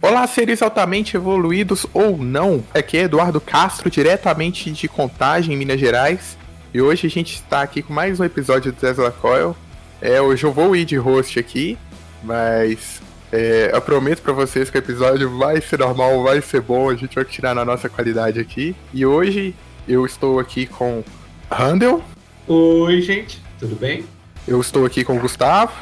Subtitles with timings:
[0.00, 2.64] Olá, seres altamente evoluídos ou não.
[2.74, 6.36] Aqui é Eduardo Castro, diretamente de Contagem, Minas Gerais.
[6.74, 9.56] E hoje a gente está aqui com mais um episódio do Tesla Coil.
[10.00, 11.78] É, hoje eu vou ir de host aqui,
[12.22, 13.00] mas
[13.30, 16.96] é, eu prometo para vocês que o episódio vai ser normal, vai ser bom, a
[16.96, 18.74] gente vai tirar na nossa qualidade aqui.
[18.92, 19.54] E hoje
[19.86, 21.04] eu estou aqui com
[21.48, 22.02] Randall.
[22.48, 24.04] Oi, gente, tudo bem?
[24.48, 25.72] Eu estou aqui com o Gustavo.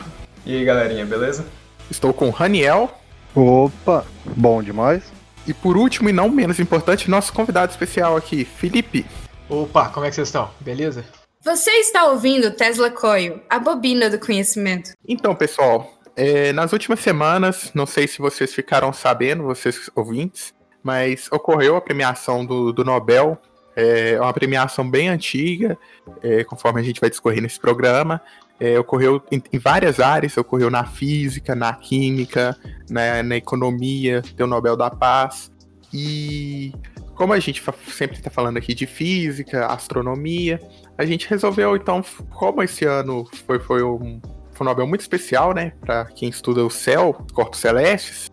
[0.45, 1.47] E aí, galerinha, beleza?
[1.91, 2.91] Estou com o Raniel.
[3.35, 4.05] Opa,
[4.37, 5.03] bom demais.
[5.47, 9.07] E por último e não menos importante, nosso convidado especial aqui, Felipe.
[9.49, 10.51] Opa, como é que vocês estão?
[10.61, 11.03] Beleza?
[11.43, 14.93] Você está ouvindo Tesla Coil, a bobina do conhecimento.
[15.09, 21.27] Então, pessoal, é, nas últimas semanas, não sei se vocês ficaram sabendo, vocês ouvintes, mas
[21.33, 23.41] ocorreu a premiação do, do Nobel.
[23.77, 25.79] É uma premiação bem antiga,
[26.23, 28.21] é, conforme a gente vai discorrer nesse programa
[28.61, 32.55] é, ocorreu em, em, várias áreas, ocorreu na física, na química,
[32.91, 35.51] na, na economia, tem o Nobel da Paz.
[35.93, 36.73] E
[37.15, 40.61] como a gente sempre está falando aqui de física, astronomia,
[40.99, 44.21] a gente resolveu então, como esse ano foi, foi, um,
[44.53, 48.31] foi um Nobel muito especial, né, para quem estuda o céu, corpos celestes,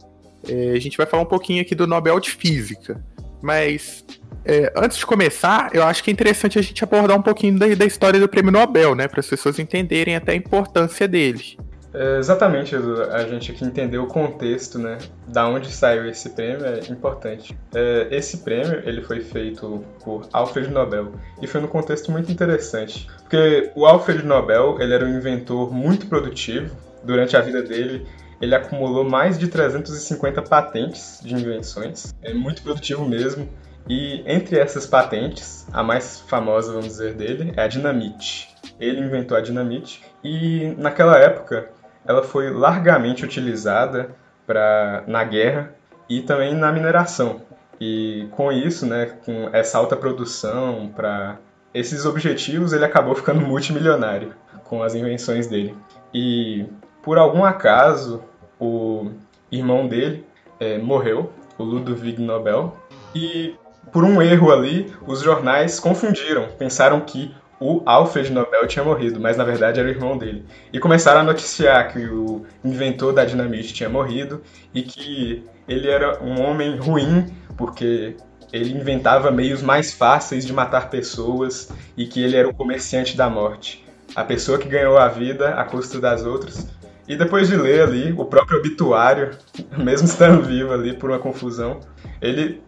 [0.47, 3.03] é, a gente vai falar um pouquinho aqui do Nobel de Física.
[3.41, 4.03] Mas
[4.45, 7.67] é, antes de começar, eu acho que é interessante a gente abordar um pouquinho da,
[7.75, 9.07] da história do prêmio Nobel, né?
[9.07, 11.57] Para as pessoas entenderem até a importância dele.
[11.93, 12.75] É, exatamente.
[12.75, 14.99] A gente aqui entender o contexto, né?
[15.27, 17.57] Da onde saiu esse prêmio é importante.
[17.73, 23.07] É, esse prêmio ele foi feito por Alfred Nobel e foi num contexto muito interessante,
[23.21, 26.75] porque o Alfred Nobel ele era um inventor muito produtivo.
[27.03, 28.05] Durante a vida dele,
[28.41, 32.13] ele acumulou mais de 350 patentes de invenções.
[32.21, 33.49] É muito produtivo mesmo.
[33.89, 38.53] E entre essas patentes, a mais famosa, vamos dizer, dele é a dinamite.
[38.79, 41.69] Ele inventou a dinamite e naquela época
[42.05, 44.09] ela foi largamente utilizada
[44.45, 45.73] para na guerra
[46.09, 47.41] e também na mineração.
[47.79, 51.37] E com isso, né, com essa alta produção para
[51.73, 54.33] esses objetivos, ele acabou ficando multimilionário
[54.63, 55.75] com as invenções dele.
[56.13, 56.65] E
[57.03, 58.23] por algum acaso,
[58.59, 59.11] o
[59.51, 60.25] irmão dele
[60.59, 62.75] é, morreu, o Ludwig Nobel,
[63.15, 63.55] e
[63.91, 69.37] por um erro ali, os jornais confundiram, pensaram que o Alfred Nobel tinha morrido, mas
[69.37, 70.45] na verdade era o irmão dele.
[70.71, 74.41] E começaram a noticiar que o inventor da dinamite tinha morrido
[74.73, 77.25] e que ele era um homem ruim
[77.57, 78.15] porque
[78.53, 83.29] ele inventava meios mais fáceis de matar pessoas e que ele era o comerciante da
[83.29, 83.83] morte.
[84.15, 86.67] A pessoa que ganhou a vida à custa das outras.
[87.07, 89.31] E depois de ler ali o próprio obituário,
[89.77, 91.79] mesmo estando vivo ali por uma confusão,
[92.21, 92.61] ele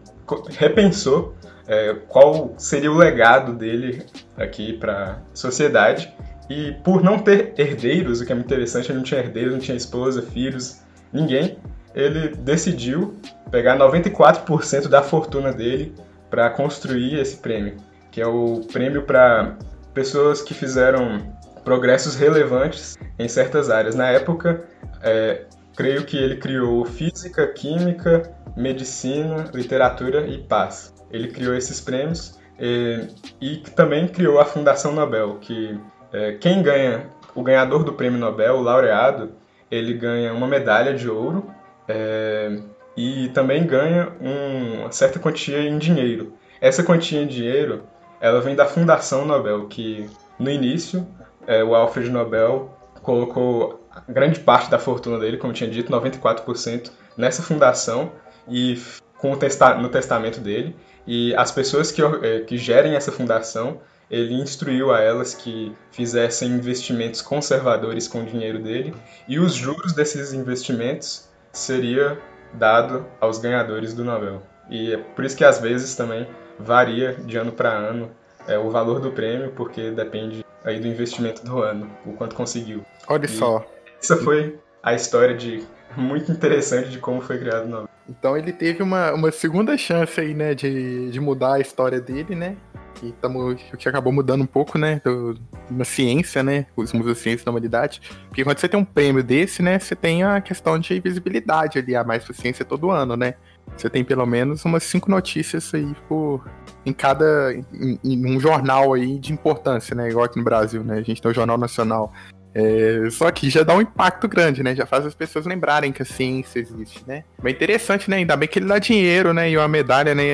[0.56, 1.34] repensou
[1.66, 4.04] é, qual seria o legado dele
[4.36, 6.12] aqui para a sociedade.
[6.48, 9.60] E por não ter herdeiros, o que é muito interessante, ele não tinha herdeiros, não
[9.60, 10.80] tinha esposa, filhos,
[11.12, 11.58] ninguém,
[11.94, 13.14] ele decidiu
[13.50, 15.94] pegar 94% da fortuna dele
[16.28, 17.76] para construir esse prêmio,
[18.10, 19.56] que é o prêmio para
[19.92, 21.18] pessoas que fizeram
[21.64, 23.94] progressos relevantes em certas áreas.
[23.94, 24.64] Na época,
[25.02, 25.42] é,
[25.76, 30.94] creio que ele criou física, química, medicina, literatura e paz.
[31.10, 33.08] Ele criou esses prêmios e,
[33.40, 35.78] e também criou a Fundação Nobel, que
[36.12, 39.32] é, quem ganha, o ganhador do prêmio Nobel, o laureado,
[39.70, 41.48] ele ganha uma medalha de ouro
[41.88, 42.58] é,
[42.96, 46.34] e também ganha um, uma certa quantia em dinheiro.
[46.60, 47.84] Essa quantia em dinheiro,
[48.20, 51.06] ela vem da Fundação Nobel, que no início
[51.46, 57.42] é, o Alfred Nobel colocou grande parte da fortuna dele, como tinha dito, 94%, nessa
[57.42, 58.12] fundação
[58.48, 58.80] e
[59.18, 60.76] com o testa no testamento dele.
[61.06, 63.80] E as pessoas que, é, que gerem essa fundação,
[64.10, 68.94] ele instruiu a elas que fizessem investimentos conservadores com o dinheiro dele
[69.28, 72.18] e os juros desses investimentos seria
[72.52, 74.42] dado aos ganhadores do Nobel.
[74.68, 76.26] E é por isso que às vezes também
[76.58, 78.10] varia de ano para ano
[78.46, 82.84] é, o valor do prêmio, porque depende aí do investimento do ano, o quanto conseguiu.
[83.08, 83.66] Olha e só.
[84.02, 85.64] Essa foi a história de
[85.96, 87.88] muito interessante de como foi criado o Nobel.
[88.08, 92.34] Então ele teve uma, uma segunda chance aí, né, de, de mudar a história dele,
[92.34, 92.56] né?
[92.94, 95.38] Que, tamo, que acabou mudando um pouco, né, do,
[95.70, 98.02] na ciência, né, os mundos da ciência da humanidade.
[98.28, 101.94] Porque quando você tem um prêmio desse, né, você tem a questão de visibilidade ali,
[101.94, 103.34] a mais pra ciência todo ano, né?
[103.80, 106.44] Você tem pelo menos umas cinco notícias aí por,
[106.84, 107.54] em cada.
[107.72, 110.10] Em, em, um jornal aí de importância, né?
[110.10, 110.98] Igual aqui no Brasil, né?
[110.98, 112.12] A gente tem o Jornal Nacional.
[112.54, 114.74] É, só que já dá um impacto grande, né?
[114.74, 117.24] Já faz as pessoas lembrarem que a ciência existe, né?
[117.42, 118.16] Mas interessante, né?
[118.16, 119.48] Ainda bem que ele dá dinheiro, né?
[119.48, 120.24] E uma medalha, né?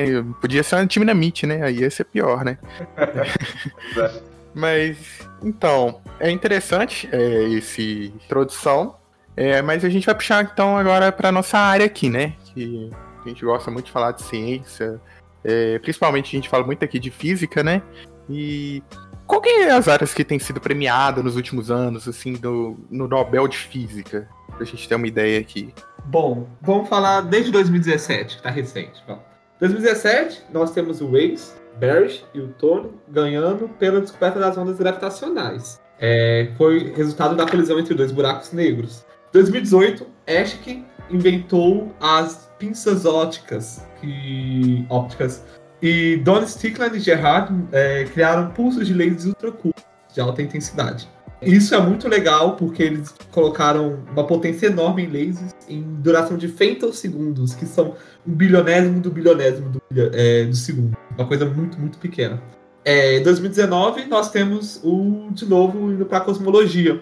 [0.41, 1.63] Podia ser uma dinamite, né?
[1.63, 2.57] Aí ia ser pior, né?
[4.53, 4.97] Mas,
[5.41, 8.95] então, é interessante é, esse introdução,
[9.35, 12.33] é, mas a gente vai puxar então agora para nossa área aqui, né?
[12.43, 12.89] Que
[13.29, 14.99] a gente gosta muito de falar de ciência,
[15.43, 17.81] é, principalmente a gente fala muito aqui de física, né?
[18.29, 18.83] E
[19.25, 23.07] qual que é as áreas que têm sido premiadas nos últimos anos, assim, do, no
[23.07, 24.27] Nobel de Física?
[24.55, 25.73] Pra gente ter uma ideia aqui.
[26.05, 29.03] Bom, vamos falar desde 2017, que tá recente.
[29.05, 29.23] Vamos.
[29.59, 35.81] 2017, nós temos o Waze, Barish e o Tony ganhando pela descoberta das ondas gravitacionais.
[35.99, 39.05] É, foi resultado da colisão entre dois buracos negros.
[39.33, 45.43] 2018, Escher inventou as pinças ópticas, que, ópticas
[45.81, 49.83] e Don Stickland e Gerard é, criaram pulsos de lasers ultracurtos
[50.13, 51.07] de alta intensidade.
[51.39, 56.47] Isso é muito legal porque eles colocaram uma potência enorme em lasers em duração de
[56.47, 57.93] femtosegundos, que são
[58.25, 59.81] um bilionésimo do bilionésimo do,
[60.13, 60.97] é, do segundo.
[61.15, 62.41] Uma coisa muito, muito pequena.
[62.83, 67.01] É, em 2019, nós temos o, de novo, indo para a cosmologia,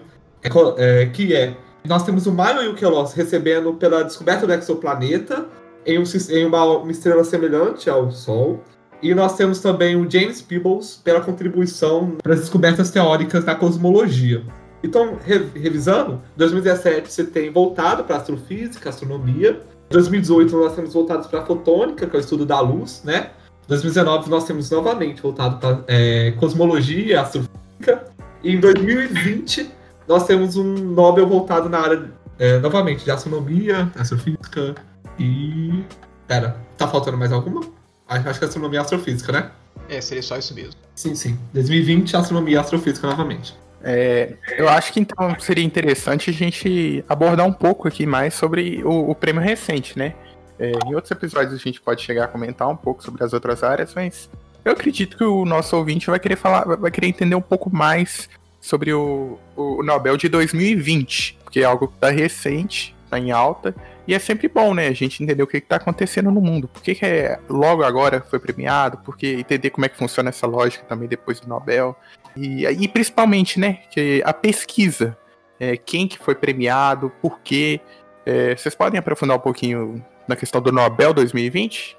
[0.76, 1.56] é, que é,
[1.86, 5.46] nós temos o Maio e o Kelos recebendo pela descoberta do exoplaneta,
[5.84, 8.62] em, um, em uma, uma, estrela semelhante ao Sol.
[9.02, 14.42] E nós temos também o James Peebles pela contribuição para as descobertas teóricas da cosmologia.
[14.82, 19.60] Então, re, revisando, 2017 você tem voltado para astrofísica, astronomia.
[19.90, 23.30] 2018 nós temos voltado para a fotônica, que é o estudo da luz, né?
[23.68, 28.04] 2019 nós temos novamente voltado para é, cosmologia, astrofísica.
[28.42, 29.75] E em 2020
[30.06, 34.74] nós temos um Nobel voltado na área, é, novamente, de astronomia, astrofísica,
[35.18, 35.84] e.
[36.26, 37.62] Pera, tá faltando mais alguma?
[38.08, 39.50] Acho que é astronomia e astrofísica, né?
[39.88, 40.74] É, seria só isso mesmo.
[40.94, 41.38] Sim, sim.
[41.52, 43.56] 2020, astronomia e astrofísica novamente.
[43.82, 48.82] É, eu acho que então seria interessante a gente abordar um pouco aqui mais sobre
[48.84, 50.14] o, o prêmio recente, né?
[50.58, 53.62] É, em outros episódios a gente pode chegar a comentar um pouco sobre as outras
[53.62, 54.30] áreas, mas
[54.64, 58.28] eu acredito que o nosso ouvinte vai querer falar, vai querer entender um pouco mais
[58.66, 63.72] sobre o, o Nobel de 2020, porque é algo que está recente, está em alta,
[64.08, 66.66] e é sempre bom, né, a gente entender o que está acontecendo no mundo.
[66.66, 70.48] Por que, que é, logo agora foi premiado, porque entender como é que funciona essa
[70.48, 71.96] lógica também depois do Nobel.
[72.36, 75.16] E, e principalmente, né, que a pesquisa.
[75.58, 77.80] É, quem que foi premiado, por quê.
[78.26, 81.96] É, vocês podem aprofundar um pouquinho na questão do Nobel 2020?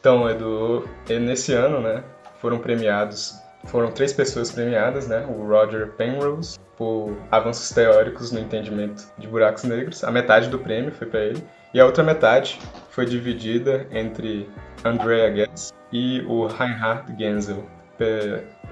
[0.00, 0.88] Então, Edu,
[1.20, 2.02] nesse ano, né,
[2.40, 5.24] foram premiados foram três pessoas premiadas, né?
[5.28, 10.02] O Roger Penrose por avanços teóricos no entendimento de buracos negros.
[10.02, 11.42] A metade do prêmio foi para ele
[11.72, 12.60] e a outra metade
[12.90, 14.48] foi dividida entre
[14.84, 17.64] Andrea Ghez e o Reinhard Genzel.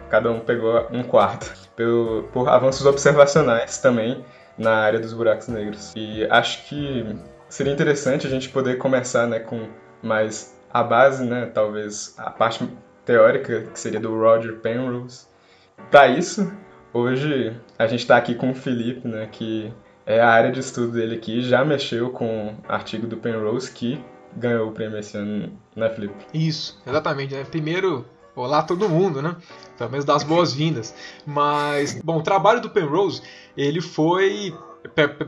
[0.09, 1.55] Cada um pegou um quarto
[2.33, 4.25] por, avanços observacionais também
[4.59, 5.93] na área dos buracos negros.
[5.95, 7.17] E acho que
[7.49, 9.69] seria interessante a gente poder começar, né, com
[10.03, 12.69] mais a base, né, talvez a parte
[13.05, 15.27] teórica, que seria do Roger Penrose.
[15.91, 16.53] Para isso,
[16.93, 19.73] hoje a gente está aqui com o Felipe, né, que
[20.07, 24.03] é a área de estudo dele aqui, já mexeu com artigo do Penrose, que
[24.37, 26.15] ganhou o prêmio esse ano, né, Felipe?
[26.33, 27.35] Isso, exatamente.
[27.35, 27.45] Né?
[27.45, 28.05] Primeiro,
[28.35, 29.37] olá todo mundo, né?
[29.77, 30.95] Pelo menos das boas-vindas.
[31.27, 33.23] Mas, bom, o trabalho do Penrose,
[33.57, 34.55] ele foi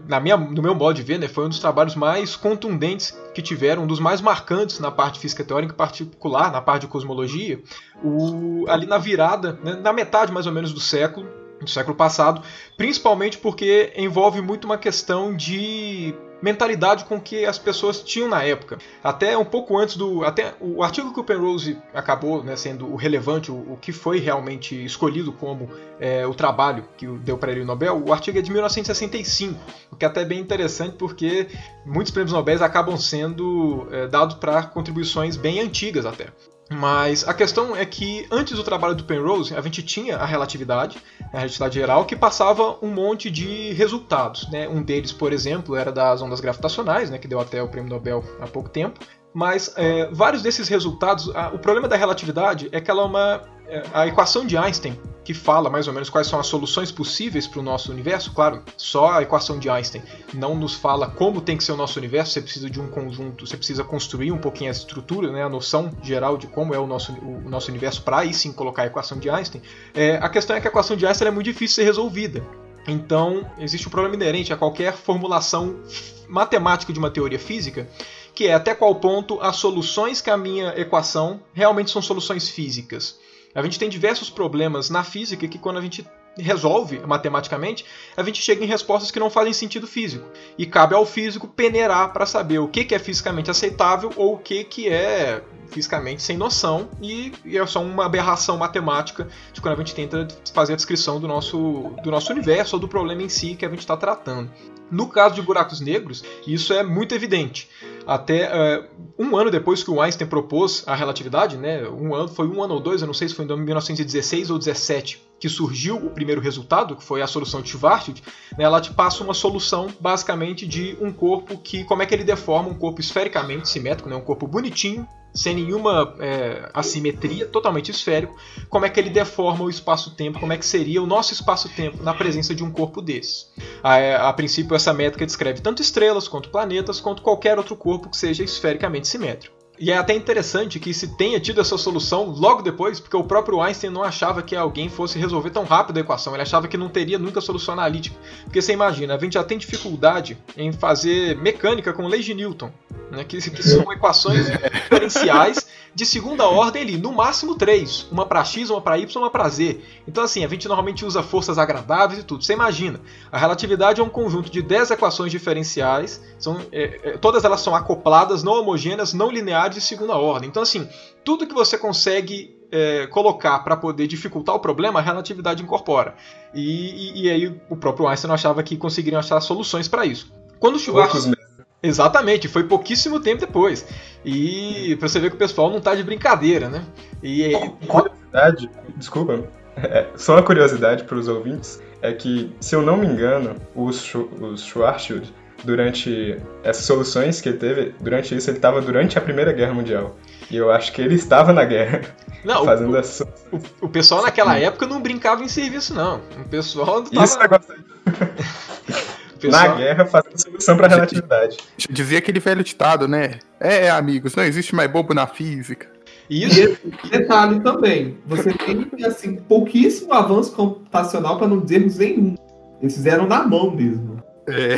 [0.08, 3.42] na minha, no meu modo de ver, né, foi um dos trabalhos mais contundentes que
[3.42, 7.60] tiveram, um dos mais marcantes na parte física teórica, em particular na parte de cosmologia,
[8.02, 11.26] o, ali na virada, né, na metade mais ou menos do século,
[11.64, 12.42] do século passado,
[12.76, 18.78] principalmente porque envolve muito uma questão de mentalidade com que as pessoas tinham na época.
[19.02, 20.24] Até um pouco antes do.
[20.24, 24.18] Até o artigo que o Penrose acabou né, sendo o relevante, o, o, que foi
[24.18, 28.42] realmente escolhido como é, o trabalho que deu para ele o Nobel, o artigo é
[28.42, 29.58] de 1965,
[29.90, 31.46] o que é até bem interessante porque
[31.86, 36.26] muitos prêmios Nobel acabam sendo é, dados para contribuições bem antigas até.
[36.70, 40.98] Mas a questão é que antes do trabalho do Penrose, a gente tinha a relatividade,
[41.32, 44.50] a relatividade geral, que passava um monte de resultados.
[44.50, 44.68] Né?
[44.68, 48.24] Um deles, por exemplo, era das ondas gravitacionais, né, que deu até o prêmio Nobel
[48.40, 49.00] há pouco tempo.
[49.34, 53.42] Mas é, vários desses resultados, a, o problema da relatividade é que ela é uma.
[53.72, 57.46] É, a equação de Einstein, que fala mais ou menos quais são as soluções possíveis
[57.46, 60.02] para o nosso universo, claro, só a equação de Einstein
[60.34, 63.46] não nos fala como tem que ser o nosso universo, você precisa de um conjunto,
[63.46, 66.86] você precisa construir um pouquinho a estrutura, né, a noção geral de como é o
[66.86, 69.62] nosso, o nosso universo para aí sim colocar a equação de Einstein.
[69.94, 72.44] É, a questão é que a equação de Einstein é muito difícil de ser resolvida.
[72.86, 75.80] Então, existe um problema inerente a qualquer formulação
[76.28, 77.88] matemática de uma teoria física
[78.34, 83.18] que é até qual ponto as soluções que a minha equação realmente são soluções físicas.
[83.54, 86.06] A gente tem diversos problemas na física que quando a gente
[86.36, 87.84] resolve matematicamente,
[88.16, 90.26] a gente chega em respostas que não fazem sentido físico.
[90.56, 94.38] E cabe ao físico peneirar para saber o que, que é fisicamente aceitável ou o
[94.38, 99.74] que, que é fisicamente sem noção e, e, é só uma aberração matemática de quando
[99.74, 103.28] a gente tenta fazer a descrição do nosso, do nosso universo ou do problema em
[103.28, 104.50] si que a gente está tratando.
[104.92, 107.66] No caso de buracos negros, isso é muito evidente.
[108.06, 108.84] Até uh,
[109.18, 112.74] um ano depois que o Einstein propôs a relatividade, né, um ano, foi um ano
[112.74, 116.42] ou dois, eu não sei se foi em 1916 ou 17, que surgiu o primeiro
[116.42, 118.22] resultado, que foi a solução de Schwarzschild,
[118.58, 122.24] né, ela te passa uma solução basicamente de um corpo que, como é que ele
[122.24, 128.36] deforma um corpo esfericamente simétrico, né, um corpo bonitinho, sem nenhuma é, assimetria, totalmente esférico,
[128.68, 132.12] como é que ele deforma o espaço-tempo, como é que seria o nosso espaço-tempo na
[132.14, 133.46] presença de um corpo desse.
[133.82, 138.08] A, é, a, princípio, essa métrica descreve tanto estrelas, quanto planetas, quanto qualquer outro corpo
[138.08, 139.61] que seja esfericamente simétrico.
[139.82, 143.60] E é até interessante que se tenha tido essa solução logo depois, porque o próprio
[143.60, 146.88] Einstein não achava que alguém fosse resolver tão rápido a equação, ele achava que não
[146.88, 148.16] teria nunca solução analítica.
[148.44, 152.70] Porque você imagina, a gente já tem dificuldade em fazer mecânica com leis de Newton,
[153.10, 158.06] né, que, que são equações diferenciais de segunda ordem ali, no máximo três.
[158.10, 159.80] Uma para x, uma para y, uma para z.
[160.06, 162.44] Então assim, a gente normalmente usa forças agradáveis e tudo.
[162.44, 167.44] Você imagina, a relatividade é um conjunto de 10 equações diferenciais, são, é, é, todas
[167.44, 170.48] elas são acopladas, não homogêneas, não lineares de segunda ordem.
[170.48, 170.88] Então assim,
[171.24, 176.14] tudo que você consegue é, colocar para poder dificultar o problema, a relatividade incorpora.
[176.54, 180.32] E, e, e, aí o próprio Einstein achava que conseguiriam achar soluções para isso.
[180.58, 181.36] Quando o Schwarzschild...
[181.82, 183.84] Exatamente, foi pouquíssimo tempo depois.
[184.24, 186.84] E pra você ver que o pessoal não tá de brincadeira, né?
[187.20, 187.52] E.
[187.88, 189.44] Curiosidade, desculpa,
[189.76, 194.14] é, só uma curiosidade para os ouvintes é que, se eu não me engano, os,
[194.14, 195.32] os Schwarzschild,
[195.64, 200.16] durante essas soluções que ele teve, durante isso ele estava durante a Primeira Guerra Mundial.
[200.50, 202.02] E eu acho que ele estava na guerra.
[202.44, 203.24] Não, fazendo o, essa...
[203.52, 206.20] o, o pessoal naquela época não brincava em serviço, não.
[206.44, 207.24] O pessoal tava...
[207.24, 207.72] Isso negócio
[209.42, 209.68] Pessoal...
[209.70, 211.58] Na guerra, fazendo solução para relatividade.
[211.90, 213.38] Dizia aquele velho ditado, né?
[213.58, 215.88] É, amigos, não existe mais bobo na física.
[216.30, 216.78] Isso.
[217.04, 222.36] E detalhe também, você tem assim pouquíssimo avanço computacional para não dizermos nenhum.
[222.80, 224.11] Eles fizeram na mão mesmo.
[224.46, 224.76] É,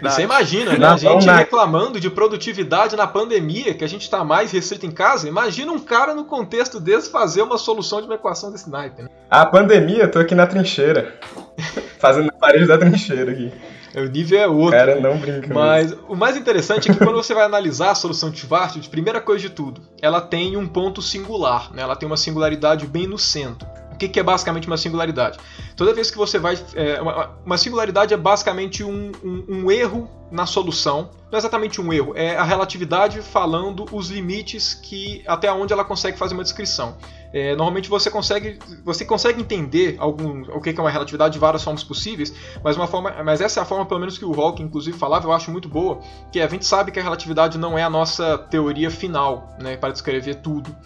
[0.02, 0.86] Você imagina, né?
[0.86, 5.28] a gente reclamando de produtividade na pandemia, que a gente está mais restrito em casa.
[5.28, 9.02] Imagina um cara no contexto desse fazer uma solução de uma equação desse naipe.
[9.02, 9.08] Né?
[9.30, 11.14] A pandemia, tô aqui na trincheira.
[11.98, 13.52] fazendo a parede da trincheira aqui.
[13.94, 14.78] O nível é outro.
[14.78, 15.52] Cara, não brinca.
[15.52, 16.06] Mas mesmo.
[16.08, 19.42] o mais interessante é que quando você vai analisar a solução de Schwarzschild, primeira coisa
[19.42, 21.82] de tudo, ela tem um ponto singular, né?
[21.82, 23.68] ela tem uma singularidade bem no centro
[24.02, 25.38] que, que é basicamente uma singularidade?
[25.76, 26.58] Toda vez que você vai.
[26.74, 31.10] É, uma, uma, singularidade é basicamente um, um, um, erro na solução.
[31.30, 35.84] Não é exatamente um erro, é a relatividade falando os limites que até onde ela
[35.84, 36.96] consegue fazer uma descrição.
[37.32, 41.64] É, normalmente você consegue, você consegue entender algum, o que é uma relatividade de várias
[41.64, 44.64] formas possíveis, mas, uma forma, mas essa é a forma, pelo menos, que o Hawking
[44.64, 47.82] inclusive falava, eu acho muito boa, que a gente sabe que a relatividade não é
[47.82, 50.76] a nossa teoria final né, para descrever tudo.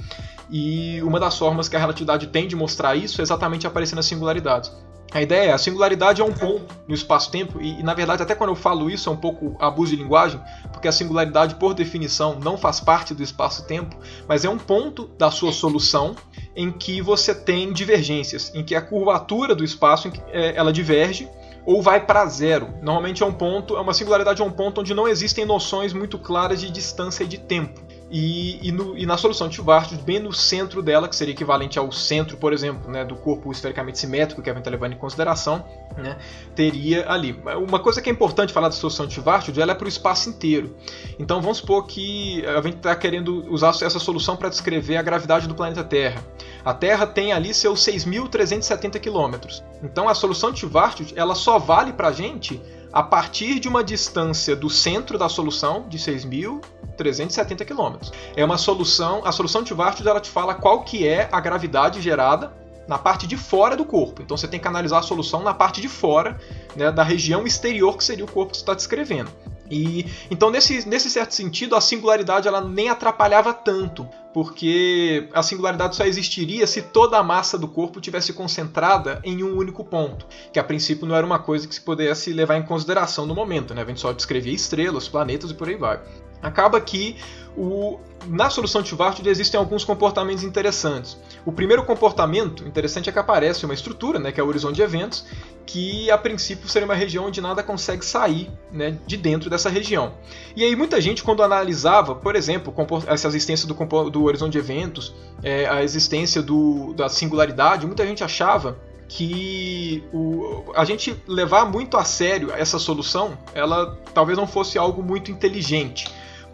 [0.50, 4.06] E uma das formas que a relatividade tem de mostrar isso é exatamente aparecendo as
[4.06, 4.72] singularidades.
[5.12, 8.34] A ideia é, a singularidade é um ponto no espaço-tempo, e, e, na verdade, até
[8.34, 10.40] quando eu falo isso é um pouco abuso de linguagem,
[10.72, 13.96] porque a singularidade, por definição, não faz parte do espaço-tempo,
[14.28, 16.14] mas é um ponto da sua solução
[16.54, 21.28] em que você tem divergências, em que a curvatura do espaço é, ela diverge
[21.64, 22.74] ou vai para zero.
[22.80, 26.18] Normalmente é um ponto, é uma singularidade é um ponto onde não existem noções muito
[26.18, 27.80] claras de distância e de tempo.
[28.08, 31.76] E, e, no, e, na solução de Schwarzschild, bem no centro dela, que seria equivalente
[31.76, 34.96] ao centro, por exemplo, né, do corpo esfericamente simétrico que a gente está levando em
[34.96, 35.64] consideração,
[35.96, 36.16] né,
[36.54, 37.36] teria ali.
[37.66, 40.28] Uma coisa que é importante falar da solução de Schwarzschild, ela é para o espaço
[40.28, 40.76] inteiro.
[41.18, 45.48] Então vamos supor que a gente está querendo usar essa solução para descrever a gravidade
[45.48, 46.22] do planeta Terra.
[46.64, 49.62] A Terra tem ali seus 6.370 km.
[49.82, 52.62] Então a solução de Schwarzschild ela só vale para a gente
[52.96, 58.10] a partir de uma distância do centro da solução de 6.370 km.
[58.34, 62.00] É uma solução, a solução de Schwarzschild ela te fala qual que é a gravidade
[62.00, 62.54] gerada
[62.88, 64.22] na parte de fora do corpo.
[64.22, 66.40] Então você tem que analisar a solução na parte de fora,
[66.74, 69.30] né, da região exterior que seria o corpo que você está descrevendo.
[69.70, 75.96] E então nesse, nesse certo sentido a singularidade ela nem atrapalhava tanto, porque a singularidade
[75.96, 80.58] só existiria se toda a massa do corpo tivesse concentrada em um único ponto, que
[80.58, 83.82] a princípio não era uma coisa que se pudesse levar em consideração no momento, né?
[83.82, 86.00] A gente só descrevia estrelas, planetas e por aí vai.
[86.46, 87.16] Acaba que
[87.56, 91.16] o, na solução de Schwarzschild existem alguns comportamentos interessantes.
[91.44, 94.82] O primeiro comportamento interessante é que aparece uma estrutura, né, que é o horizonte de
[94.82, 95.24] eventos,
[95.64, 100.14] que a princípio seria uma região onde nada consegue sair né, de dentro dessa região.
[100.54, 102.74] E aí muita gente, quando analisava, por exemplo,
[103.06, 103.74] essa existência do,
[104.10, 110.64] do horizonte de eventos, é, a existência do, da singularidade, muita gente achava que o,
[110.74, 116.06] a gente levar muito a sério essa solução, ela talvez não fosse algo muito inteligente.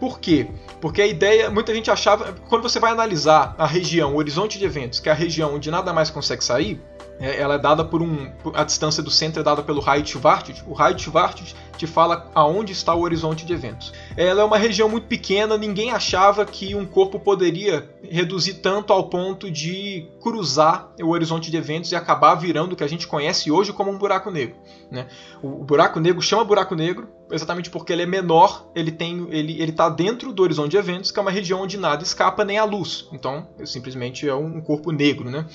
[0.03, 0.49] Por quê?
[0.81, 4.65] Porque a ideia, muita gente achava, quando você vai analisar a região, o horizonte de
[4.65, 6.81] eventos, que é a região onde nada mais consegue sair,
[7.23, 8.31] ela é dada por um.
[8.53, 10.65] A distância do centro é dada pelo Schwarzschild.
[10.67, 13.93] O Schwarzschild te fala aonde está o horizonte de eventos.
[14.17, 19.09] Ela é uma região muito pequena, ninguém achava que um corpo poderia reduzir tanto ao
[19.09, 23.51] ponto de cruzar o horizonte de eventos e acabar virando o que a gente conhece
[23.51, 24.57] hoje como um buraco negro.
[24.91, 25.07] Né?
[25.43, 29.89] O, buraco negro chama buraco negro exatamente porque ele é menor, ele tem, ele está
[29.89, 33.09] dentro do horizonte de eventos, que é uma região onde nada escapa nem a luz.
[33.11, 35.47] Então, simplesmente é um corpo negro, né?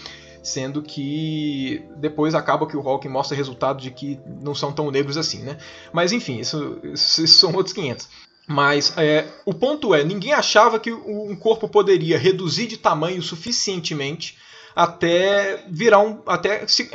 [0.48, 5.18] Sendo que depois acaba que o Hawking mostra resultado de que não são tão negros
[5.18, 5.58] assim, né?
[5.92, 8.08] Mas enfim, isso, isso são outros 500.
[8.48, 14.38] Mas é, o ponto é, ninguém achava que um corpo poderia reduzir de tamanho suficientemente
[14.78, 16.22] até virar um.
[16.28, 16.88] Até se,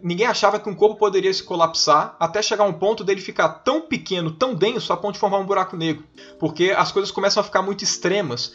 [0.00, 3.80] ninguém achava que um corpo poderia se colapsar até chegar um ponto dele ficar tão
[3.80, 6.04] pequeno, tão denso, a ponto de formar um buraco negro.
[6.38, 8.52] Porque as coisas começam a ficar muito extremas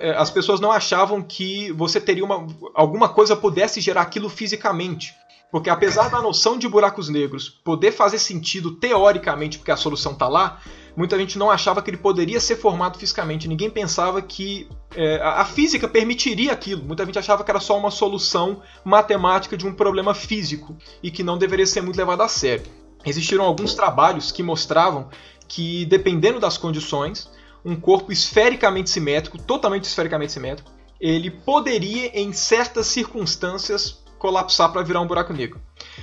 [0.00, 5.14] é, as pessoas não achavam que você teria uma, alguma coisa pudesse gerar aquilo fisicamente.
[5.50, 10.28] Porque apesar da noção de buracos negros poder fazer sentido teoricamente, porque a solução está
[10.28, 10.62] lá,
[10.96, 13.48] muita gente não achava que ele poderia ser formado fisicamente.
[13.48, 16.84] Ninguém pensava que é, a física permitiria aquilo.
[16.84, 21.22] Muita gente achava que era só uma solução matemática de um problema físico e que
[21.22, 22.64] não deveria ser muito levado a sério.
[23.04, 25.08] Existiram alguns trabalhos que mostravam
[25.48, 27.30] que, dependendo das condições,
[27.64, 30.70] um corpo esfericamente simétrico, totalmente esfericamente simétrico,
[31.00, 35.60] ele poderia, em certas circunstâncias, colapsar para virar um buraco negro.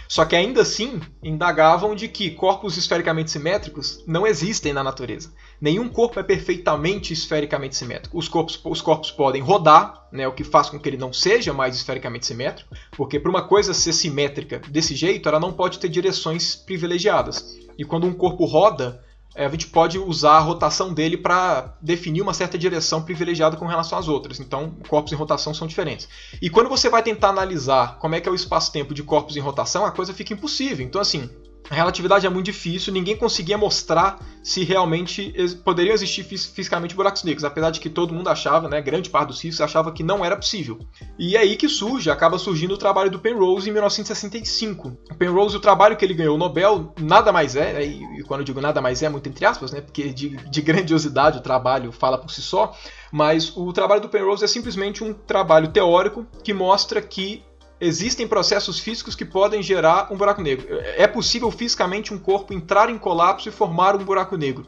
[0.07, 5.31] Só que ainda assim, indagavam de que corpos esfericamente simétricos não existem na natureza.
[5.59, 8.17] Nenhum corpo é perfeitamente esfericamente simétrico.
[8.17, 11.53] Os corpos, os corpos podem rodar, né, o que faz com que ele não seja
[11.53, 15.89] mais esfericamente simétrico, porque para uma coisa ser simétrica desse jeito, ela não pode ter
[15.89, 17.57] direções privilegiadas.
[17.77, 19.03] E quando um corpo roda,
[19.45, 23.97] a gente pode usar a rotação dele para definir uma certa direção privilegiada com relação
[23.97, 24.39] às outras.
[24.39, 26.07] Então, corpos em rotação são diferentes.
[26.41, 29.39] E quando você vai tentar analisar como é que é o espaço-tempo de corpos em
[29.39, 30.85] rotação, a coisa fica impossível.
[30.85, 31.29] Então, assim,
[31.69, 35.33] a relatividade é muito difícil, ninguém conseguia mostrar se realmente
[35.63, 39.39] poderiam existir fisicamente buracos negros, apesar de que todo mundo achava, né, grande parte dos
[39.39, 40.79] físicos achava que não era possível.
[41.17, 44.97] E é aí que surge, acaba surgindo o trabalho do Penrose em 1965.
[45.11, 48.41] O Penrose, o trabalho que ele ganhou o Nobel, nada mais é, né, e quando
[48.41, 51.91] eu digo nada mais é, muito entre aspas, né, porque de, de grandiosidade o trabalho
[51.91, 52.75] fala por si só,
[53.11, 57.43] mas o trabalho do Penrose é simplesmente um trabalho teórico que mostra que
[57.79, 60.67] existem processos físicos que podem gerar um buraco negro.
[60.97, 64.67] É possível fisicamente um corpo entrar em colapso e formar um buraco negro.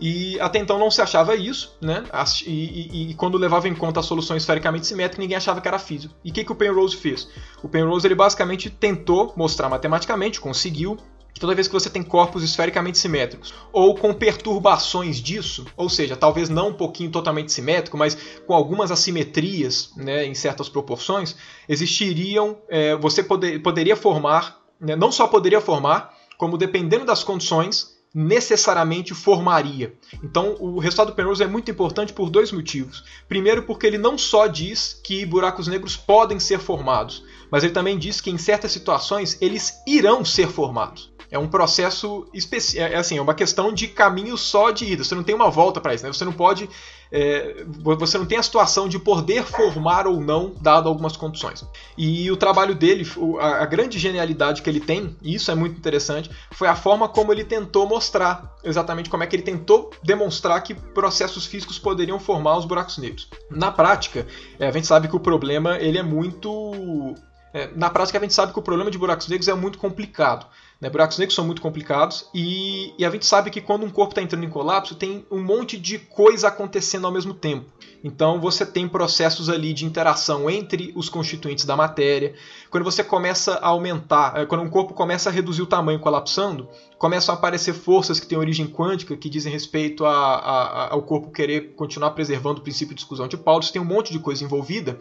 [0.00, 2.04] E até então não se achava isso, né?
[2.46, 5.78] E, e, e, quando levava em conta a solução esfericamente simétrica, ninguém achava que era
[5.78, 6.14] físico.
[6.24, 7.28] E o que, que o Penrose fez?
[7.62, 10.96] O Penrose ele basicamente tentou mostrar matematicamente, conseguiu,
[11.34, 16.16] que toda vez que você tem corpos esfericamente simétricos ou com perturbações disso, ou seja,
[16.16, 18.16] talvez não um pouquinho totalmente simétrico, mas
[18.46, 21.34] com algumas assimetrias né, em certas proporções,
[21.68, 27.94] existiriam, é, você poder, poderia formar, né, não só poderia formar, como dependendo das condições,
[28.14, 29.92] necessariamente formaria.
[30.22, 33.02] Então, o resultado do Penrose é muito importante por dois motivos.
[33.26, 37.98] Primeiro, porque ele não só diz que buracos negros podem ser formados, mas ele também
[37.98, 41.12] diz que em certas situações eles irão ser formados.
[41.34, 45.02] É um processo especial, é, é assim, é uma questão de caminho só de ida.
[45.02, 46.12] Você não tem uma volta para isso, né?
[46.12, 46.70] Você não pode,
[47.10, 47.64] é,
[47.98, 51.66] você não tem a situação de poder formar ou não, dado algumas condições.
[51.98, 53.04] E o trabalho dele,
[53.40, 57.08] a, a grande genialidade que ele tem, e isso é muito interessante, foi a forma
[57.08, 62.20] como ele tentou mostrar exatamente como é que ele tentou demonstrar que processos físicos poderiam
[62.20, 63.28] formar os buracos negros.
[63.50, 64.24] Na prática,
[64.60, 67.16] é, a gente sabe que o problema ele é muito
[67.54, 70.44] é, na prática, a gente sabe que o problema de buracos negros é muito complicado.
[70.84, 70.90] Né?
[70.90, 74.20] Buracos negros são muito complicados e, e a gente sabe que quando um corpo está
[74.20, 77.72] entrando em colapso, tem um monte de coisa acontecendo ao mesmo tempo.
[78.04, 82.34] Então você tem processos ali de interação entre os constituintes da matéria.
[82.70, 86.68] Quando você começa a aumentar, é, quando um corpo começa a reduzir o tamanho colapsando,
[86.98, 91.30] começam a aparecer forças que têm origem quântica, que dizem respeito a, a, ao corpo
[91.30, 93.72] querer continuar preservando o princípio de exclusão de Pauli.
[93.72, 94.98] Tem um monte de coisa envolvida.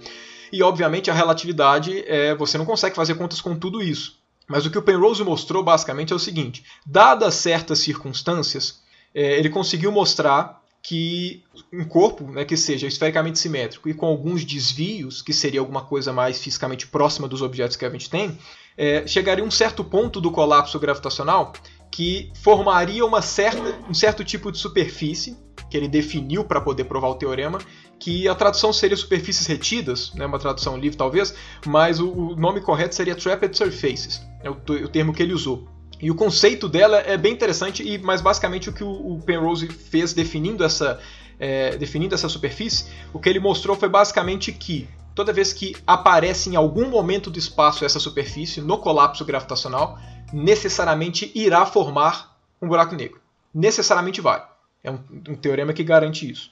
[0.49, 4.22] E obviamente a relatividade, é, você não consegue fazer contas com tudo isso.
[4.47, 8.81] Mas o que o Penrose mostrou basicamente é o seguinte: dadas certas circunstâncias,
[9.13, 14.43] é, ele conseguiu mostrar que um corpo né, que seja esfericamente simétrico e com alguns
[14.43, 18.37] desvios, que seria alguma coisa mais fisicamente próxima dos objetos que a gente tem,
[18.77, 21.53] é, chegaria a um certo ponto do colapso gravitacional
[21.89, 25.37] que formaria uma certa, um certo tipo de superfície,
[25.69, 27.59] que ele definiu para poder provar o teorema,
[27.99, 31.33] que a tradução seria superfícies retidas, né, uma tradução livre talvez,
[31.65, 35.67] mas o, o nome correto seria trapped surfaces, é o, o, termo que ele usou.
[36.01, 39.67] E o conceito dela é bem interessante, e mas basicamente o que o, o Penrose
[39.67, 40.99] fez definindo essa,
[41.39, 46.49] é, definindo essa superfície, o que ele mostrou foi basicamente que toda vez que aparece
[46.49, 49.97] em algum momento do espaço essa superfície no colapso gravitacional,
[50.33, 53.21] necessariamente irá formar um buraco negro.
[53.53, 54.43] Necessariamente vai.
[54.83, 56.49] É um, um teorema que garante isso.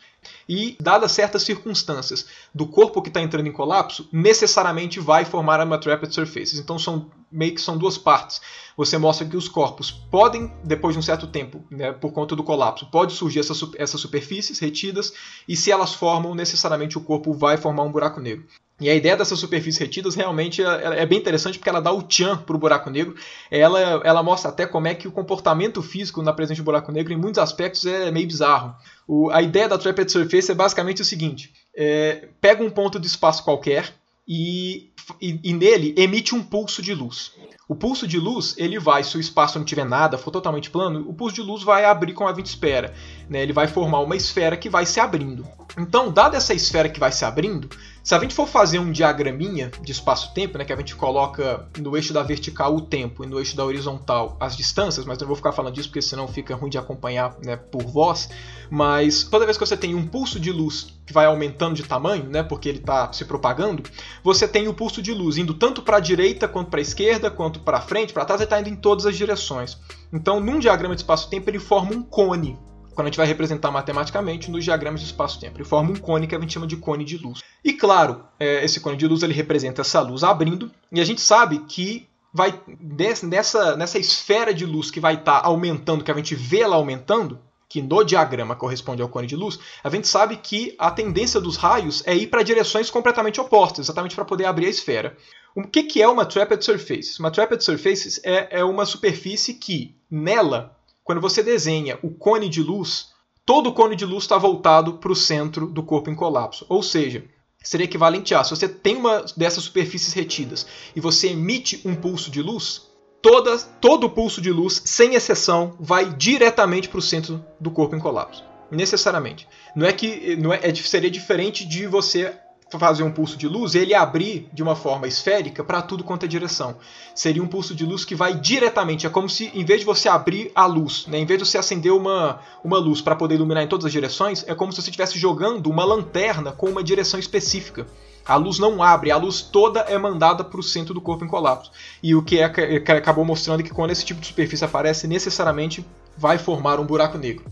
[0.47, 5.77] E, dadas certas circunstâncias do corpo que está entrando em colapso, necessariamente vai formar uma
[5.77, 6.59] trapped surfaces.
[6.59, 8.41] Então são meio que são duas partes.
[8.75, 12.43] Você mostra que os corpos podem, depois de um certo tempo, né, por conta do
[12.43, 15.13] colapso, pode surgir essas, essas superfícies retidas,
[15.47, 18.45] e se elas formam, necessariamente o corpo vai formar um buraco negro.
[18.81, 22.01] E a ideia dessas superfícies retidas realmente é, é bem interessante porque ela dá o
[22.01, 23.15] tchan para o buraco negro.
[23.51, 27.13] Ela, ela mostra até como é que o comportamento físico na presença de buraco negro,
[27.13, 28.75] em muitos aspectos, é meio bizarro.
[29.07, 33.05] O, a ideia da Trapped Surface é basicamente o seguinte: é, pega um ponto de
[33.05, 33.93] espaço qualquer
[34.27, 34.89] e,
[35.21, 37.33] e, e nele emite um pulso de luz.
[37.71, 41.07] O pulso de luz, ele vai, se o espaço não tiver nada, for totalmente plano,
[41.07, 42.93] o pulso de luz vai abrir como a gente espera.
[43.29, 43.43] Né?
[43.43, 45.47] Ele vai formar uma esfera que vai se abrindo.
[45.77, 47.69] Então, dada essa esfera que vai se abrindo,
[48.03, 51.95] se a gente for fazer um diagraminha de espaço-tempo, né, que a gente coloca no
[51.95, 55.27] eixo da vertical o tempo e no eixo da horizontal as distâncias, mas eu não
[55.27, 58.29] vou ficar falando disso porque senão fica ruim de acompanhar né, por voz,
[58.69, 62.23] mas toda vez que você tem um pulso de luz que vai aumentando de tamanho,
[62.23, 63.83] né, porque ele está se propagando,
[64.23, 67.29] você tem o pulso de luz indo tanto para a direita quanto para a esquerda,
[67.29, 69.77] quanto para frente, para trás, ele está indo em todas as direções.
[70.11, 72.57] Então, num diagrama de espaço-tempo, ele forma um cone,
[73.01, 75.57] quando a gente vai representar matematicamente nos diagramas de espaço-tempo.
[75.57, 77.41] Ele forma um cone que a gente chama de cone de luz.
[77.63, 81.19] E claro, é, esse cone de luz ele representa essa luz abrindo, e a gente
[81.19, 86.15] sabe que vai nessa, nessa esfera de luz que vai estar tá aumentando, que a
[86.15, 90.37] gente vê ela aumentando, que no diagrama corresponde ao cone de luz, a gente sabe
[90.37, 94.67] que a tendência dos raios é ir para direções completamente opostas, exatamente para poder abrir
[94.67, 95.17] a esfera.
[95.55, 97.19] O que, que é uma trapped surface?
[97.19, 100.77] Uma trapped surface é, é uma superfície que, nela,
[101.11, 103.09] quando você desenha o cone de luz,
[103.45, 106.65] todo o cone de luz está voltado para o centro do corpo em colapso.
[106.69, 107.25] Ou seja,
[107.61, 112.31] seria equivalente a se você tem uma dessas superfícies retidas e você emite um pulso
[112.31, 112.83] de luz,
[113.21, 117.93] toda, todo o pulso de luz, sem exceção, vai diretamente para o centro do corpo
[117.93, 118.45] em colapso.
[118.71, 119.49] Necessariamente.
[119.75, 122.33] Não é que não é, é seria diferente de você
[122.79, 126.27] fazer um pulso de luz, ele abrir de uma forma esférica para tudo quanto é
[126.27, 126.75] direção.
[127.13, 130.07] Seria um pulso de luz que vai diretamente, é como se em vez de você
[130.07, 133.63] abrir a luz, né, em vez de você acender uma, uma luz para poder iluminar
[133.63, 137.19] em todas as direções, é como se você estivesse jogando uma lanterna com uma direção
[137.19, 137.87] específica.
[138.25, 141.27] A luz não abre, a luz toda é mandada para o centro do corpo em
[141.27, 141.71] colapso.
[142.03, 146.37] E o que é, acabou mostrando que quando esse tipo de superfície aparece, necessariamente vai
[146.37, 147.45] formar um buraco negro.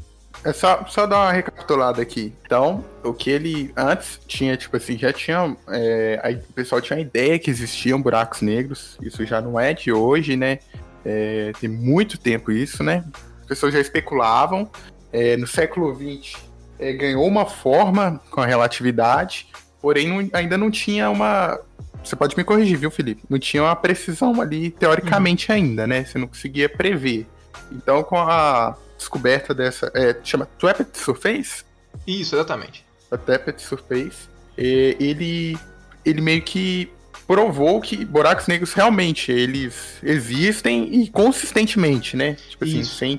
[0.44, 2.34] É só, só dar uma recapitulada aqui.
[2.46, 5.56] Então, o que ele antes tinha, tipo assim, já tinha.
[5.70, 8.98] É, aí o pessoal tinha a ideia que existiam buracos negros.
[9.02, 10.60] Isso já não é de hoje, né?
[11.04, 13.04] É, tem muito tempo isso, né?
[13.42, 14.70] As pessoas já especulavam.
[15.12, 16.42] É, no século XX
[16.78, 19.48] é, ganhou uma forma com a relatividade,
[19.82, 21.60] porém não, ainda não tinha uma.
[22.02, 23.24] Você pode me corrigir, viu, Felipe?
[23.30, 25.58] Não tinha uma precisão ali, teoricamente, uhum.
[25.58, 26.06] ainda, né?
[26.06, 27.28] Você não conseguia prever.
[27.72, 29.92] Então, com a descoberta dessa.
[29.96, 31.64] É, chama Trapped Surface?
[32.06, 32.86] Isso, exatamente.
[33.10, 34.30] A Trapped Surface.
[34.58, 35.58] É, ele,
[36.06, 36.92] ele meio que
[37.26, 42.36] provou que buracos negros realmente eles existem e consistentemente, né?
[42.50, 42.96] Tipo assim, isso.
[42.96, 43.18] sem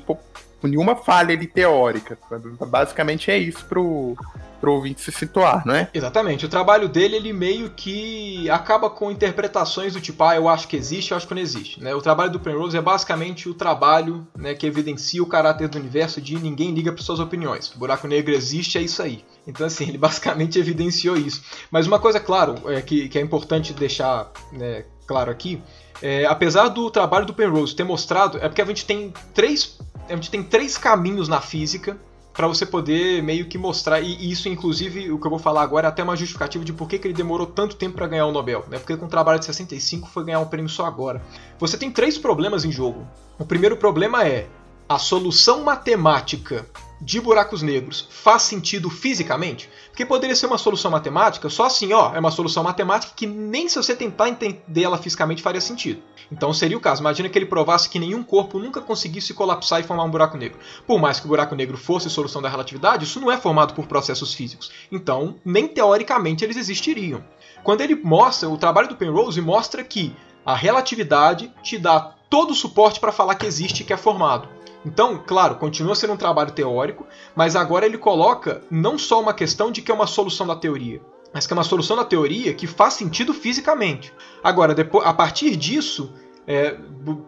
[0.69, 2.19] nenhuma falha ali teórica.
[2.67, 4.17] Basicamente é isso pro,
[4.61, 5.89] pro ouvinte se situar, não é?
[5.93, 6.45] Exatamente.
[6.45, 10.77] O trabalho dele, ele meio que acaba com interpretações do tipo, ah, eu acho que
[10.77, 11.83] existe, eu acho que não existe.
[11.83, 11.95] Né?
[11.95, 16.21] O trabalho do Penrose é basicamente o trabalho né, que evidencia o caráter do universo
[16.21, 17.73] de ninguém liga para suas opiniões.
[17.75, 19.25] O buraco negro existe, é isso aí.
[19.47, 21.43] Então, assim, ele basicamente evidenciou isso.
[21.71, 25.61] Mas uma coisa, claro, é que, que é importante deixar né, claro aqui,
[26.03, 30.15] é, apesar do trabalho do Penrose ter mostrado, é porque a gente tem três, a
[30.15, 31.99] gente tem três caminhos na física
[32.33, 35.89] para você poder meio que mostrar, e isso inclusive o que eu vou falar agora
[35.89, 38.33] é até uma justificativa de por que, que ele demorou tanto tempo para ganhar o
[38.33, 38.79] Nobel, né?
[38.79, 41.21] Porque com o trabalho de 65 foi ganhar um prêmio só agora.
[41.59, 43.07] Você tem três problemas em jogo.
[43.39, 44.47] O primeiro problema é
[44.89, 46.67] a solução matemática
[47.01, 49.71] de buracos negros faz sentido fisicamente?
[49.89, 53.69] Porque poderia ser uma solução matemática só assim, ó, é uma solução matemática que nem
[53.69, 56.03] se você tentar entender ela fisicamente faria sentido.
[56.31, 57.01] Então seria o caso.
[57.01, 60.59] Imagina que ele provasse que nenhum corpo nunca conseguisse colapsar e formar um buraco negro.
[60.87, 63.87] Por mais que o buraco negro fosse solução da relatividade, isso não é formado por
[63.87, 64.71] processos físicos.
[64.93, 67.25] Então, nem teoricamente eles existiriam.
[67.63, 72.55] Quando ele mostra, o trabalho do Penrose mostra que a relatividade te dá todo o
[72.55, 74.49] suporte para falar que existe e que é formado.
[74.85, 79.71] Então, claro, continua sendo um trabalho teórico, mas agora ele coloca não só uma questão
[79.71, 81.01] de que é uma solução da teoria,
[81.33, 84.13] mas que é uma solução da teoria que faz sentido fisicamente.
[84.43, 86.13] Agora, depois, a partir disso,
[86.47, 86.77] é,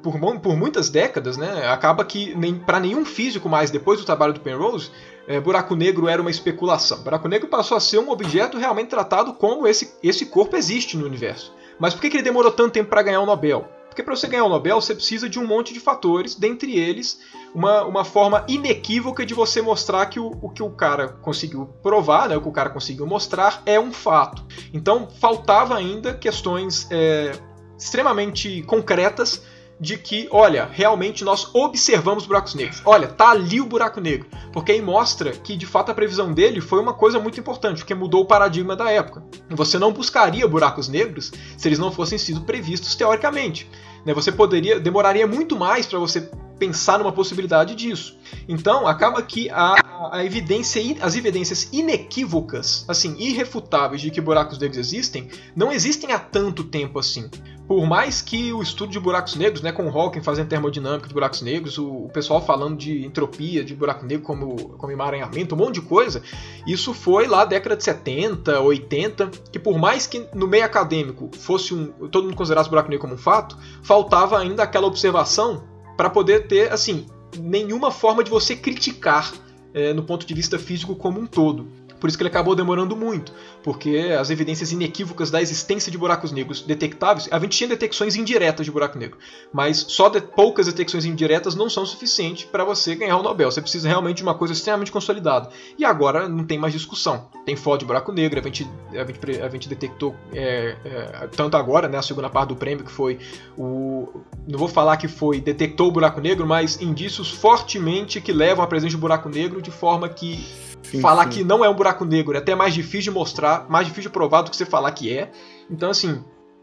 [0.03, 4.33] por, por, muitas décadas, né, acaba que nem, para nenhum físico mais, depois do trabalho
[4.33, 4.91] do Penrose,
[5.29, 7.03] é, buraco negro era uma especulação.
[7.03, 11.07] Buraco negro passou a ser um objeto realmente tratado como esse, esse corpo existe no
[11.07, 11.53] universo.
[11.79, 13.69] Mas por que, que ele demorou tanto tempo para ganhar o Nobel?
[13.93, 17.21] Porque para você ganhar o Nobel, você precisa de um monte de fatores, dentre eles
[17.55, 22.31] uma, uma forma inequívoca de você mostrar que o, o que o cara conseguiu provar,
[22.31, 24.43] né, o que o cara conseguiu mostrar, é um fato.
[24.73, 27.33] Então faltava ainda questões é,
[27.79, 29.43] extremamente concretas
[29.83, 32.81] de que, olha, realmente nós observamos buracos negros.
[32.85, 34.29] Olha, tá ali o buraco negro.
[34.53, 37.93] Porque aí mostra que, de fato, a previsão dele foi uma coisa muito importante, porque
[37.93, 39.25] mudou o paradigma da época.
[39.51, 43.69] Você não buscaria buracos negros se eles não fossem sido previstos teoricamente.
[44.07, 44.15] Né?
[44.15, 48.17] Você poderia, demoraria muito mais para você pensar numa possibilidade disso.
[48.49, 49.75] Então, acaba que a,
[50.11, 56.19] a evidência, as evidências inequívocas, assim, irrefutáveis de que buracos negros existem, não existem há
[56.19, 57.29] tanto tempo assim.
[57.69, 61.15] Por mais que o estudo de buracos negros, né, com o Hawking fazendo termodinâmica de
[61.15, 65.59] buracos negros, o, o pessoal falando de entropia de buraco negro como, como emaranhamento, um
[65.59, 66.23] monte de coisa,
[66.67, 71.73] isso foi lá década de 70, 80, que por mais que no meio acadêmico fosse
[71.73, 75.65] um, todo mundo considerasse buraco negro como um fato, faltava ainda aquela observação
[75.97, 77.07] para poder ter, assim,
[77.39, 79.33] nenhuma forma de você criticar
[79.75, 81.67] é, no ponto de vista físico como um todo.
[82.03, 86.33] Por isso que ele acabou demorando muito, porque as evidências inequívocas da existência de buracos
[86.33, 89.19] negros detectáveis, a gente tinha detecções indiretas de buraco negro,
[89.53, 93.53] mas só de poucas detecções indiretas não são suficientes para você ganhar o Nobel.
[93.53, 95.51] Você precisa realmente de uma coisa extremamente consolidada.
[95.79, 97.29] E agora não tem mais discussão.
[97.47, 101.57] Tem foto de buraco negro, a gente, a gente, a gente detectou é, é, tanto
[101.57, 103.21] agora, né, a segunda parte do prêmio, que foi
[103.57, 104.09] o.
[104.49, 108.67] Não vou falar que foi detectou o buraco negro, mas indícios fortemente que levam à
[108.67, 110.45] presença de buraco negro de forma que
[110.83, 111.31] Sim, falar sim.
[111.31, 114.13] que não é um buraco negro é até mais difícil de mostrar, mais difícil de
[114.13, 115.31] provar do que você falar que é.
[115.71, 116.23] Então, assim,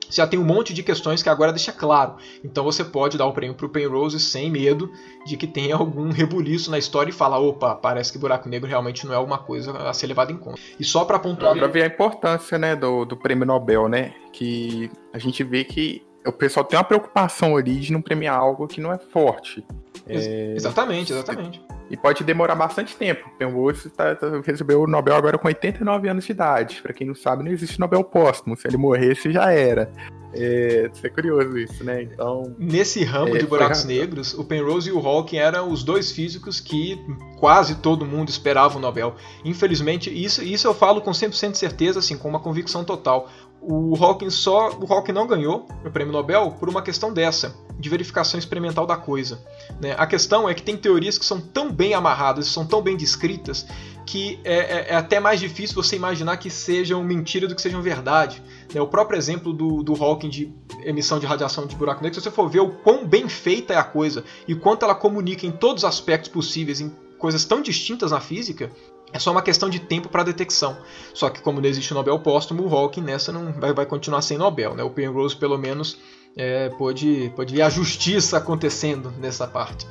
[0.09, 2.15] já tem um monte de questões que agora deixa claro.
[2.43, 4.91] Então você pode dar o prêmio pro Penrose sem medo
[5.25, 9.05] de que tenha algum rebuliço na história e falar, opa, parece que buraco negro realmente
[9.05, 10.59] não é alguma coisa a ser levada em conta.
[10.79, 11.55] E só para pontuar...
[11.55, 16.01] Para ver a importância, né, do, do prêmio Nobel, né, que a gente vê que
[16.25, 19.63] o pessoal tem uma preocupação ali de não premiar algo que não é forte.
[20.07, 20.53] É...
[20.55, 21.61] Exatamente, exatamente.
[21.89, 23.27] E pode demorar bastante tempo.
[23.27, 26.81] O Penrose tá, tá, recebeu o Nobel agora com 89 anos de idade.
[26.81, 28.55] Para quem não sabe, não existe Nobel póstumo.
[28.55, 29.91] Se ele morresse, já era.
[30.31, 32.03] É, é curioso isso, né?
[32.03, 32.55] Então.
[32.59, 33.95] Nesse ramo é, de buracos foi...
[33.95, 37.03] negros, o Penrose e o Hawking eram os dois físicos que
[37.39, 39.15] quase todo mundo esperava o Nobel.
[39.43, 43.27] Infelizmente, isso, isso eu falo com 100% de certeza, assim, com uma convicção total
[43.61, 47.89] o Hawking só o Hawking não ganhou o prêmio Nobel por uma questão dessa de
[47.89, 49.41] verificação experimental da coisa
[49.79, 49.95] né?
[49.97, 53.65] a questão é que tem teorias que são tão bem amarradas são tão bem descritas
[54.05, 57.81] que é, é, é até mais difícil você imaginar que sejam mentira do que sejam
[57.81, 58.81] verdade né?
[58.81, 62.31] o próprio exemplo do, do Hawking de emissão de radiação de buraco negro se você
[62.31, 65.83] for ver o quão bem feita é a coisa e quanto ela comunica em todos
[65.83, 68.71] os aspectos possíveis em coisas tão distintas na física
[69.11, 70.77] é só uma questão de tempo para detecção.
[71.13, 74.37] Só que como não existe Nobel póstumo, o Hawking nessa não vai, vai continuar sem
[74.37, 74.75] Nobel.
[74.75, 74.83] Né?
[74.83, 75.97] O Penrose pelo menos
[76.37, 79.87] é, pode, pode ver a justiça acontecendo nessa parte.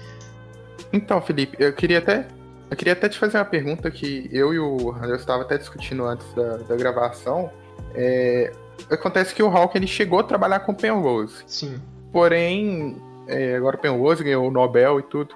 [0.93, 2.27] Então, Felipe, eu queria até
[2.71, 6.05] eu queria até te fazer uma pergunta que eu e o eu estava até discutindo
[6.05, 7.51] antes da, da gravação.
[7.95, 8.53] É,
[8.91, 11.43] acontece que o Hawking ele chegou a trabalhar com o Penrose.
[11.47, 11.81] Sim.
[12.13, 15.35] Porém, é, agora o Penrose ganhou o Nobel e tudo.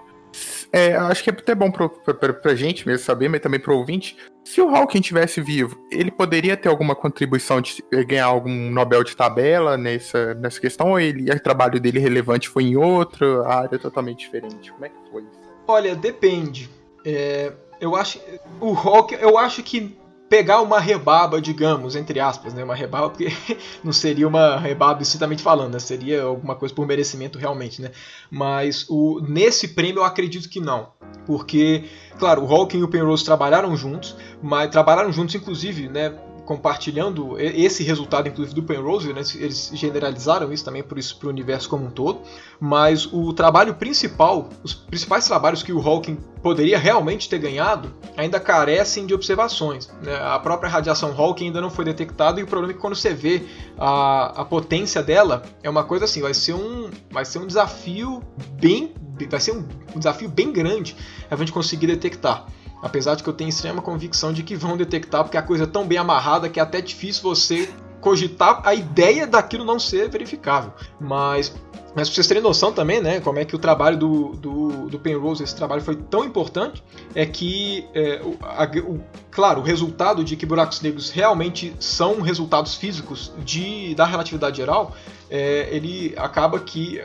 [0.72, 3.76] É, acho que é até bom pra, pra, pra gente mesmo saber, mas também pro
[3.76, 4.16] ouvinte.
[4.44, 9.16] Se o Hawking tivesse vivo, ele poderia ter alguma contribuição de ganhar algum Nobel de
[9.16, 10.90] tabela nessa, nessa questão?
[10.90, 14.72] Ou ele, o trabalho dele relevante foi em outra área totalmente diferente?
[14.72, 15.40] Como é que foi isso?
[15.66, 16.68] Olha, depende.
[17.05, 18.20] É, eu acho.
[18.61, 19.96] O Hawking, eu acho que
[20.32, 22.64] pegar uma rebaba, digamos, entre aspas, né?
[22.64, 23.30] Uma rebaba, porque
[23.84, 25.78] não seria uma rebaba estritamente falando, né?
[25.78, 27.90] Seria alguma coisa por merecimento realmente, né?
[28.30, 30.88] Mas o, nesse prêmio eu acredito que não.
[31.26, 31.84] Porque,
[32.18, 36.14] claro, o Hawking e o Penrose trabalharam juntos, mas trabalharam juntos, inclusive, né?
[36.44, 39.22] Compartilhando esse resultado, inclusive do Penrose, né?
[39.37, 42.20] eles generalizaram isso também para o universo como um todo,
[42.61, 48.40] mas o trabalho principal, os principais trabalhos que o Hawking poderia realmente ter ganhado, ainda
[48.40, 49.88] carecem de observações.
[50.02, 50.14] Né?
[50.16, 53.14] A própria radiação Hawking ainda não foi detectada e o problema é que quando você
[53.14, 53.42] vê
[53.78, 58.22] a, a potência dela, é uma coisa assim, vai ser um, vai ser um desafio
[58.61, 58.92] bem,
[59.31, 60.96] vai ser um, um desafio bem grande
[61.31, 62.46] a gente conseguir detectar.
[62.82, 65.66] Apesar de que eu tenho extrema convicção de que vão detectar, porque a coisa é
[65.66, 70.72] tão bem amarrada que é até difícil você cogitar a ideia daquilo não ser verificável.
[71.00, 71.54] Mas
[71.94, 74.98] mas pra vocês terem noção também, né, como é que o trabalho do, do, do
[74.98, 76.82] Penrose, esse trabalho foi tão importante,
[77.14, 82.22] é que, é, o, a, o, claro, o resultado de que buracos negros realmente são
[82.22, 84.96] resultados físicos de, da relatividade geral,
[85.30, 86.98] é, ele acaba que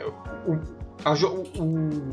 [0.46, 0.58] o,
[1.04, 1.12] a,
[1.62, 2.08] o,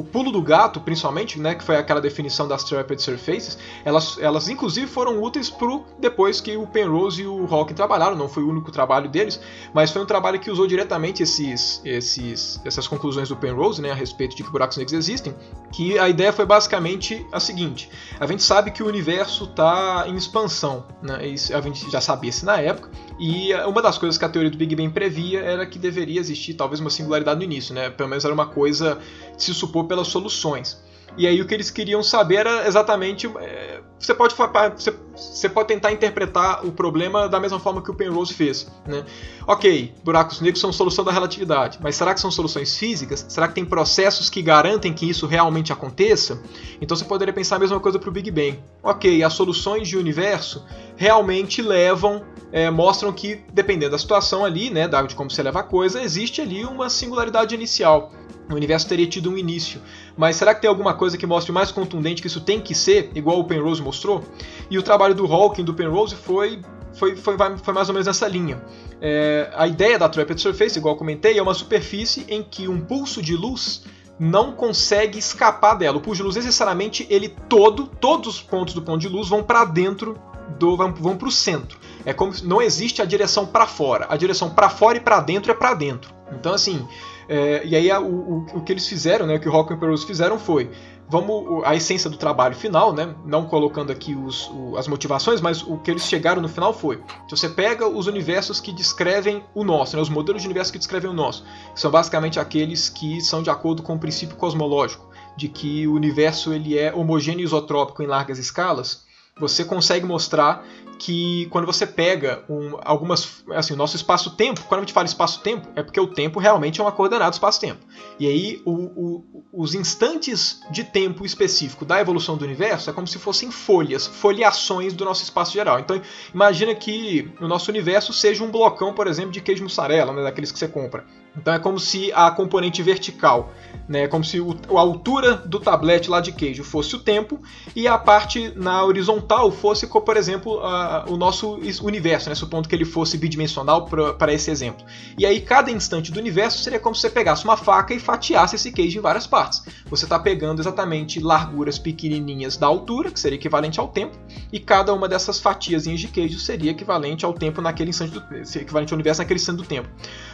[0.00, 4.48] o pulo do gato, principalmente, né, que foi aquela definição das Trapped Surfaces, elas, elas
[4.48, 8.48] inclusive foram úteis pro depois que o Penrose e o Hawking trabalharam, não foi o
[8.48, 9.38] único trabalho deles,
[9.74, 13.94] mas foi um trabalho que usou diretamente esses, esses, essas conclusões do Penrose, né, a
[13.94, 15.36] respeito de que buracos negros existem,
[15.70, 20.16] que a ideia foi basicamente a seguinte, a gente sabe que o universo está em
[20.16, 21.18] expansão, né,
[21.54, 24.56] a gente já sabia isso na época, e uma das coisas que a teoria do
[24.56, 28.24] Big Bang previa era que deveria existir talvez uma singularidade no início, né, pelo menos
[28.24, 28.98] era uma coisa
[29.36, 30.82] se supor pelas soluções.
[31.16, 33.26] E aí o que eles queriam saber era exatamente.
[33.40, 37.94] É, você, pode, você, você pode tentar interpretar o problema da mesma forma que o
[37.94, 38.66] Penrose fez.
[38.86, 39.04] Né?
[39.46, 43.26] Ok, buracos negros são solução da relatividade, mas será que são soluções físicas?
[43.28, 46.42] Será que tem processos que garantem que isso realmente aconteça?
[46.80, 48.58] Então você poderia pensar a mesma coisa para o Big Bang.
[48.82, 50.64] Ok, as soluções de universo
[50.96, 55.62] realmente levam, é, mostram que, dependendo da situação ali, né, de como você leva a
[55.62, 58.12] coisa, existe ali uma singularidade inicial
[58.54, 59.80] o universo teria tido um início.
[60.16, 63.10] Mas será que tem alguma coisa que mostre mais contundente que isso tem que ser,
[63.14, 64.22] igual o Penrose mostrou?
[64.70, 66.60] E o trabalho do Hawking, do Penrose, foi,
[66.94, 68.62] foi, foi, foi mais ou menos nessa linha.
[69.00, 73.20] É, a ideia da Trapped Surface, igual comentei, é uma superfície em que um pulso
[73.20, 73.82] de luz
[74.18, 75.96] não consegue escapar dela.
[75.96, 79.42] O pulso de luz, necessariamente, ele todo, todos os pontos do ponto de luz vão
[79.42, 80.16] para dentro
[80.58, 81.78] do vão, para o centro.
[82.04, 84.06] É como não existe a direção para fora.
[84.08, 86.12] A direção para fora e para dentro é para dentro.
[86.32, 86.86] Então assim,
[87.28, 89.78] é, e aí a, o, o que eles fizeram, né, o que o Rock and
[89.78, 90.68] Perus fizeram foi
[91.10, 93.14] vamos a essência do trabalho final, né?
[93.26, 97.02] Não colocando aqui os, o, as motivações, mas o que eles chegaram no final foi:
[97.28, 100.78] se você pega os universos que descrevem o nosso, né, os modelos de universo que
[100.78, 101.44] descrevem o nosso,
[101.74, 105.94] que são basicamente aqueles que são de acordo com o princípio cosmológico, de que o
[105.94, 109.04] universo ele é homogêneo e isotrópico em largas escalas,
[109.38, 110.64] você consegue mostrar
[111.00, 113.42] que quando você pega um, algumas.
[113.52, 116.84] Assim, o nosso espaço-tempo, quando a gente fala espaço-tempo, é porque o tempo realmente é
[116.84, 117.80] uma coordenada espaço-tempo.
[118.18, 123.06] E aí, o, o, os instantes de tempo específico da evolução do universo é como
[123.06, 125.80] se fossem folhas, folheações do nosso espaço geral.
[125.80, 126.00] Então,
[126.34, 130.52] imagina que o nosso universo seja um blocão, por exemplo, de queijo mussarela, né, daqueles
[130.52, 131.06] que você compra.
[131.36, 133.52] Então, é como se a componente vertical,
[133.88, 137.40] né, como se o, a altura do tablete lá de queijo fosse o tempo
[137.74, 142.34] e a parte na horizontal fosse, por exemplo, a o nosso universo, né?
[142.34, 144.84] supondo que ele fosse bidimensional para esse exemplo.
[145.18, 148.56] E aí, cada instante do universo seria como se você pegasse uma faca e fatiasse
[148.56, 149.62] esse queijo em várias partes.
[149.86, 154.16] Você está pegando exatamente larguras pequenininhas da altura, que seria equivalente ao tempo,
[154.52, 158.92] e cada uma dessas fatias de queijo seria equivalente ao tempo naquele instante do, equivalente
[158.92, 159.88] ao universo naquele instante do tempo.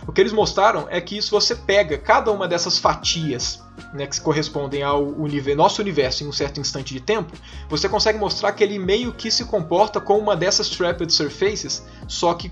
[0.06, 4.20] O que eles mostraram é que se você pega cada uma dessas fatias né, que
[4.20, 7.32] correspondem ao universo, nosso universo em um certo instante de tempo,
[7.68, 12.34] você consegue mostrar que ele meio que se comporta como uma dessas trapped surfaces, só
[12.34, 12.50] que,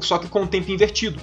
[0.00, 1.20] só que com o tempo invertido.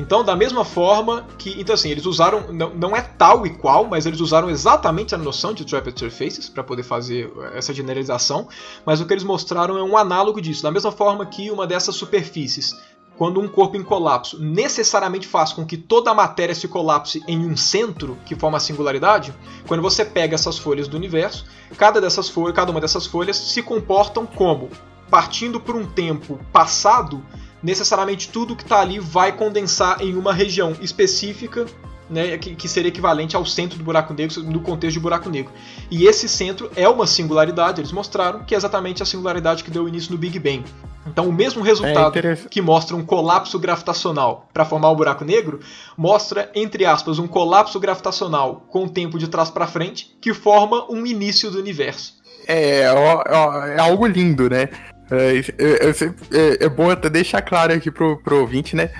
[0.00, 1.60] Então, da mesma forma que.
[1.60, 2.52] Então, assim, eles usaram.
[2.52, 6.48] Não, não é tal e qual, mas eles usaram exatamente a noção de Trapped Surfaces
[6.48, 8.48] para poder fazer essa generalização.
[8.86, 10.62] Mas o que eles mostraram é um análogo disso.
[10.62, 12.74] Da mesma forma que uma dessas superfícies
[13.20, 17.44] quando um corpo em colapso necessariamente faz com que toda a matéria se colapse em
[17.44, 19.34] um centro, que forma a singularidade,
[19.68, 21.44] quando você pega essas folhas do universo,
[21.76, 24.70] cada, dessas folhas, cada uma dessas folhas se comportam como,
[25.10, 27.22] partindo por um tempo passado,
[27.62, 31.66] necessariamente tudo que está ali vai condensar em uma região específica
[32.10, 35.52] né, que, que, seria equivalente ao centro do buraco negro no contexto de buraco negro.
[35.90, 39.88] E esse centro é uma singularidade, eles mostraram que é exatamente a singularidade que deu
[39.88, 40.64] início no Big Bang.
[41.06, 45.24] Então, o mesmo resultado é que mostra um colapso gravitacional para formar o um buraco
[45.24, 45.60] negro,
[45.96, 50.90] mostra, entre aspas, um colapso gravitacional com o tempo de trás para frente, que forma
[50.90, 52.20] um início do universo.
[52.46, 54.68] É, é, é algo lindo, né?
[55.10, 58.90] É, é, é, é, bom até deixar claro aqui pro, pro ouvinte, né?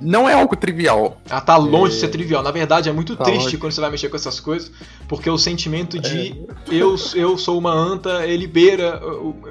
[0.00, 1.20] Não é algo trivial.
[1.28, 2.42] Ah, tá longe de ser trivial.
[2.42, 3.58] Na verdade, é muito tá triste longe.
[3.58, 4.70] quando você vai mexer com essas coisas,
[5.08, 9.00] porque o sentimento de eu, eu sou uma anta, ele beira,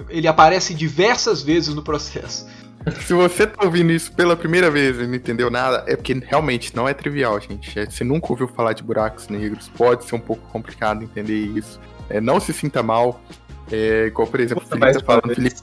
[0.10, 2.46] ele aparece diversas vezes no processo.
[3.06, 6.76] Se você tá ouvindo isso pela primeira vez e não entendeu nada, é porque realmente
[6.76, 7.74] não é trivial, gente.
[7.90, 11.80] Você nunca ouviu falar de buracos negros, pode ser um pouco complicado entender isso.
[12.10, 13.22] É, não se sinta mal.
[13.72, 15.34] É, igual, por exemplo, o Felipe tá falando.
[15.34, 15.56] Felipe,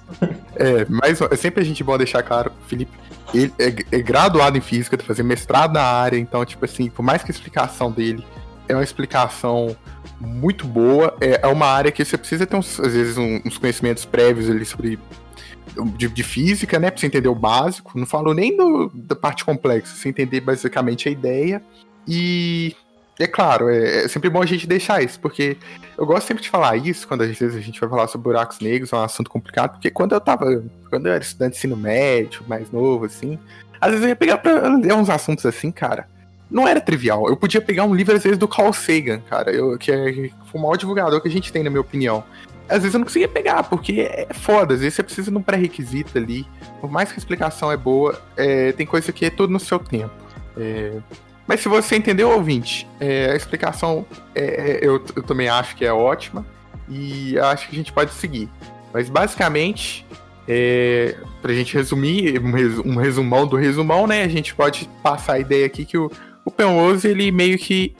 [0.56, 2.92] é, mas é sempre a gente bom deixar claro, Felipe,
[3.34, 3.66] ele é,
[3.96, 7.30] é, graduado em física, tá fazendo mestrado na área, então, tipo assim, por mais que
[7.30, 8.24] a explicação dele
[8.68, 9.76] é uma explicação
[10.20, 13.58] muito boa, é, é uma área que você precisa ter, uns, às vezes, um, uns
[13.58, 14.98] conhecimentos prévios ali sobre
[15.96, 16.90] de, de, física, né?
[16.90, 17.98] Pra você entender o básico.
[17.98, 21.62] Não falo nem do, da parte complexa, você entender basicamente a ideia.
[22.08, 22.74] E
[23.22, 25.56] é claro, é, é, sempre bom a gente deixar isso, porque
[25.96, 28.60] eu gosto sempre de falar isso quando às vezes a gente vai falar sobre buracos
[28.60, 30.62] negros, é um assunto complicado, porque quando eu tava.
[30.88, 33.38] Quando eu era estudante de ensino médio, mais novo, assim,
[33.80, 36.08] às vezes eu ia pegar pra ler uns assuntos assim, cara.
[36.50, 37.28] Não era trivial.
[37.28, 40.58] Eu podia pegar um livro, às vezes, do Carl Sagan, cara, eu, que é o
[40.58, 42.24] maior divulgador que a gente tem, na minha opinião.
[42.68, 45.42] Às vezes eu não conseguia pegar, porque é foda, às vezes você precisa de um
[45.42, 46.44] pré-requisito ali.
[46.80, 49.78] Por mais que a explicação é boa, é, tem coisa que é tudo no seu
[49.78, 50.12] tempo.
[50.56, 50.92] É,
[51.50, 55.84] mas se você entendeu, ouvinte, é, a explicação é, é, eu, eu, também acho que
[55.84, 56.46] é ótima
[56.88, 58.48] e acho que a gente pode seguir.
[58.94, 60.06] Mas basicamente,
[60.46, 62.40] é, pra gente resumir,
[62.84, 64.22] um resumão do resumão, né?
[64.22, 66.08] A gente pode passar a ideia aqui que o,
[66.44, 67.96] o Penrose, ele meio que.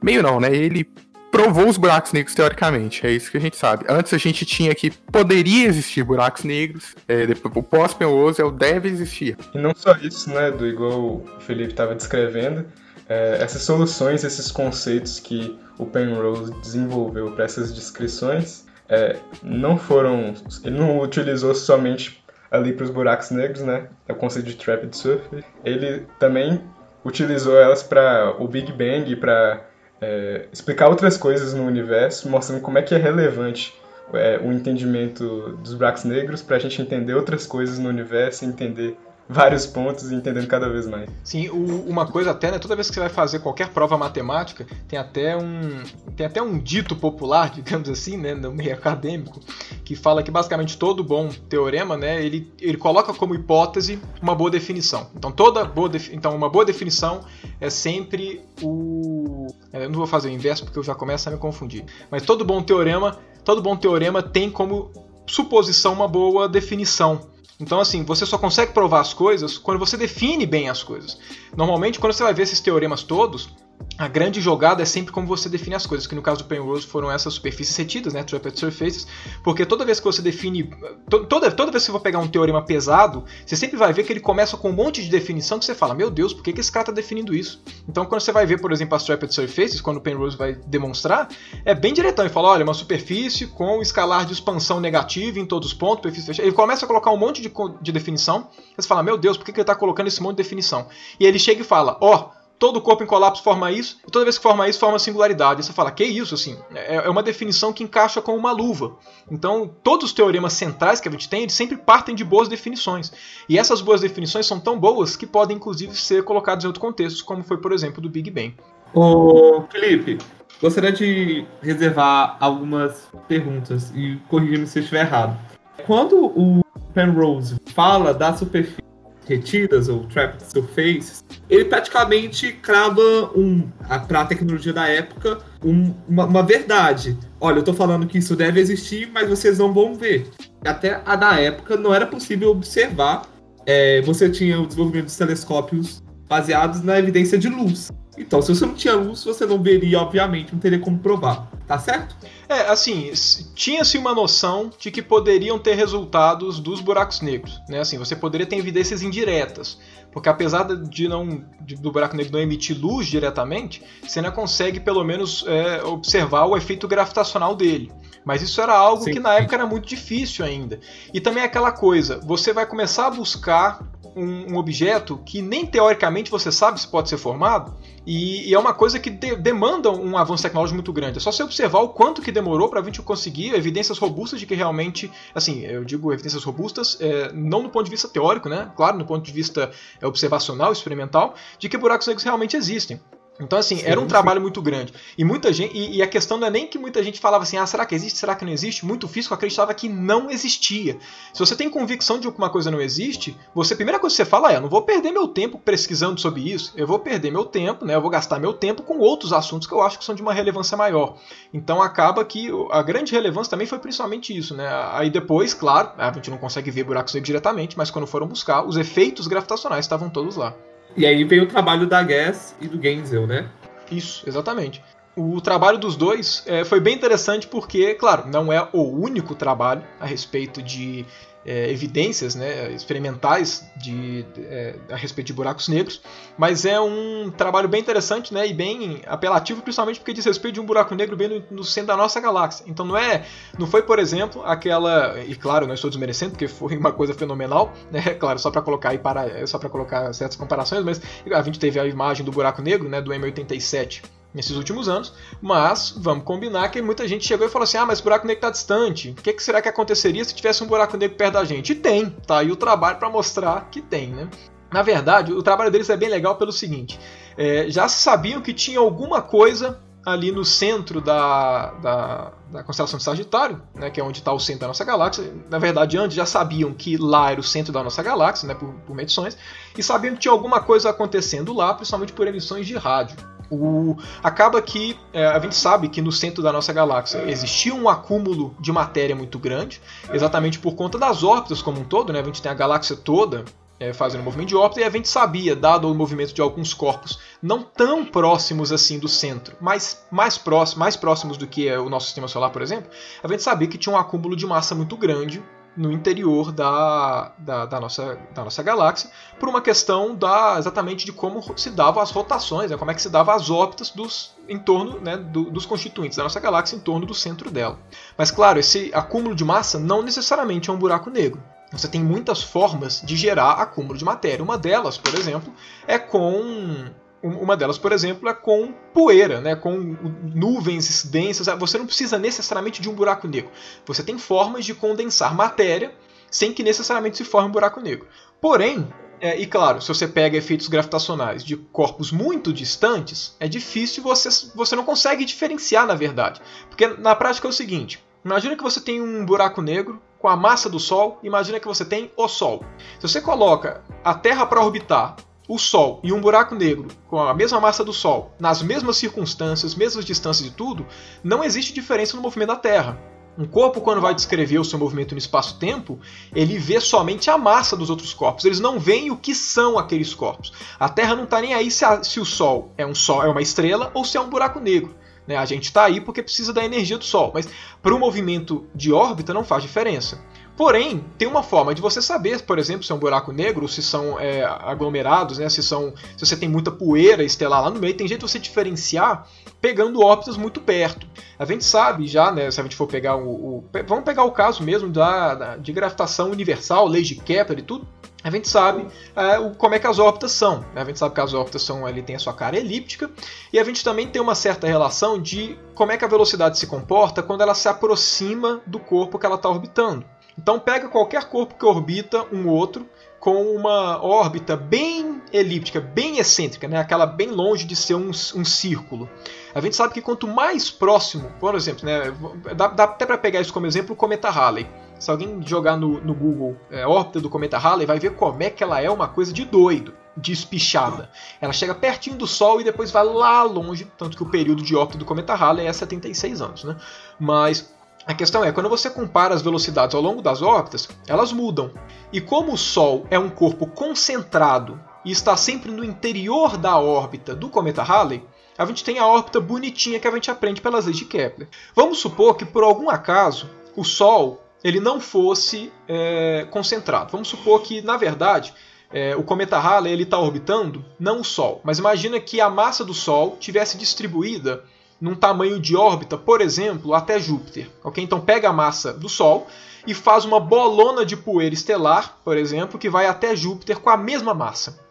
[0.00, 0.54] Meio não, né?
[0.54, 0.88] Ele
[1.30, 3.84] provou os buracos negros teoricamente, é isso que a gente sabe.
[3.88, 8.88] Antes a gente tinha que poderia existir buracos negros, é, depois, o pós-Penrose é deve
[8.88, 9.36] existir.
[9.54, 12.66] E não só isso, né, do igual o Felipe estava descrevendo,
[13.08, 20.34] é, essas soluções, esses conceitos que o Penrose desenvolveu para essas descrições, é, não foram,
[20.64, 24.96] ele não utilizou somente ali para os buracos negros, né, é o conceito de trapped
[24.96, 26.60] surface, ele também
[27.04, 29.67] utilizou elas para o Big Bang, para
[30.00, 33.74] é, explicar outras coisas no universo, mostrando como é que é relevante
[34.12, 38.96] é, o entendimento dos buracos negros para a gente entender outras coisas no universo entender
[39.28, 41.10] vários pontos e entendendo cada vez mais.
[41.22, 44.66] Sim, o, uma coisa até, né, toda vez que você vai fazer qualquer prova matemática,
[44.88, 45.82] tem até um
[46.16, 49.40] tem até um dito popular, digamos assim, né, no meio acadêmico,
[49.84, 54.50] que fala que basicamente todo bom teorema, né, ele, ele coloca como hipótese uma boa
[54.50, 55.08] definição.
[55.14, 57.20] Então toda boa então uma boa definição
[57.60, 61.32] é sempre o é, eu não vou fazer o inverso porque eu já começo a
[61.32, 61.84] me confundir.
[62.10, 64.90] Mas todo bom teorema, todo bom teorema tem como
[65.26, 67.20] suposição uma boa definição.
[67.60, 71.18] Então, assim, você só consegue provar as coisas quando você define bem as coisas.
[71.56, 73.50] Normalmente, quando você vai ver esses teoremas todos,
[73.98, 76.86] a grande jogada é sempre como você define as coisas, que no caso do Penrose
[76.86, 79.06] foram essas superfícies retidas, né, trapped surfaces,
[79.42, 80.70] porque toda vez que você define,
[81.10, 84.12] toda, toda vez que você for pegar um teorema pesado, você sempre vai ver que
[84.12, 86.60] ele começa com um monte de definição que você fala, meu Deus, por que, que
[86.60, 87.60] esse cara está definindo isso?
[87.88, 91.28] Então quando você vai ver, por exemplo, as trapped surfaces, quando o Penrose vai demonstrar,
[91.64, 95.68] é bem diretão, ele fala, olha, uma superfície com escalar de expansão negativo em todos
[95.68, 97.52] os pontos, superfície fechada, ele começa a colocar um monte de,
[97.82, 100.42] de definição, você fala, meu Deus, por que, que ele está colocando esse monte de
[100.44, 100.86] definição?
[101.18, 104.24] E ele chega e fala, ó, oh, todo corpo em colapso forma isso, e toda
[104.24, 105.60] vez que forma isso, forma singularidade.
[105.60, 106.56] E você fala, que isso, assim?
[106.74, 108.96] É, é uma definição que encaixa com uma luva.
[109.30, 113.12] Então, todos os teoremas centrais que a gente tem, eles sempre partem de boas definições.
[113.48, 117.22] E essas boas definições são tão boas que podem, inclusive, ser colocadas em outros contextos,
[117.22, 118.54] como foi, por exemplo, do Big Bang.
[118.92, 120.18] Ô, Felipe,
[120.60, 125.38] gostaria de reservar algumas perguntas e corrigir-me se eu estiver errado.
[125.86, 128.87] Quando o Penrose fala da superfície
[129.28, 133.00] retidas ou trapped surfaces, ele praticamente crava
[133.36, 133.68] um,
[134.08, 137.16] para a tecnologia da época, um, uma, uma, verdade.
[137.40, 140.28] Olha, eu estou falando que isso deve existir, mas vocês não vão ver.
[140.64, 143.22] Até a da época não era possível observar.
[143.66, 147.90] É, você tinha o desenvolvimento dos telescópios baseados na evidência de luz.
[148.16, 151.48] Então, se você não tinha luz, você não veria, obviamente, não teria como provar.
[151.68, 152.16] Tá certo?
[152.48, 153.12] É, assim,
[153.54, 157.80] tinha-se uma noção de que poderiam ter resultados dos buracos negros, né?
[157.80, 159.78] Assim, você poderia ter evidências indiretas,
[160.10, 164.80] porque apesar de não de, do buraco negro não emitir luz diretamente, você ainda consegue
[164.80, 167.92] pelo menos é, observar o efeito gravitacional dele.
[168.24, 169.12] Mas isso era algo Sim.
[169.12, 170.80] que na época era muito difícil ainda.
[171.12, 173.82] E também aquela coisa, você vai começar a buscar
[174.18, 177.74] um, um, objeto que nem teoricamente você sabe se pode ser formado,
[178.06, 181.18] e, e é uma coisa que de, demanda um avanço tecnológico muito grande.
[181.18, 184.46] É só você observar o quanto que demorou para a gente conseguir evidências robustas de
[184.46, 188.70] que realmente, assim, eu digo evidências robustas, é, não no ponto de vista teórico, né?
[188.76, 193.00] Claro, no ponto de vista é, observacional, experimental, de que buracos negros realmente existem.
[193.40, 194.08] Então, assim, sim, era um sim.
[194.08, 194.92] trabalho muito grande.
[195.16, 195.76] E muita gente.
[195.76, 197.94] E, e, a questão não é nem que muita gente falava assim, ah, será que
[197.94, 198.18] existe?
[198.18, 198.84] Será que não existe?
[198.84, 200.98] Muito físico acreditava que não existia.
[201.32, 204.22] Se você tem convicção de que uma coisa não existe, você, a primeira coisa que
[204.22, 207.30] você fala é, eu não vou perder meu tempo pesquisando sobre isso, eu vou perder
[207.30, 207.94] meu tempo, né?
[207.94, 210.34] Eu vou gastar meu tempo com outros assuntos que eu acho que são de uma
[210.34, 211.16] relevância maior.
[211.52, 214.68] Então acaba que a grande relevância também foi principalmente isso, né?
[214.92, 218.66] Aí depois, claro, a gente não consegue ver buracos negros diretamente, mas quando foram buscar,
[218.66, 220.54] os efeitos gravitacionais estavam todos lá.
[220.96, 223.48] E aí vem o trabalho da Guess e do Genzel, né?
[223.90, 224.82] Isso, exatamente.
[225.16, 229.82] o trabalho dos dois é, foi bem interessante porque, claro, não é o único trabalho
[229.98, 231.04] a respeito de
[231.48, 236.02] é, evidências né, experimentais de, é, a respeito de buracos negros,
[236.36, 240.60] mas é um trabalho bem interessante né, e bem apelativo, principalmente porque diz respeito de
[240.60, 242.64] um buraco negro bem no, no, centro da nossa galáxia.
[242.68, 243.24] Então não é,
[243.58, 247.72] não foi, por exemplo, aquela e claro, não estou desmerecendo porque foi uma coisa fenomenal,
[247.90, 251.00] né, claro, só para colocar aí para só para colocar certas comparações, mas
[251.32, 255.94] a gente teve a imagem do buraco negro, né, do M87 nesses últimos anos, mas
[255.96, 258.50] vamos combinar que muita gente chegou e falou assim: ah, mas o buraco negro está
[258.50, 259.10] distante.
[259.10, 261.72] O que, que, será que aconteceria se tivesse um buraco negro perto da gente?
[261.72, 264.28] E tem, tá aí o trabalho para mostrar que tem, né?
[264.72, 267.00] Na verdade, o trabalho deles é bem legal pelo seguinte:
[267.36, 273.04] é, já sabiam que tinha alguma coisa ali no centro da, da, da constelação de
[273.04, 275.32] Sagitário, né, que é onde está o centro da nossa galáxia.
[275.50, 278.72] Na verdade, antes já sabiam que lá era o centro da nossa galáxia, né, por,
[278.86, 279.36] por medições,
[279.76, 283.16] e sabiam que tinha alguma coisa acontecendo lá, principalmente por emissões de rádio.
[283.50, 287.88] O, acaba que é, a gente sabe que no centro da nossa galáxia existia um
[287.88, 289.80] acúmulo de matéria muito grande,
[290.12, 292.20] exatamente por conta das órbitas como um todo, né?
[292.20, 293.44] A gente tem a galáxia toda
[293.80, 297.18] é, fazendo movimento de órbita, e a gente sabia, dado o movimento de alguns corpos
[297.40, 301.88] não tão próximos assim do centro, mas mais próximos, mais próximos do que é o
[301.88, 302.90] nosso sistema solar, por exemplo,
[303.22, 305.42] a gente sabia que tinha um acúmulo de massa muito grande
[305.78, 309.08] no interior da, da, da, nossa, da nossa galáxia,
[309.38, 313.00] por uma questão da, exatamente de como se davam as rotações, né, como é que
[313.00, 316.80] se davam as órbitas dos, em torno né, do, dos constituintes da nossa galáxia em
[316.80, 317.78] torno do centro dela.
[318.16, 321.40] Mas claro, esse acúmulo de massa não necessariamente é um buraco negro.
[321.70, 324.42] Você tem muitas formas de gerar acúmulo de matéria.
[324.42, 325.52] Uma delas, por exemplo,
[325.86, 326.86] é com
[327.22, 329.56] uma delas, por exemplo, é com poeira, né?
[329.56, 331.46] com nuvens densas.
[331.58, 333.50] Você não precisa necessariamente de um buraco negro.
[333.86, 335.92] Você tem formas de condensar matéria
[336.30, 338.06] sem que necessariamente se forme um buraco negro.
[338.40, 338.86] Porém,
[339.20, 344.28] é, e claro, se você pega efeitos gravitacionais de corpos muito distantes, é difícil você,
[344.54, 346.40] você não consegue diferenciar na verdade.
[346.68, 350.36] Porque na prática é o seguinte: imagina que você tem um buraco negro com a
[350.36, 352.64] massa do Sol, imagina que você tem o Sol.
[352.98, 355.16] Se você coloca a Terra para orbitar
[355.48, 359.74] o Sol e um buraco negro com a mesma massa do Sol, nas mesmas circunstâncias,
[359.74, 360.86] mesmas distâncias e tudo,
[361.24, 363.00] não existe diferença no movimento da Terra.
[363.38, 365.98] Um corpo, quando vai descrever o seu movimento no espaço-tempo,
[366.34, 368.44] ele vê somente a massa dos outros corpos.
[368.44, 370.52] Eles não veem o que são aqueles corpos.
[370.78, 373.28] A Terra não está nem aí se, a, se, o Sol é um Sol, é
[373.28, 374.94] uma estrela ou se é um buraco negro.
[375.24, 375.36] Né?
[375.36, 377.48] A gente está aí porque precisa da energia do Sol, mas
[377.80, 380.20] para o movimento de órbita não faz diferença.
[380.58, 383.80] Porém, tem uma forma de você saber, por exemplo, se é um buraco negro, se
[383.80, 385.48] são é, aglomerados, né?
[385.48, 388.40] se, são, se você tem muita poeira estelar lá no meio, tem jeito de você
[388.40, 389.28] diferenciar
[389.60, 391.06] pegando órbitas muito perto.
[391.38, 393.28] A gente sabe já, né, se a gente for pegar o.
[393.58, 397.62] o vamos pegar o caso mesmo da, da, de gravitação universal, lei de Kepler e
[397.62, 397.86] tudo.
[398.24, 398.84] A gente sabe
[399.14, 400.64] é, o, como é que as órbitas são.
[400.74, 400.82] Né?
[400.82, 403.08] A gente sabe que as órbitas são, ali tem a sua cara elíptica
[403.52, 406.66] e a gente também tem uma certa relação de como é que a velocidade se
[406.66, 410.04] comporta quando ela se aproxima do corpo que ela está orbitando.
[410.38, 416.68] Então pega qualquer corpo que orbita um outro com uma órbita bem elíptica, bem excêntrica,
[416.68, 416.78] né?
[416.78, 419.10] aquela bem longe de ser um, um círculo.
[419.52, 422.14] A gente sabe que quanto mais próximo, por exemplo, né?
[422.54, 424.68] dá, dá até para pegar isso como exemplo o cometa Halley.
[425.00, 428.50] Se alguém jogar no, no Google é, órbita do cometa Halley, vai ver como é
[428.50, 431.10] que ela é uma coisa de doido, de espichada.
[431.40, 434.76] Ela chega pertinho do Sol e depois vai lá longe, tanto que o período de
[434.76, 436.64] órbita do cometa Halley é 76 anos.
[436.64, 436.76] Né?
[437.18, 437.72] Mas
[438.08, 441.70] a questão é, quando você compara as velocidades ao longo das órbitas, elas mudam.
[442.10, 447.34] E como o Sol é um corpo concentrado e está sempre no interior da órbita
[447.34, 448.24] do cometa Halley,
[448.56, 451.50] a gente tem a órbita bonitinha que a gente aprende pelas leis de Kepler.
[451.76, 457.12] Vamos supor que por algum acaso o Sol ele não fosse é, concentrado.
[457.12, 458.54] Vamos supor que na verdade
[458.90, 462.94] é, o cometa Halley está orbitando não o Sol, mas imagina que a massa do
[462.94, 464.64] Sol tivesse distribuída
[465.00, 467.70] num tamanho de órbita, por exemplo, até Júpiter.
[467.84, 468.02] Okay?
[468.02, 469.46] Então pega a massa do Sol
[469.86, 473.96] e faz uma bolona de poeira estelar, por exemplo, que vai até Júpiter com a
[473.96, 474.86] mesma massa.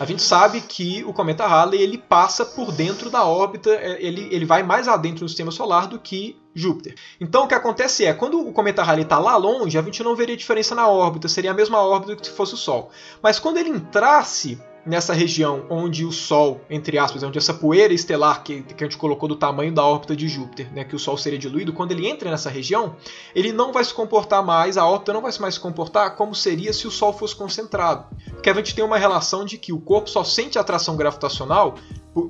[0.00, 4.26] A gente sabe que o cometa Halley ele passa por dentro da órbita, é, ele,
[4.30, 6.94] ele vai mais adentro do sistema solar do que Júpiter.
[7.20, 10.16] Então o que acontece é, quando o cometa Halley está lá longe, a gente não
[10.16, 12.90] veria diferença na órbita, seria a mesma órbita que se fosse o Sol.
[13.22, 18.42] Mas quando ele entrasse nessa região onde o Sol, entre aspas, onde essa poeira estelar
[18.42, 21.16] que, que a gente colocou do tamanho da órbita de Júpiter, né, que o Sol
[21.16, 22.96] seria diluído, quando ele entra nessa região,
[23.34, 26.72] ele não vai se comportar mais, a órbita não vai mais se comportar como seria
[26.72, 28.06] se o Sol fosse concentrado.
[28.30, 31.76] Porque a gente tem uma relação de que o corpo só sente atração gravitacional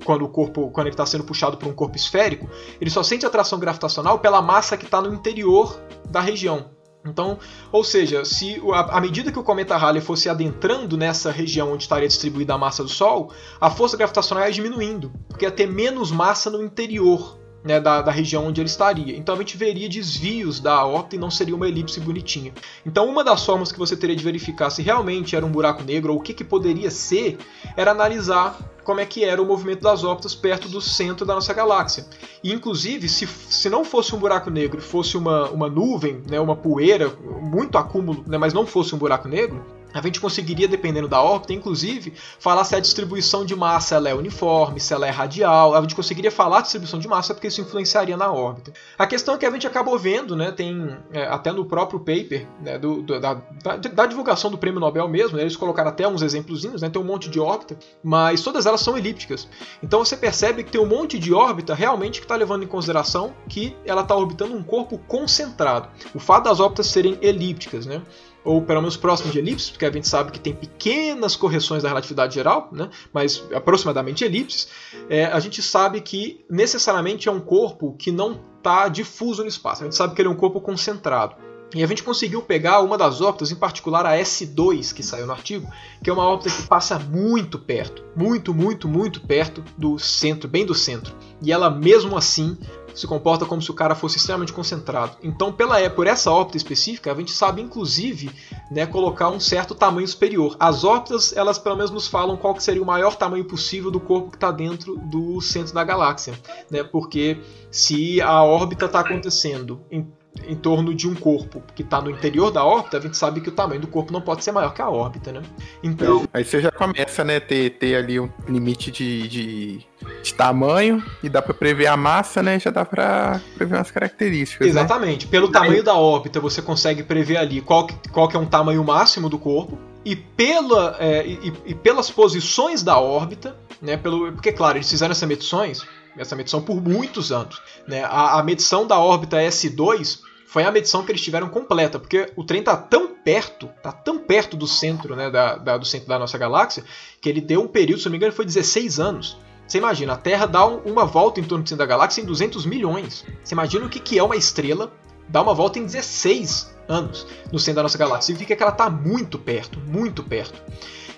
[0.04, 2.48] quando o corpo, quando ele está sendo puxado por um corpo esférico,
[2.80, 6.70] ele só sente atração gravitacional pela massa que está no interior da região.
[7.04, 7.38] Então,
[7.72, 12.06] ou seja, se à medida que o cometa Halley fosse adentrando nessa região onde estaria
[12.06, 16.48] distribuída a massa do Sol, a força gravitacional ia diminuindo, porque ia ter menos massa
[16.48, 19.16] no interior né, da, da, região onde ele estaria.
[19.16, 22.52] Então a gente veria desvios da órbita e não seria uma elipse bonitinha.
[22.84, 26.12] Então uma das formas que você teria de verificar se realmente era um buraco negro
[26.12, 27.38] ou o que, que poderia ser
[27.76, 31.54] era analisar como é que era o movimento das órbitas perto do centro da nossa
[31.54, 32.04] galáxia.
[32.42, 36.56] E, inclusive, se, se não fosse um buraco negro fosse uma, uma nuvem, né, uma
[36.56, 37.08] poeira,
[37.40, 41.52] muito acúmulo, né, mas não fosse um buraco negro, a gente conseguiria, dependendo da órbita,
[41.52, 45.74] inclusive, falar se a distribuição de massa é uniforme, se ela é radial.
[45.74, 48.72] A gente conseguiria falar a distribuição de massa porque isso influenciaria na órbita.
[48.98, 52.46] A questão é que a gente acabou vendo, né, tem é, até no próprio paper
[52.60, 56.06] né, do, do, da, da, da, divulgação do prêmio Nobel mesmo, né, eles colocaram até
[56.06, 59.48] uns exemplozinhos, né, tem um monte de órbita, mas todas elas são elípticas.
[59.82, 63.32] Então você percebe que tem um monte de órbita realmente que está levando em consideração
[63.48, 65.88] que ela está orbitando um corpo concentrado.
[66.14, 68.02] O fato das órbitas serem elípticas, né?
[68.44, 71.88] Ou pelo menos próximo de elipses, porque a gente sabe que tem pequenas correções da
[71.88, 74.68] relatividade geral, né, mas aproximadamente elipses,
[75.08, 79.82] é, a gente sabe que necessariamente é um corpo que não está difuso no espaço.
[79.82, 81.34] A gente sabe que ele é um corpo concentrado.
[81.74, 85.32] E a gente conseguiu pegar uma das órbitas, em particular a S2, que saiu no
[85.32, 85.66] artigo,
[86.04, 90.66] que é uma órbita que passa muito perto, muito, muito, muito perto do centro, bem
[90.66, 91.14] do centro.
[91.40, 92.58] E ela, mesmo assim,
[92.94, 95.16] se comporta como se o cara fosse extremamente concentrado.
[95.22, 98.30] Então, pela é, por essa órbita específica, a gente sabe inclusive,
[98.70, 100.56] né, colocar um certo tamanho superior.
[100.58, 104.00] As órbitas, elas pelo menos nos falam qual que seria o maior tamanho possível do
[104.00, 106.34] corpo que está dentro do centro da galáxia,
[106.70, 106.82] né?
[106.82, 107.40] Porque
[107.70, 110.06] se a órbita está acontecendo em
[110.46, 113.48] em torno de um corpo que está no interior da órbita, a gente sabe que
[113.48, 115.42] o tamanho do corpo não pode ser maior que a órbita, né?
[115.82, 116.24] Então.
[116.32, 119.86] Aí você já começa, né, ter, ter ali um limite de, de,
[120.22, 122.58] de tamanho e dá para prever a massa, né?
[122.58, 124.66] Já dá para prever umas características.
[124.66, 124.70] Né?
[124.70, 125.26] Exatamente.
[125.26, 125.30] Né?
[125.30, 128.82] Pelo tamanho da órbita, você consegue prever ali qual que, qual que é um tamanho
[128.82, 129.78] máximo do corpo.
[130.04, 133.96] E, pela, é, e, e pelas posições da órbita, né?
[133.96, 135.86] Pelo, porque, claro, eles fizeram essas medições
[136.16, 137.60] essa medição por muitos anos.
[137.86, 138.02] Né?
[138.04, 142.44] A, a, medição da órbita S2 foi a medição que eles tiveram completa, porque o
[142.44, 146.18] trem está tão perto, tá tão perto do centro, né, da, da, do centro da
[146.18, 146.84] nossa galáxia,
[147.20, 149.38] que ele deu um período, se não me engano, foi 16 anos.
[149.66, 152.26] Você imagina, a Terra dá um, uma volta em torno do centro da galáxia em
[152.26, 153.24] 200 milhões.
[153.42, 154.92] Você imagina o que, que é uma estrela
[155.28, 158.26] dar uma volta em 16 anos no centro da nossa galáxia.
[158.26, 160.60] Significa que ela está muito perto, muito perto.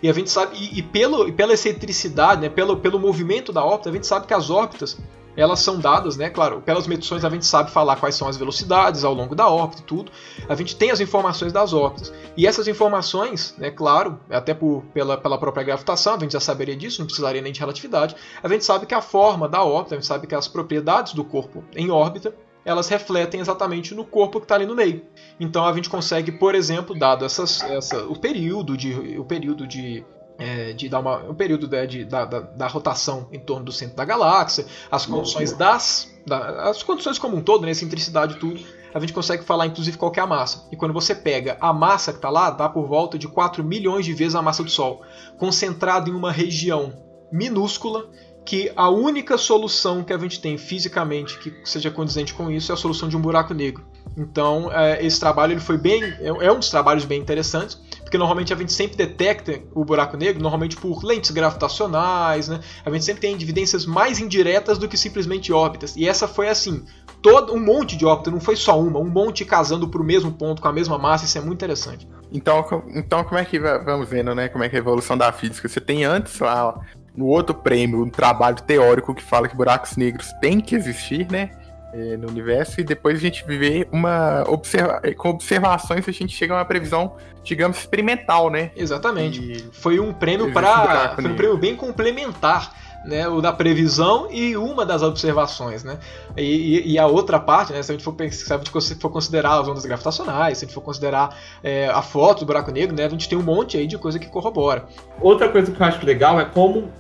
[0.04, 3.64] E a gente sabe, e, e, pelo, e pela excentricidade, né, pelo, pelo movimento da
[3.64, 4.98] órbita, a gente sabe que as órbitas
[5.34, 6.28] elas são dadas, né?
[6.28, 9.80] Claro, pelas medições a gente sabe falar quais são as velocidades ao longo da órbita
[9.80, 10.12] e tudo.
[10.46, 12.12] A gente tem as informações das órbitas.
[12.36, 16.76] E essas informações, né, claro, até por, pela, pela própria gravitação, a gente já saberia
[16.76, 18.14] disso, não precisaria nem de relatividade.
[18.42, 21.24] A gente sabe que a forma da órbita, a gente sabe que as propriedades do
[21.24, 22.34] corpo em órbita
[22.64, 25.04] elas refletem exatamente no corpo que está ali no meio.
[25.38, 30.04] Então a gente consegue, por exemplo, dado essas, essa, o período de, o período de,
[30.38, 33.72] é, de dar uma, o período de, de da, da, da, rotação em torno do
[33.72, 38.38] centro da galáxia, as condições das, da, as condições como um todo, né, excentricidade e
[38.38, 38.60] tudo,
[38.94, 40.66] a gente consegue falar inclusive qual é a massa.
[40.72, 44.04] E quando você pega a massa que está lá, dá por volta de 4 milhões
[44.04, 45.02] de vezes a massa do Sol,
[45.36, 46.92] concentrado em uma região
[47.30, 48.08] minúscula
[48.44, 52.74] que a única solução que a gente tem fisicamente que seja condizente com isso é
[52.74, 53.84] a solução de um buraco negro.
[54.16, 58.18] Então, é, esse trabalho ele foi bem, é, é um dos trabalhos bem interessantes, porque
[58.18, 62.60] normalmente a gente sempre detecta o buraco negro, normalmente por lentes gravitacionais, né?
[62.84, 65.96] A gente sempre tem evidências mais indiretas do que simplesmente órbitas.
[65.96, 66.84] E essa foi assim,
[67.22, 70.30] todo um monte de órbita, não foi só uma, um monte casando para o mesmo
[70.30, 72.06] ponto com a mesma massa, isso é muito interessante.
[72.30, 72.64] Então,
[72.94, 74.48] então como é que vamos vendo, né?
[74.48, 75.68] Como é que é a evolução da física?
[75.68, 76.78] Você tem antes lá
[77.16, 81.50] no outro prêmio, um trabalho teórico que fala que buracos negros têm que existir, né?
[81.92, 84.42] É, no universo, e depois a gente vê uma.
[84.48, 88.72] Observa com observações a gente chega a uma previsão, digamos, experimental, né?
[88.74, 89.40] Exatamente.
[89.40, 91.14] E foi um prêmio para.
[91.14, 92.74] Foi um prêmio bem complementar
[93.04, 95.98] né, o da previsão e uma das observações, né?
[96.36, 99.10] E, e, e a outra parte, né, se a gente for, se a gente for
[99.10, 102.96] considerar as ondas gravitacionais, se a gente for considerar é, a foto do buraco negro,
[102.96, 104.86] né, a gente tem um monte aí de coisa que corrobora.
[105.20, 106.90] Outra coisa que eu acho legal é como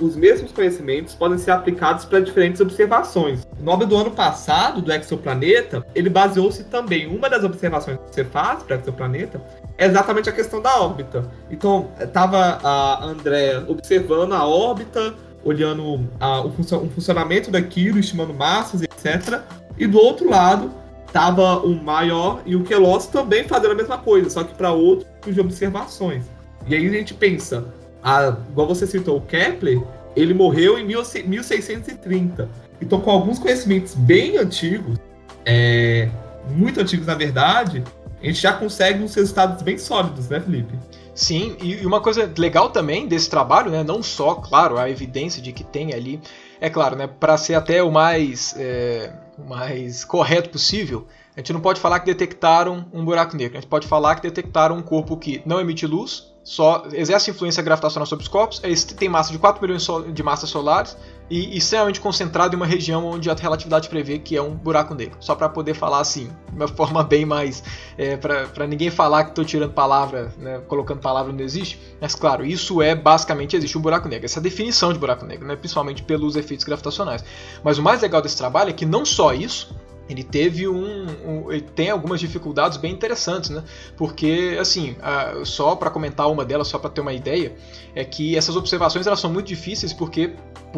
[0.00, 3.46] os mesmos conhecimentos podem ser aplicados para diferentes observações.
[3.58, 8.24] O Nobel do ano passado, do exoplaneta, ele baseou-se também, uma das observações que você
[8.24, 9.40] faz para o exoplaneta
[9.78, 11.24] é exatamente a questão da órbita.
[11.50, 15.14] Então, estava a André observando a órbita
[15.46, 19.40] olhando a, o, o, funcionamento daquilo, estimando massas, etc.
[19.78, 20.72] E do outro lado,
[21.06, 25.08] estava o Maior e o Kelos também fazendo a mesma coisa, só que para outros
[25.24, 26.24] de observações.
[26.66, 27.64] E aí a gente pensa,
[28.02, 29.80] a, igual você citou, o Kepler,
[30.16, 32.48] ele morreu em 1630.
[32.80, 34.98] Então, com alguns conhecimentos bem antigos,
[35.44, 36.08] é,
[36.50, 37.84] muito antigos na verdade,
[38.20, 40.74] a gente já consegue uns resultados bem sólidos, né, Felipe?
[41.16, 45.50] Sim, e uma coisa legal também desse trabalho, né, não só, claro, a evidência de
[45.50, 46.20] que tem ali,
[46.60, 51.60] é claro, né, para ser até o mais, é, mais correto possível, a gente não
[51.60, 55.16] pode falar que detectaram um buraco negro, a gente pode falar que detectaram um corpo
[55.16, 59.38] que não emite luz, só exerce influência gravitacional sobre os corpos, é tem massa de
[59.38, 59.84] 4 milhões
[60.14, 60.96] de massas solares
[61.28, 65.16] e extremamente concentrado em uma região onde a relatividade prevê que é um buraco negro.
[65.18, 67.64] Só para poder falar assim, de uma forma bem mais.
[67.98, 71.80] É, para ninguém falar que estou tirando palavra, né, colocando palavra onde existe.
[72.00, 74.24] Mas claro, isso é basicamente existe um buraco negro.
[74.24, 77.24] Essa é a definição de buraco negro, né, principalmente pelos efeitos gravitacionais.
[77.64, 79.74] Mas o mais legal desse trabalho é que não só isso,
[80.08, 83.62] ele teve um, um, ele tem algumas dificuldades bem interessantes, né?
[83.96, 87.56] Porque assim, a, só para comentar uma delas, só para ter uma ideia,
[87.94, 90.34] é que essas observações elas são muito difíceis porque,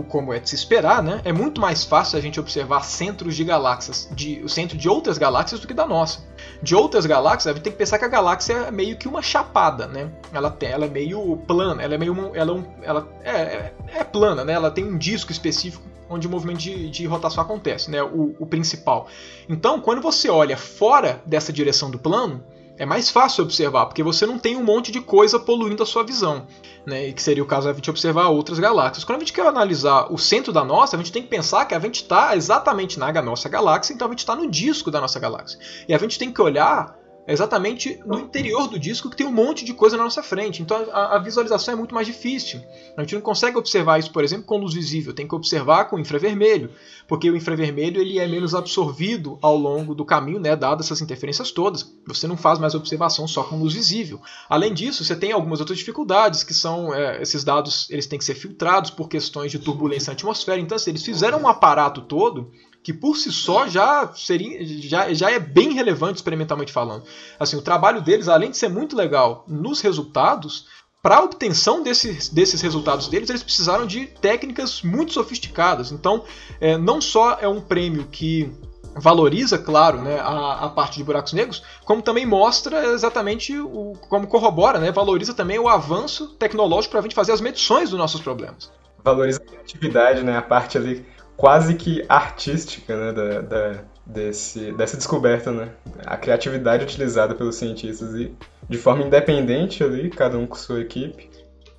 [0.08, 1.20] como é de se esperar, né?
[1.24, 5.18] É muito mais fácil a gente observar centros de galáxias, de o centro de outras
[5.18, 6.20] galáxias do que da nossa.
[6.62, 9.20] De outras galáxias, a gente tem que pensar que a galáxia é meio que uma
[9.20, 10.10] chapada, né?
[10.32, 14.04] Ela, tem, ela é meio plana, ela é meio, ela, é ela é, é, é
[14.04, 14.54] plana, né?
[14.54, 18.02] Ela tem um disco específico onde o movimento de, de rotação acontece, né?
[18.02, 19.08] O, o, principal.
[19.48, 22.42] Então, quando você olha fora dessa direção do plano,
[22.78, 26.04] é mais fácil observar, porque você não tem um monte de coisa poluindo a sua
[26.04, 26.46] visão.
[26.86, 29.04] Né, que seria o caso a gente observar outras galáxias.
[29.04, 31.74] Quando a gente quer analisar o centro da nossa, a gente tem que pensar que
[31.74, 35.20] a gente está exatamente na nossa galáxia, então a gente está no disco da nossa
[35.20, 35.58] galáxia.
[35.86, 36.97] E a gente tem que olhar
[37.28, 40.62] é exatamente no interior do disco que tem um monte de coisa na nossa frente.
[40.62, 42.58] Então a, a, visualização é muito mais difícil.
[42.96, 45.12] A gente não consegue observar isso, por exemplo, com luz visível.
[45.12, 46.70] Tem que observar com infravermelho,
[47.06, 51.52] porque o infravermelho ele é menos absorvido ao longo do caminho, né, dadas essas interferências
[51.52, 51.94] todas.
[52.06, 54.22] Você não faz mais observação só com luz visível.
[54.48, 58.24] Além disso, você tem algumas outras dificuldades, que são é, esses dados eles têm que
[58.24, 60.58] ser filtrados por questões de turbulência na atmosfera.
[60.58, 62.50] Então, se eles fizeram um aparato todo
[62.82, 67.04] que por si só já seria já, já é bem relevante experimentalmente falando.
[67.38, 70.66] Assim, o trabalho deles, além de ser muito legal nos resultados,
[71.02, 75.92] para a obtenção desses, desses resultados deles, eles precisaram de técnicas muito sofisticadas.
[75.92, 76.24] Então,
[76.60, 78.52] é, não só é um prêmio que
[78.96, 84.26] valoriza, claro, né, a, a, parte de buracos negros, como também mostra exatamente o como
[84.26, 88.20] corrobora, né, valoriza também o avanço tecnológico para a gente fazer as medições dos nossos
[88.20, 88.72] problemas.
[89.04, 91.06] Valoriza a criatividade, né, a parte ali
[91.38, 95.70] quase que artística né, da, da, desse, dessa descoberta, né?
[96.04, 98.34] A criatividade utilizada pelos cientistas e
[98.68, 101.30] de forma independente ali, cada um com sua equipe.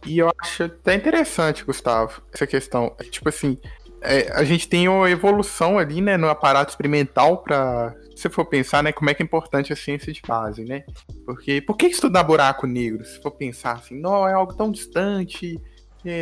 [0.08, 2.96] E eu acho até interessante, Gustavo, essa questão.
[3.02, 3.58] É, tipo assim,
[4.02, 8.82] é, a gente tem uma evolução ali, né, no aparato experimental para se for pensar,
[8.82, 10.86] né, como é que é importante a ciência de base, né?
[11.26, 13.04] Porque por que estudar buraco negro?
[13.04, 15.60] Se for pensar assim, não, é algo tão distante,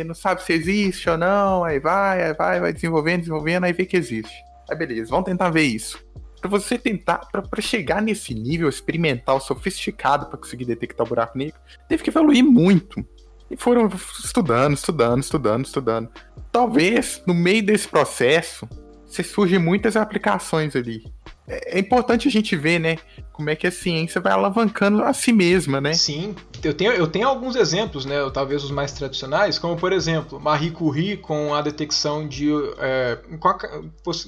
[0.04, 3.84] não sabe se existe ou não, aí vai, aí vai, vai desenvolvendo, desenvolvendo, aí vê
[3.84, 4.34] que existe.
[4.68, 5.98] Aí beleza, vamos tentar ver isso.
[6.40, 11.58] Para você tentar, para chegar nesse nível experimental sofisticado para conseguir detectar o buraco negro,
[11.88, 13.04] teve que evoluir muito.
[13.50, 13.88] E foram
[14.24, 16.08] estudando, estudando, estudando, estudando.
[16.52, 18.68] Talvez no meio desse processo,
[19.06, 21.02] se surgem muitas aplicações ali.
[21.46, 22.96] É, é importante a gente ver, né,
[23.32, 25.94] como é que a ciência vai alavancando a si mesma, né?
[25.94, 30.40] Sim, eu tenho, eu tenho alguns exemplos, né, talvez os mais tradicionais, como por exemplo,
[30.40, 32.48] Marie Curie com a detecção de.
[32.78, 33.58] É, com, a,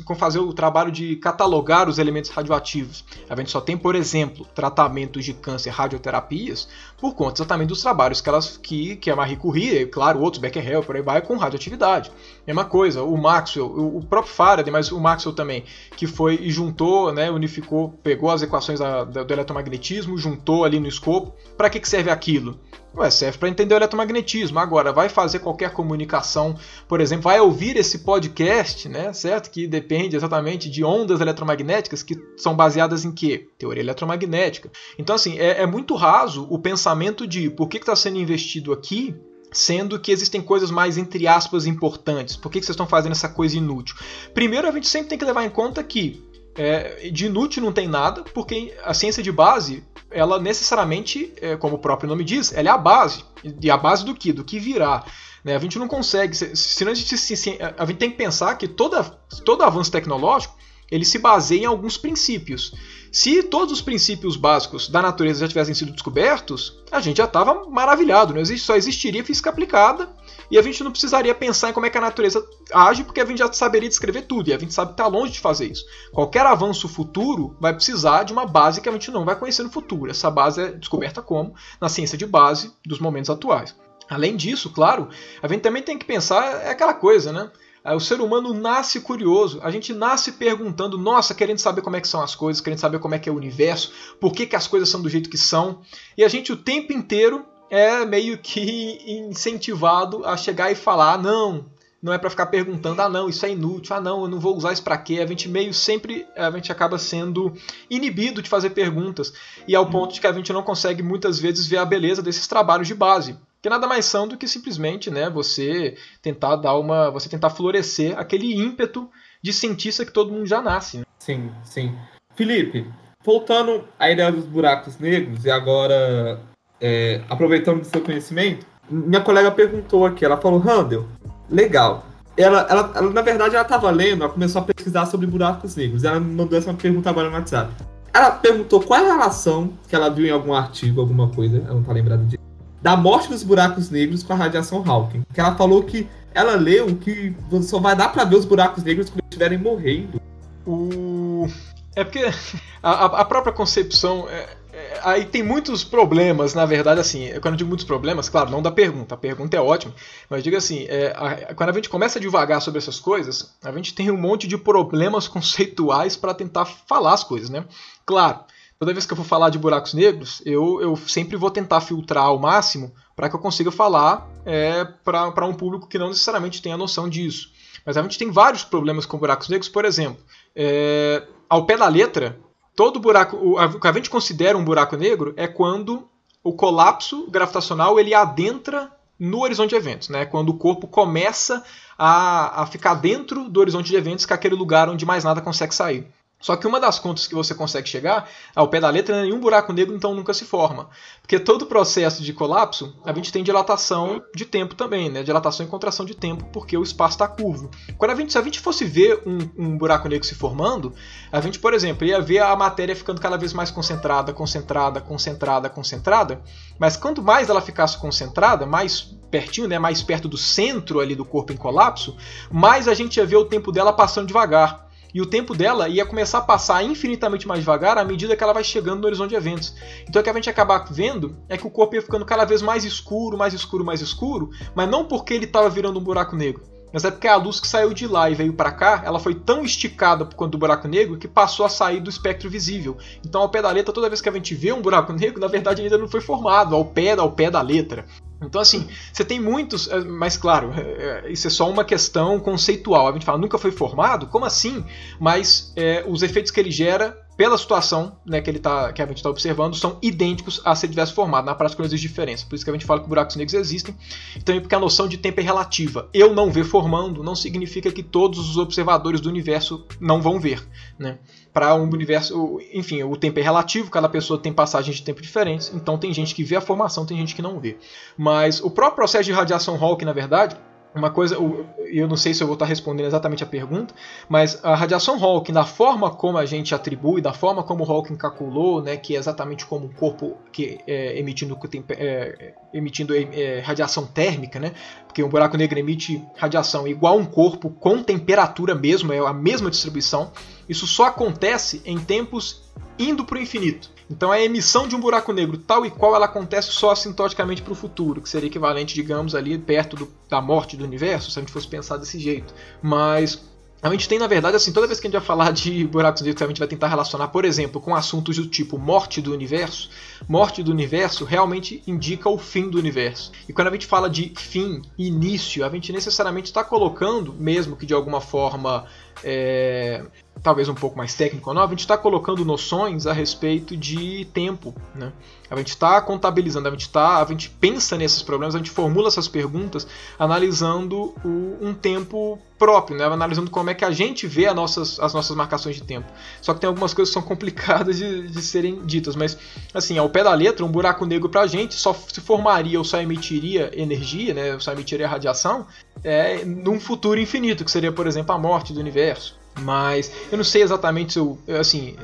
[0.04, 3.04] com, fazer o trabalho de catalogar os elementos radioativos.
[3.28, 6.68] A gente só tem, por exemplo, tratamentos de câncer, radioterapias,
[6.98, 10.40] por conta exatamente dos trabalhos que, elas, que, que a Marie Curie, e claro, outros,
[10.40, 12.12] Becquerel, por aí vai, com radioatividade.
[12.46, 15.64] Mesma coisa, o Maxwell, o, o próprio Faraday, mas o Maxwell também,
[15.96, 20.78] que foi e juntou, né, unificou, pegou as equações da, da, do eletromagnetismo, juntou ali
[20.78, 21.34] no escopo.
[21.56, 22.60] Para que, que serve aquilo?
[22.94, 24.58] Ué, serve para entender o eletromagnetismo.
[24.58, 26.56] Agora, vai fazer qualquer comunicação,
[26.88, 29.12] por exemplo, vai ouvir esse podcast, né?
[29.12, 29.50] Certo?
[29.50, 33.48] Que depende exatamente de ondas eletromagnéticas que são baseadas em quê?
[33.56, 34.70] Teoria eletromagnética.
[34.98, 39.14] Então, assim, é, é muito raso o pensamento de por que está sendo investido aqui
[39.52, 42.36] sendo que existem coisas mais, entre aspas, importantes.
[42.36, 43.96] Por que, que vocês estão fazendo essa coisa inútil?
[44.32, 46.22] Primeiro, a gente sempre tem que levar em conta que
[46.56, 51.76] é, de inútil não tem nada, porque a ciência de base, ela necessariamente, é, como
[51.76, 53.24] o próprio nome diz, ela é a base.
[53.60, 54.32] E a base do que?
[54.32, 55.04] Do que virá.
[55.44, 55.56] Né?
[55.56, 56.34] A gente não consegue.
[56.34, 59.02] Senão a gente, a gente tem que pensar que toda,
[59.44, 60.54] todo avanço tecnológico
[60.90, 62.74] ele se baseia em alguns princípios.
[63.12, 67.68] Se todos os princípios básicos da natureza já tivessem sido descobertos, a gente já estava
[67.68, 70.08] maravilhado, existe, só existiria física aplicada
[70.50, 73.24] e a gente não precisaria pensar em como é que a natureza age, porque a
[73.24, 75.84] gente já saberia descrever tudo e a gente sabe que está longe de fazer isso.
[76.12, 79.70] Qualquer avanço futuro vai precisar de uma base que a gente não vai conhecer no
[79.70, 80.10] futuro.
[80.10, 81.54] Essa base é descoberta como?
[81.80, 83.74] Na ciência de base dos momentos atuais.
[84.08, 85.08] Além disso, claro,
[85.40, 87.50] a gente também tem que pensar é aquela coisa, né?
[87.84, 92.08] O ser humano nasce curioso, a gente nasce perguntando, nossa, querendo saber como é que
[92.08, 94.66] são as coisas, querendo saber como é que é o universo, por que, que as
[94.66, 95.80] coisas são do jeito que são.
[96.16, 101.64] E a gente o tempo inteiro é meio que incentivado a chegar e falar, não,
[102.02, 104.56] não é para ficar perguntando, ah não, isso é inútil, ah não, eu não vou
[104.56, 105.20] usar isso para quê.
[105.20, 107.52] A gente meio sempre, a gente acaba sendo
[107.88, 109.32] inibido de fazer perguntas
[109.68, 112.46] e ao ponto de que a gente não consegue muitas vezes ver a beleza desses
[112.46, 117.10] trabalhos de base, que nada mais são do que simplesmente, né, você tentar dar uma,
[117.10, 119.08] você tentar florescer aquele ímpeto
[119.42, 120.98] de cientista que todo mundo já nasce.
[120.98, 121.04] Né?
[121.18, 121.94] Sim, sim.
[122.34, 122.90] Felipe,
[123.22, 126.40] voltando à ideia dos buracos negros e agora
[126.80, 131.06] é, aproveitando do seu conhecimento, minha colega perguntou aqui, ela falou, Handel,
[131.48, 132.04] legal.
[132.36, 136.04] Ela, ela, ela, na verdade, ela estava lendo, ela começou a pesquisar sobre buracos negros.
[136.04, 137.72] Ela me mandou essa pergunta agora no WhatsApp.
[138.12, 141.74] Ela perguntou qual é a relação que ela viu em algum artigo, alguma coisa, ela
[141.74, 142.42] não tá lembrada disso,
[142.82, 145.22] da morte dos buracos negros com a radiação Hawking.
[145.32, 149.10] Que ela falou que ela leu que só vai dar para ver os buracos negros
[149.10, 150.20] quando estiverem morrendo.
[150.66, 151.46] O...
[151.94, 152.24] É porque
[152.82, 154.28] a, a própria concepção.
[154.28, 154.59] É,
[155.02, 157.28] aí tem muitos problemas, na verdade, assim.
[157.40, 159.14] Quando eu digo muitos problemas, claro, não da pergunta.
[159.14, 159.94] A pergunta é ótima.
[160.28, 163.72] Mas digo assim: é, a, quando a gente começa a devagar sobre essas coisas, a
[163.72, 167.64] gente tem um monte de problemas conceituais para tentar falar as coisas, né?
[168.04, 168.40] Claro,
[168.78, 172.24] toda vez que eu for falar de buracos negros, eu, eu sempre vou tentar filtrar
[172.24, 176.76] ao máximo para que eu consiga falar é, para um público que não necessariamente tenha
[176.76, 177.52] noção disso.
[177.84, 180.22] Mas a gente tem vários problemas com buracos negros, por exemplo.
[180.54, 182.38] É, ao pé da letra,
[182.80, 186.08] todo buraco, o que a gente considera um buraco negro é quando
[186.42, 190.24] o colapso gravitacional ele adentra no horizonte de eventos, né?
[190.24, 191.62] Quando o corpo começa
[191.98, 195.42] a, a ficar dentro do horizonte de eventos, que é aquele lugar onde mais nada
[195.42, 196.06] consegue sair.
[196.40, 198.26] Só que uma das contas que você consegue chegar
[198.56, 200.88] ao pé da letra, nenhum buraco negro então nunca se forma.
[201.20, 205.22] Porque todo processo de colapso, a gente tem dilatação de tempo também, né?
[205.22, 207.70] Dilatação e contração de tempo, porque o espaço está curvo.
[207.98, 210.94] Quando a gente, se a gente fosse ver um, um, buraco negro se formando,
[211.30, 215.68] a gente, por exemplo, ia ver a matéria ficando cada vez mais concentrada, concentrada, concentrada,
[215.68, 216.42] concentrada.
[216.78, 221.24] Mas quanto mais ela ficasse concentrada, mais pertinho, né, mais perto do centro ali do
[221.24, 222.16] corpo em colapso,
[222.50, 226.04] mais a gente ia ver o tempo dela passando devagar e o tempo dela ia
[226.04, 229.36] começar a passar infinitamente mais devagar à medida que ela vai chegando no horizonte de
[229.36, 229.74] eventos.
[230.08, 232.62] Então o que a gente acaba vendo é que o corpo ia ficando cada vez
[232.62, 236.62] mais escuro, mais escuro, mais escuro, mas não porque ele estava virando um buraco negro.
[236.92, 239.34] Mas é porque a luz que saiu de lá e veio para cá, ela foi
[239.34, 242.96] tão esticada por conta do buraco negro que passou a sair do espectro visível.
[243.24, 245.46] Então ao pé da letra, toda vez que a gente vê um buraco negro, na
[245.46, 248.04] verdade ainda não foi formado, ao pé, ao pé da letra.
[248.42, 249.88] Então, assim, você tem muitos.
[249.88, 253.08] É, mas, claro, é, é, isso é só uma questão conceitual.
[253.08, 254.26] A gente fala, nunca foi formado?
[254.26, 254.84] Como assim?
[255.18, 259.06] Mas é, os efeitos que ele gera pela situação né, que, ele tá, que a
[259.06, 261.46] gente está observando, são idênticos a se ele tivesse formado.
[261.46, 262.44] Na prática não existe diferença.
[262.46, 263.96] Por isso que a gente fala que buracos negros existem.
[264.44, 266.06] Também porque a noção de tempo é relativa.
[266.12, 270.62] Eu não ver formando não significa que todos os observadores do universo não vão ver.
[270.98, 271.18] Né?
[271.52, 275.72] Para um universo, enfim, o tempo é relativo, cada pessoa tem passagens de tempo diferentes.
[275.74, 277.76] Então tem gente que vê a formação, tem gente que não vê.
[278.16, 280.56] Mas o próprio processo de radiação Hawking, na verdade,
[280.94, 283.94] uma coisa, eu não sei se eu vou estar respondendo exatamente a pergunta,
[284.28, 288.16] mas a radiação Hawking, da forma como a gente atribui, da forma como o Hawking
[288.16, 291.56] calculou, né, que é exatamente como um corpo que é, emitindo,
[291.90, 294.72] é, emitindo é, radiação térmica, né,
[295.06, 299.32] porque um buraco negro emite radiação igual a um corpo com temperatura mesmo, é a
[299.32, 300.32] mesma distribuição.
[300.68, 302.62] Isso só acontece em tempos
[302.98, 303.90] indo para o infinito.
[304.10, 307.72] Então a emissão de um buraco negro tal e qual ela acontece só assintoticamente para
[307.72, 311.42] o futuro, que seria equivalente, digamos, ali perto do, da morte do universo, se a
[311.42, 312.52] gente fosse pensar desse jeito.
[312.82, 313.40] Mas
[313.82, 316.22] a gente tem, na verdade, assim, toda vez que a gente vai falar de buracos
[316.22, 319.88] negros, a gente vai tentar relacionar, por exemplo, com assuntos do tipo morte do universo,
[320.28, 323.32] morte do universo realmente indica o fim do universo.
[323.48, 327.86] E quando a gente fala de fim, início, a gente necessariamente está colocando, mesmo que
[327.86, 328.84] de alguma forma
[329.24, 330.04] é,
[330.42, 334.24] talvez um pouco mais técnico ou não, a gente está colocando noções a respeito de
[334.32, 334.74] tempo.
[334.94, 335.12] Né?
[335.50, 339.08] A gente está contabilizando, a gente, tá, a gente pensa nesses problemas, a gente formula
[339.08, 339.86] essas perguntas
[340.18, 343.04] analisando o, um tempo próprio, né?
[343.04, 346.10] analisando como é que a gente vê nossas, as nossas marcações de tempo.
[346.40, 349.36] Só que tem algumas coisas que são complicadas de, de serem ditas, mas
[349.74, 352.84] assim, ao pé da letra, um buraco negro para a gente só se formaria ou
[352.84, 354.58] só emitiria energia, né?
[354.58, 355.66] só emitiria radiação
[356.02, 359.39] é, num futuro infinito, que seria, por exemplo, a morte do universo.
[359.58, 361.38] Mas eu não sei exatamente se eu.
[361.58, 361.96] Assim,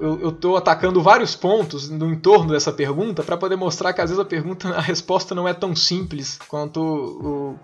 [0.00, 4.10] eu, eu tô atacando vários pontos no entorno dessa pergunta para poder mostrar que às
[4.10, 6.80] vezes a pergunta, a resposta não é tão simples quanto,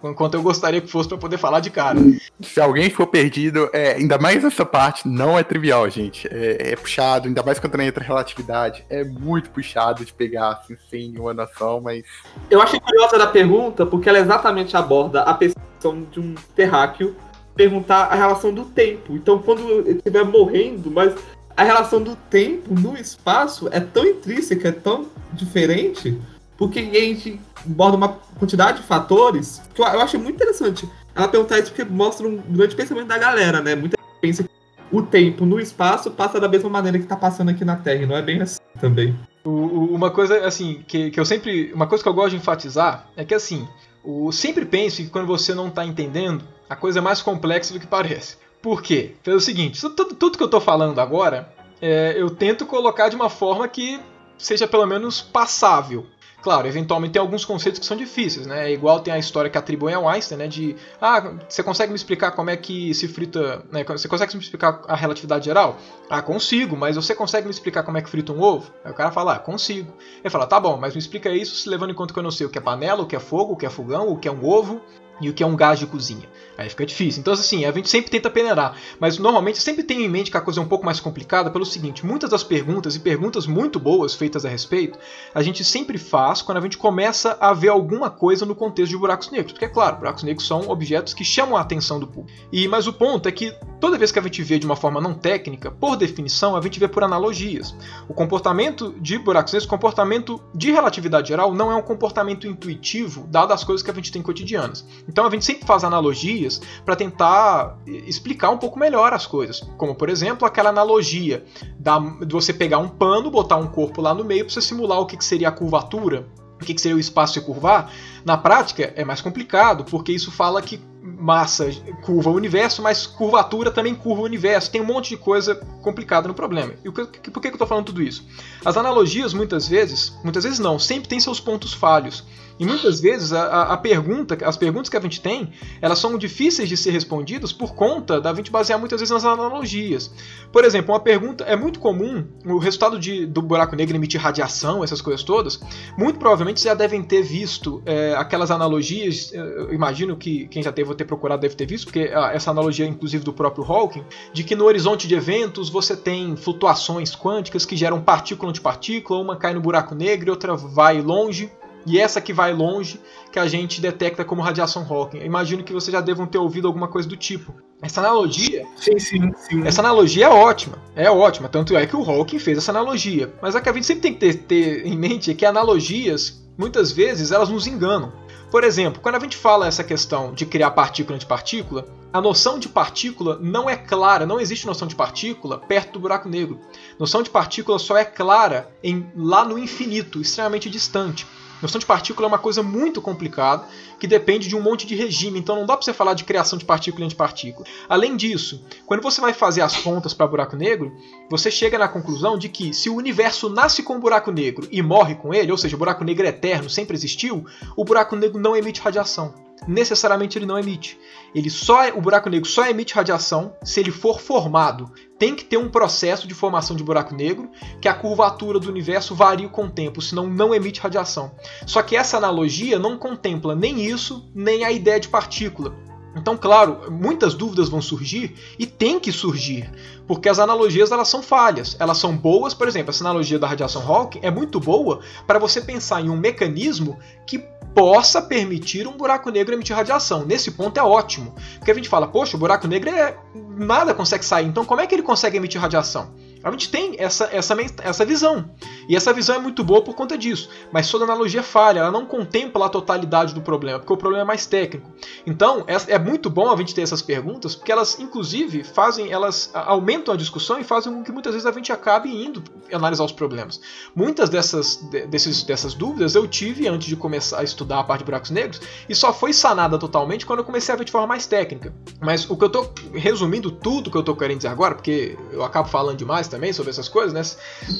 [0.02, 1.98] o, quanto eu gostaria que fosse para poder falar de cara.
[2.40, 6.28] Se alguém for perdido, é, ainda mais essa parte, não é trivial, gente.
[6.28, 8.84] É, é puxado, ainda mais quando entra relatividade.
[8.88, 12.04] É muito puxado de pegar assim, sem uma noção, mas.
[12.50, 17.16] Eu achei curiosa da pergunta porque ela exatamente aborda a percepção de um terráqueo
[17.60, 19.14] perguntar a relação do tempo.
[19.14, 21.14] Então, quando ele estiver morrendo, mas
[21.54, 26.18] a relação do tempo no espaço é tão intrínseca, é tão diferente,
[26.56, 28.08] porque a gente aborda uma
[28.38, 30.88] quantidade de fatores que eu, acho muito interessante.
[31.14, 33.74] Ela perguntar isso porque mostra um grande pensamento da galera, né?
[33.74, 34.50] Muita gente pensa que
[34.90, 38.06] o tempo no espaço passa da mesma maneira que tá passando aqui na Terra, e
[38.06, 39.14] não é bem assim também.
[39.44, 43.22] Uma coisa assim que, que eu sempre uma coisa que eu gosto de enfatizar é
[43.22, 43.68] que assim
[44.02, 47.80] o sempre pense que quando você não está entendendo a coisa é mais complexa do
[47.80, 48.36] que parece.
[48.62, 49.14] Por quê?
[49.22, 53.30] Pelo seguinte tudo, tudo que eu estou falando agora é, eu tento colocar de uma
[53.30, 54.00] forma que
[54.36, 56.06] seja pelo menos passável
[56.42, 58.70] Claro, eventualmente tem alguns conceitos que são difíceis, né?
[58.70, 60.48] É igual tem a história que atribuem ao Einstein, né?
[60.48, 63.84] De, ah, você consegue me explicar como é que se frita, né?
[63.84, 65.76] Você consegue me explicar a relatividade geral?
[66.08, 68.72] Ah, consigo, mas você consegue me explicar como é que frita um ovo?
[68.84, 69.92] Aí o cara fala, ah, consigo.
[70.20, 72.46] Ele fala, tá bom, mas me explica isso levando em conta que eu não sei
[72.46, 74.32] o que é panela, o que é fogo, o que é fogão, o que é
[74.32, 74.80] um ovo
[75.20, 76.28] e o que é um gás de cozinha.
[76.56, 77.20] Aí fica difícil.
[77.20, 78.76] Então, assim, a gente sempre tenta peneirar.
[78.98, 81.64] Mas normalmente sempre tem em mente que a coisa é um pouco mais complicada pelo
[81.64, 84.98] seguinte: muitas das perguntas, e perguntas muito boas feitas a respeito,
[85.34, 88.98] a gente sempre faz quando a gente começa a ver alguma coisa no contexto de
[88.98, 89.52] buracos negros.
[89.52, 92.38] Porque, é claro, buracos negros são objetos que chamam a atenção do público.
[92.52, 95.00] E, mas o ponto é que toda vez que a gente vê de uma forma
[95.00, 97.74] não técnica, por definição, a gente vê por analogias.
[98.08, 103.26] O comportamento de buracos negros, o comportamento de relatividade geral, não é um comportamento intuitivo,
[103.28, 104.86] dado as coisas que a gente tem cotidianas.
[105.08, 109.60] Então a gente sempre faz analogias para tentar explicar um pouco melhor as coisas.
[109.76, 111.44] Como, por exemplo, aquela analogia
[111.78, 115.00] da, de você pegar um pano, botar um corpo lá no meio para você simular
[115.00, 116.26] o que, que seria a curvatura,
[116.60, 117.92] o que, seria o espaço se curvar.
[118.24, 121.70] Na prática é mais complicado, porque isso fala que massa
[122.02, 124.70] curva o universo, mas curvatura também curva o universo.
[124.70, 126.74] Tem um monte de coisa complicada no problema.
[126.84, 128.26] E por que, que eu estou falando tudo isso?
[128.64, 132.24] As analogias, muitas vezes, muitas vezes não, sempre tem seus pontos falhos.
[132.60, 135.50] E muitas vezes a, a, pergunta, as perguntas que a gente tem,
[135.80, 140.12] elas são difíceis de ser respondidas por conta da gente basear muitas vezes nas analogias.
[140.52, 144.84] Por exemplo, uma pergunta é muito comum, o resultado de, do buraco negro emitir radiação,
[144.84, 145.58] essas coisas todas,
[145.96, 150.90] muito provavelmente já devem ter visto é, aquelas analogias, eu imagino que quem já teve
[150.90, 154.04] ou ter procurado deve ter visto, porque ah, essa analogia inclusive do próprio Hawking,
[154.34, 159.36] de que no horizonte de eventos você tem flutuações quânticas que geram partícula antipartícula, uma
[159.36, 161.50] cai no buraco negro e outra vai longe.
[161.86, 163.00] E essa que vai longe,
[163.32, 165.18] que a gente detecta como radiação Hawking.
[165.18, 167.54] Eu imagino que vocês já devam ter ouvido alguma coisa do tipo.
[167.80, 168.66] Essa analogia.
[168.76, 169.66] Sim, sim, sim.
[169.66, 170.78] Essa analogia é ótima.
[170.94, 171.48] É ótima.
[171.48, 173.32] Tanto é que o Hawking fez essa analogia.
[173.40, 176.42] Mas a que a gente sempre tem que ter, ter em mente é que analogias,
[176.58, 178.12] muitas vezes, elas nos enganam.
[178.50, 182.68] Por exemplo, quando a gente fala essa questão de criar partícula antipartícula, a noção de
[182.68, 186.58] partícula não é clara, não existe noção de partícula perto do buraco negro.
[186.98, 191.24] Noção de partícula só é clara em, lá no infinito, extremamente distante.
[191.62, 193.66] Noção de partícula é uma coisa muito complicada
[193.98, 196.58] que depende de um monte de regime, então não dá para você falar de criação
[196.58, 197.66] de partícula e antipartícula.
[197.88, 200.92] Além disso, quando você vai fazer as contas para buraco negro,
[201.28, 204.82] você chega na conclusão de que se o universo nasce com um buraco negro e
[204.82, 207.44] morre com ele, ou seja, o buraco negro é eterno, sempre existiu,
[207.76, 210.98] o buraco negro não emite radiação necessariamente ele não emite.
[211.34, 214.90] Ele só é, o buraco negro só emite radiação se ele for formado.
[215.18, 217.50] Tem que ter um processo de formação de buraco negro
[217.80, 221.32] que a curvatura do universo varia com o tempo, senão não emite radiação.
[221.66, 225.74] Só que essa analogia não contempla nem isso, nem a ideia de partícula.
[226.16, 229.70] Então, claro, muitas dúvidas vão surgir e tem que surgir,
[230.06, 231.76] porque as analogias elas são falhas.
[231.78, 235.60] Elas são boas, por exemplo, essa analogia da radiação Hawking é muito boa para você
[235.60, 237.38] pensar em um mecanismo que
[237.74, 240.24] possa permitir um buraco negro emitir radiação.
[240.24, 243.16] Nesse ponto é ótimo, porque a gente fala, poxa, o buraco negro é
[243.56, 246.12] nada consegue sair, então como é que ele consegue emitir radiação?
[246.42, 248.50] A gente tem essa, essa, essa visão.
[248.88, 250.48] E essa visão é muito boa por conta disso.
[250.72, 254.26] Mas toda analogia falha, ela não contempla a totalidade do problema, porque o problema é
[254.26, 254.90] mais técnico.
[255.26, 259.50] Então, é, é muito bom a gente ter essas perguntas, porque elas, inclusive, fazem, elas
[259.52, 263.12] aumentam a discussão e fazem com que muitas vezes a gente acabe indo analisar os
[263.12, 263.60] problemas.
[263.94, 264.76] Muitas dessas,
[265.08, 268.60] desses, dessas dúvidas eu tive antes de começar a estudar a parte de buracos negros,
[268.88, 271.72] e só foi sanada totalmente quando eu comecei a ver de forma mais técnica.
[272.00, 275.44] Mas o que eu estou resumindo tudo que eu estou querendo dizer agora, porque eu
[275.44, 277.22] acabo falando demais também sobre essas coisas, né?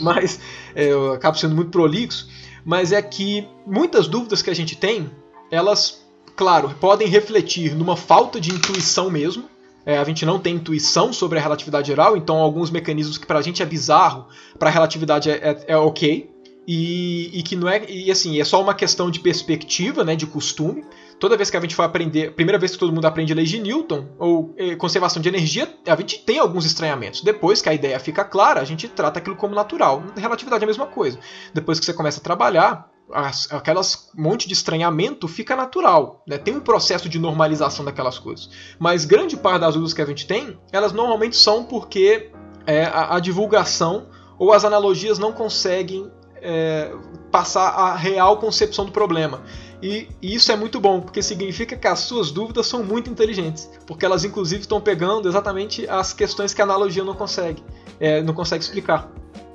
[0.01, 0.41] Mas
[0.75, 2.29] é, eu acabo sendo muito prolixo.
[2.65, 5.11] Mas é que muitas dúvidas que a gente tem,
[5.51, 6.05] elas,
[6.37, 9.45] claro, podem refletir numa falta de intuição mesmo.
[9.87, 13.41] É, a gente não tem intuição sobre a relatividade geral, então alguns mecanismos que pra
[13.41, 14.27] gente é bizarro,
[14.59, 16.31] pra relatividade é, é, é ok.
[16.69, 17.83] E, e, que não é.
[17.89, 20.15] E assim, é só uma questão de perspectiva, né?
[20.15, 20.85] De costume
[21.21, 23.61] toda vez que a gente for aprender, primeira vez que todo mundo aprende leis de
[23.61, 27.23] Newton ou eh, conservação de energia, a gente tem alguns estranhamentos.
[27.23, 30.03] Depois que a ideia fica clara, a gente trata aquilo como natural.
[30.17, 31.19] Relatividade é a mesma coisa.
[31.53, 36.39] Depois que você começa a trabalhar, as, aquelas monte de estranhamento fica natural, né?
[36.39, 38.49] Tem um processo de normalização daquelas coisas.
[38.79, 42.31] Mas grande parte das dúvidas que a gente tem, elas normalmente são porque
[42.67, 44.09] é, a, a divulgação
[44.39, 46.11] ou as analogias não conseguem
[46.41, 46.91] é,
[47.31, 49.43] passar a real concepção do problema.
[49.83, 53.71] E, e, isso é muito bom, porque significa que as suas dúvidas são muito inteligentes,
[53.87, 57.63] porque elas inclusive estão pegando exatamente as questões que a analogia não consegue,
[57.99, 59.11] é, não consegue explicar.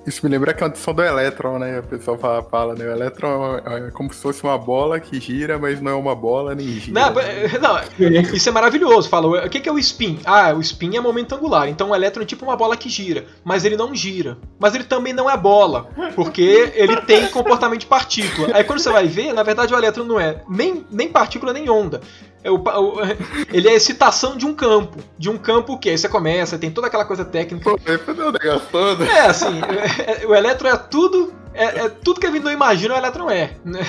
[0.06, 1.80] Isso me lembra a canção do Electron, né?
[1.80, 2.86] O pessoal fala, fala né?
[2.86, 6.54] O Electron é como se fosse uma bola que gira, mas não é uma bola
[6.54, 7.00] nem gira.
[7.00, 9.10] Não, não isso é maravilhoso.
[9.10, 10.20] Fala, o que é o spin?
[10.24, 11.68] Ah, o spin é momento angular.
[11.68, 14.38] Então o elétron é tipo uma bola que gira, mas ele não gira.
[14.60, 18.50] Mas ele também não é bola, porque ele tem comportamento de partícula.
[18.54, 21.70] Aí quando você vai ver, na verdade o elétron não é nem, nem partícula nem
[21.70, 22.02] onda.
[22.46, 23.00] É o, o,
[23.52, 25.00] ele é a excitação de um campo.
[25.18, 27.72] De um campo que aí você começa, tem toda aquela coisa técnica.
[27.72, 29.04] Pô, o negócio todo.
[29.04, 29.60] É, assim,
[30.08, 31.34] é, é, o elétron é tudo.
[31.56, 33.56] É, é, tudo que a gente não imagina, o elétron é.
[33.66, 33.80] Né?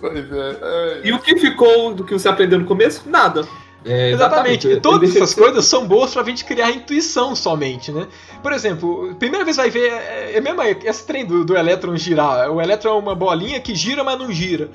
[0.00, 1.00] Pois é.
[1.04, 3.02] E o que ficou do que você aprendeu no começo?
[3.06, 3.46] Nada.
[3.84, 4.66] É, exatamente.
[4.66, 4.80] exatamente.
[4.80, 8.06] Todas essas coisas são boas pra gente criar intuição somente, né?
[8.42, 12.50] Por exemplo, primeira vez vai ver, é, é mesmo esse trem do, do elétron girar.
[12.50, 14.70] O elétron é uma bolinha que gira, mas não gira.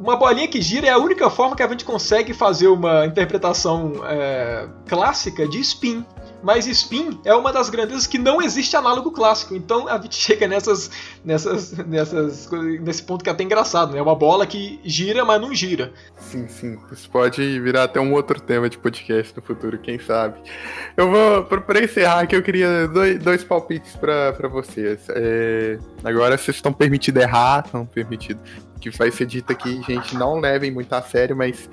[0.00, 3.94] Uma bolinha que gira é a única forma que a gente consegue fazer uma interpretação
[4.04, 6.04] é, clássica de spin.
[6.40, 9.56] Mas spin é uma das grandezas que não existe análogo clássico.
[9.56, 10.88] Então a gente chega nessas,
[11.24, 12.48] nessas, nessas,
[12.80, 13.98] nesse ponto que é até engraçado, né?
[13.98, 15.92] É uma bola que gira, mas não gira.
[16.16, 16.78] Sim, sim.
[16.92, 20.38] Isso pode virar até um outro tema de podcast no futuro, quem sabe.
[20.96, 25.00] Eu vou, para encerrar aqui, eu queria dois, dois palpites para vocês.
[25.10, 30.38] É, agora vocês estão permitidos errar, estão permitidos que vai ser dito aqui, gente, não
[30.38, 31.68] levem muito a sério, mas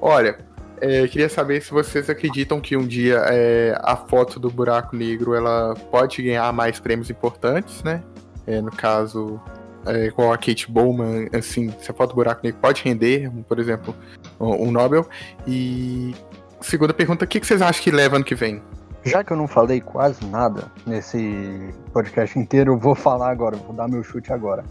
[0.00, 0.38] olha,
[0.80, 5.34] é, queria saber se vocês acreditam que um dia é, a foto do buraco negro
[5.34, 8.02] ela pode ganhar mais prêmios importantes, né?
[8.46, 9.40] É, no caso,
[9.86, 13.60] é, com a Kate Bowman, assim, se a foto do buraco negro pode render, por
[13.60, 13.94] exemplo,
[14.40, 15.08] um, um Nobel.
[15.46, 16.14] E
[16.60, 18.60] segunda pergunta, o que, que vocês acham que leva ano que vem?
[19.04, 23.74] Já que eu não falei quase nada nesse podcast inteiro, eu vou falar agora, vou
[23.74, 24.64] dar meu chute agora.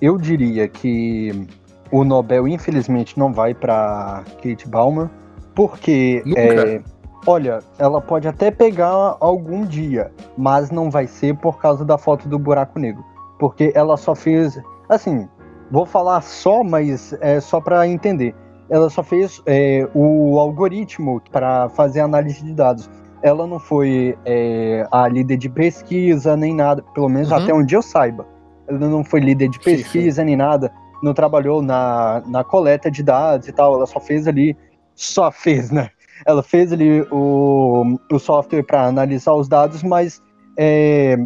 [0.00, 1.46] Eu diria que
[1.92, 5.10] o Nobel, infelizmente, não vai para Kate Bauman,
[5.54, 6.80] porque, é,
[7.26, 12.26] olha, ela pode até pegar algum dia, mas não vai ser por causa da foto
[12.28, 13.04] do buraco negro.
[13.38, 14.58] Porque ela só fez.
[14.88, 15.28] Assim,
[15.70, 18.34] vou falar só, mas é só para entender.
[18.70, 22.88] Ela só fez é, o algoritmo para fazer análise de dados.
[23.22, 27.36] Ela não foi é, a líder de pesquisa nem nada, pelo menos uhum.
[27.36, 28.31] até onde eu saiba
[28.78, 30.24] não foi líder de pesquisa sim, sim.
[30.24, 34.56] nem nada, não trabalhou na, na coleta de dados e tal, ela só fez ali,
[34.94, 35.90] só fez, né?
[36.24, 40.22] Ela fez ali o, o software para analisar os dados, mas
[40.56, 41.16] é,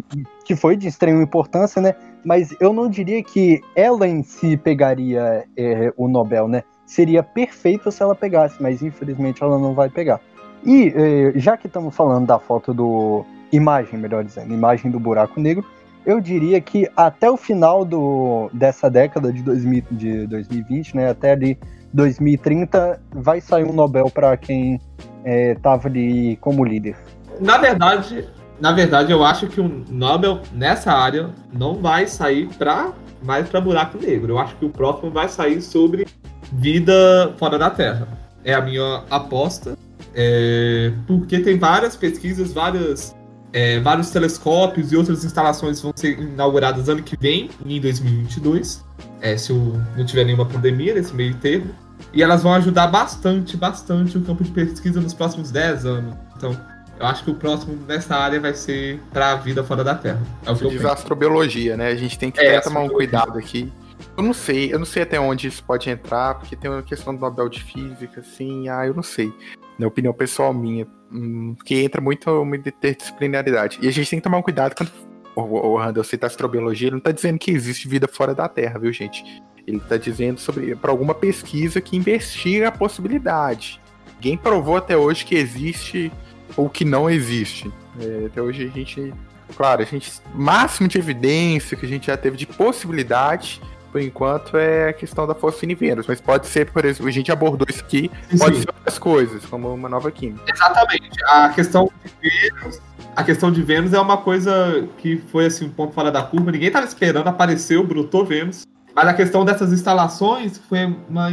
[0.43, 1.93] que foi de extrema importância, né?
[2.25, 6.63] Mas eu não diria que ela em si pegaria é, o Nobel, né?
[6.85, 10.19] Seria perfeito se ela pegasse, mas infelizmente ela não vai pegar.
[10.65, 15.39] E é, já que estamos falando da foto do imagem, melhor dizendo, imagem do buraco
[15.39, 15.63] negro,
[16.07, 21.33] eu diria que até o final do, dessa década de, 2000, de 2020, né, até
[21.33, 21.59] ali
[21.93, 24.79] 2030, vai sair um Nobel para quem
[25.25, 26.95] estava é, ali como líder.
[27.41, 28.25] Na verdade,
[28.57, 33.59] na verdade, eu acho que um Nobel nessa área não vai sair para mais para
[33.59, 34.33] buraco negro.
[34.33, 36.07] Eu acho que o próximo vai sair sobre
[36.53, 38.07] vida fora da Terra.
[38.45, 39.77] É a minha aposta.
[40.15, 43.13] É, porque tem várias pesquisas, várias
[43.57, 48.85] é, vários telescópios e outras instalações vão ser inauguradas ano que vem, em 2022,
[49.19, 51.73] é, se não tiver nenhuma pandemia nesse meio termo.
[52.13, 56.15] E elas vão ajudar bastante, bastante o campo de pesquisa nos próximos 10 anos.
[56.37, 56.55] Então,
[56.99, 60.21] eu acho que o próximo nessa área vai ser para a vida fora da Terra.
[60.45, 61.87] É o que diz astrobiologia, né?
[61.87, 63.73] A gente tem que é, tomar um cuidado aqui.
[64.15, 67.13] Eu não sei, eu não sei até onde isso pode entrar, porque tem uma questão
[67.13, 69.33] do Nobel de Física, assim, ah, eu não sei.
[69.77, 73.79] Na opinião pessoal minha, hum, que entra muito uma interdisciplinaridade.
[73.81, 74.91] E a gente tem que tomar um cuidado quando
[75.35, 78.79] o, o Randall cita astrobiologia, ele não está dizendo que existe vida fora da Terra,
[78.79, 79.23] viu, gente?
[79.67, 83.79] Ele está dizendo sobre para alguma pesquisa que investiga a possibilidade.
[84.15, 86.11] Ninguém provou até hoje que existe
[86.55, 87.71] ou que não existe.
[87.99, 89.13] É, até hoje a gente,
[89.55, 93.61] claro, a gente máximo de evidência que a gente já teve de possibilidade
[93.97, 96.05] por enquanto, é a questão da fosfina Vênus.
[96.05, 98.37] Mas pode ser, por exemplo, a gente abordou isso aqui, Sim.
[98.37, 100.43] pode ser outras coisas, como uma nova química.
[100.47, 101.17] Exatamente.
[101.25, 102.81] A questão de Vênus.
[103.15, 106.51] A questão de Vênus é uma coisa que foi assim um ponto fora da curva.
[106.51, 108.67] Ninguém estava esperando, apareceu, brotou Vênus.
[108.95, 111.29] Mas a questão dessas instalações foi uma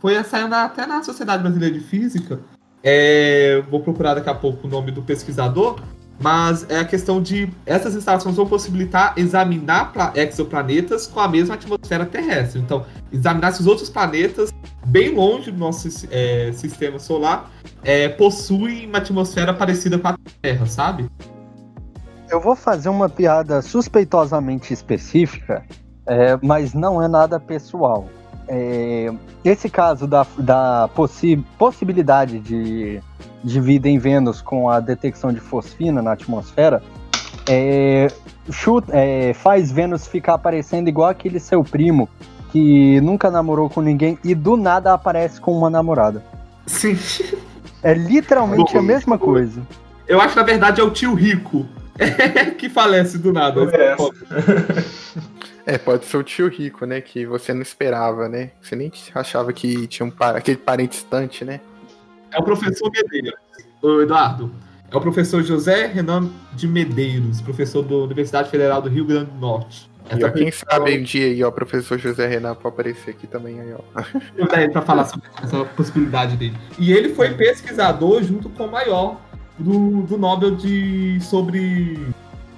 [0.00, 2.40] foi saindo até na Sociedade Brasileira de Física.
[2.82, 5.80] É, vou procurar daqui a pouco o nome do pesquisador,
[6.20, 12.04] mas é a questão de essas instalações vão possibilitar examinar exoplanetas com a mesma atmosfera
[12.04, 12.60] terrestre.
[12.60, 14.52] Então, examinar se os outros planetas,
[14.86, 17.50] bem longe do nosso é, sistema solar,
[17.84, 21.08] é, possuem uma atmosfera parecida com a Terra, sabe?
[22.30, 25.64] Eu vou fazer uma piada suspeitosamente específica,
[26.06, 28.08] é, mas não é nada pessoal.
[28.48, 29.12] É,
[29.44, 33.00] esse caso da, da possi possibilidade de,
[33.42, 36.82] de vida em Vênus com a detecção de fosfina na atmosfera
[37.48, 38.08] é,
[38.50, 42.08] chuta, é, faz Vênus ficar parecendo igual aquele seu primo
[42.52, 46.22] que nunca namorou com ninguém e do nada aparece com uma namorada.
[46.66, 46.98] Sim.
[47.82, 49.62] É literalmente Bom, a mesma coisa.
[50.06, 51.66] Eu acho que na verdade é o tio rico
[52.58, 53.60] que falece do nada.
[53.72, 53.96] É.
[55.66, 57.00] É, pode ser o tio rico, né?
[57.00, 58.52] Que você não esperava, né?
[58.60, 60.34] Você nem achava que tinha um par...
[60.34, 61.60] aquele parente distante, né?
[62.32, 63.40] É o professor Medeiros,
[63.82, 64.52] o Eduardo.
[64.90, 69.38] É o professor José Renan de Medeiros, professor da Universidade Federal do Rio Grande do
[69.38, 69.90] Norte.
[70.16, 73.26] E, ó, quem sabe um dia aí, ó, o professor José Renan pode aparecer aqui
[73.26, 74.68] também aí, ó.
[74.72, 76.56] pra falar sobre essa possibilidade dele.
[76.78, 79.20] E ele foi pesquisador junto com o maior
[79.58, 81.98] do, do Nobel de sobre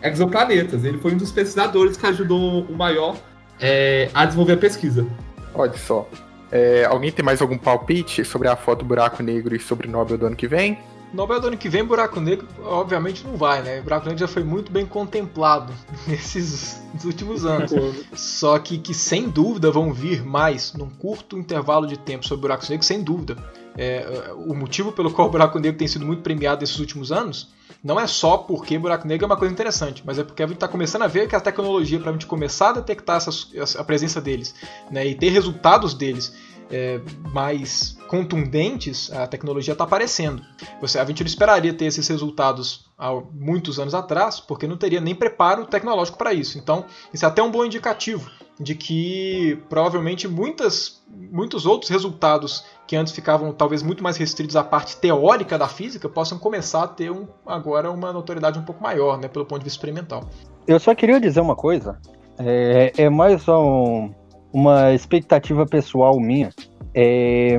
[0.02, 0.84] exoplanetas.
[0.84, 3.16] Ele foi um dos pesquisadores que ajudou o maior
[3.58, 5.04] é, a desenvolver a pesquisa.
[5.52, 6.08] Olha só.
[6.50, 10.18] É, alguém tem mais algum palpite sobre a foto buraco negro e sobre o Nobel
[10.18, 10.78] do ano que vem?
[11.12, 13.80] Nobel do ano que vem, buraco negro, obviamente não vai, né?
[13.80, 15.72] Buraco negro já foi muito bem contemplado
[16.06, 17.72] nesses últimos anos.
[18.14, 22.68] Só que, que sem dúvida vão vir mais num curto intervalo de tempo sobre buracos
[22.68, 23.36] negros, sem dúvida.
[23.76, 27.48] É, o motivo pelo qual o buraco negro tem sido muito premiado nesses últimos anos
[27.82, 30.56] não é só porque buraco negro é uma coisa interessante, mas é porque a gente
[30.56, 33.84] está começando a ver que a tecnologia para a gente começar a detectar essas, a
[33.84, 34.54] presença deles
[34.90, 36.34] né, e ter resultados deles
[36.70, 37.00] é,
[37.32, 40.42] mais contundentes, a tecnologia está aparecendo.
[40.80, 45.00] Você, a gente não esperaria ter esses resultados há muitos anos atrás, porque não teria
[45.00, 46.58] nem preparo tecnológico para isso.
[46.58, 48.30] Então, isso é até um bom indicativo
[48.60, 54.62] de que provavelmente muitas, muitos outros resultados que antes ficavam talvez muito mais restritos à
[54.62, 59.18] parte teórica da física possam começar a ter um, agora uma notoriedade um pouco maior,
[59.18, 60.28] né, pelo ponto de vista experimental.
[60.66, 61.98] Eu só queria dizer uma coisa,
[62.38, 64.12] é, é mais um,
[64.52, 66.50] uma expectativa pessoal minha.
[66.94, 67.58] É,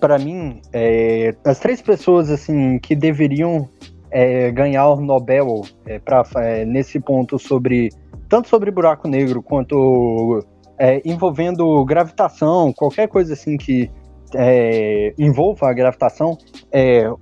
[0.00, 3.68] para mim, é, as três pessoas assim que deveriam
[4.10, 7.90] é, ganhar o Nobel é, pra, é, nesse ponto sobre
[8.28, 10.44] tanto sobre buraco negro quanto
[10.78, 13.90] é, envolvendo gravitação, qualquer coisa assim que
[14.34, 16.36] é, envolva a gravitação,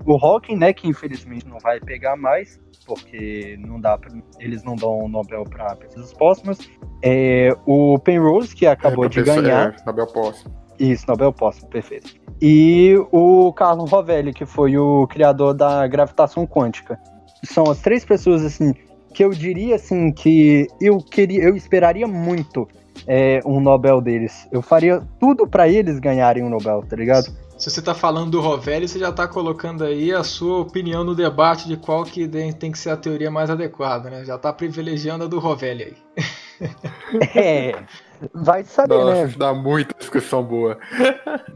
[0.04, 4.76] o Hawking, né, que infelizmente não vai pegar mais, porque não dá pra, eles não
[4.76, 6.58] dão o Nobel para pesquisas póstumas,
[7.02, 9.74] é, o Penrose, que acabou é, de ganhar.
[9.74, 10.54] É, Nobel póstumo.
[10.78, 12.14] Isso, Nobel póstumo, perfeito.
[12.40, 16.98] E o Carlo Rovelli, que foi o criador da gravitação quântica.
[17.44, 18.74] São as três pessoas, assim,
[19.14, 22.68] que eu diria assim que eu queria, eu esperaria muito
[23.06, 24.46] é, um Nobel deles.
[24.52, 27.26] Eu faria tudo para eles ganharem um Nobel, tá ligado?
[27.58, 31.14] Se você tá falando do Rovelli, você já tá colocando aí a sua opinião no
[31.14, 34.24] debate de qual que tem que ser a teoria mais adequada, né?
[34.24, 35.96] Já tá privilegiando a do Rovelli aí.
[37.34, 37.76] É,
[38.32, 39.34] vai saber, Nossa, né?
[39.36, 40.78] Dá muita discussão boa.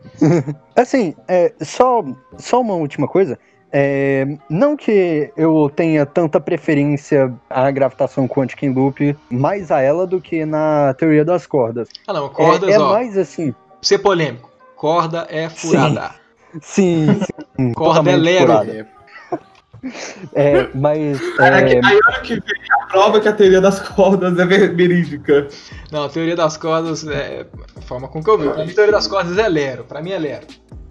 [0.77, 2.05] assim, é, só,
[2.37, 3.39] só uma última coisa.
[3.73, 10.07] É, não que eu tenha tanta preferência à gravitação quântica em loop mais a ela
[10.07, 11.89] do que na teoria das cordas.
[12.07, 13.55] Ah, não, cordas, é, é ó, mais assim.
[13.81, 14.50] Ser polêmico.
[14.81, 16.13] Corda é furada.
[16.63, 17.21] Sim,
[17.55, 17.73] sim.
[17.75, 18.51] corda é lero.
[20.33, 21.21] É, mas.
[21.39, 21.45] É...
[21.45, 25.49] Aí ano que vem a prova que a teoria das cordas é verídica.
[25.93, 27.47] Não, a teoria das cordas é
[27.77, 28.49] a forma com que eu vi.
[28.49, 29.85] A teoria das cordas é lero.
[29.85, 30.47] Pra mim é lero.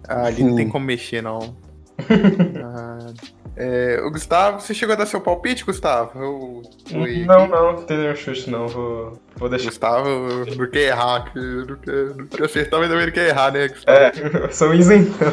[0.08, 1.56] Ah, ali não tem como mexer, não
[2.64, 3.12] ah,
[3.56, 6.18] é, o Gustavo, você chegou a dar seu palpite, Gustavo?
[6.18, 7.24] Eu, fui...
[7.24, 8.68] Não, não, não tem nenhum chute, não.
[8.68, 9.66] Vou, vou deixar.
[9.66, 10.08] Gustavo,
[10.56, 13.98] não quer errar, não quer, não quer acertar, mas também quer errar, né, Gustavo?
[13.98, 14.12] É,
[14.44, 15.32] eu sou um isentão.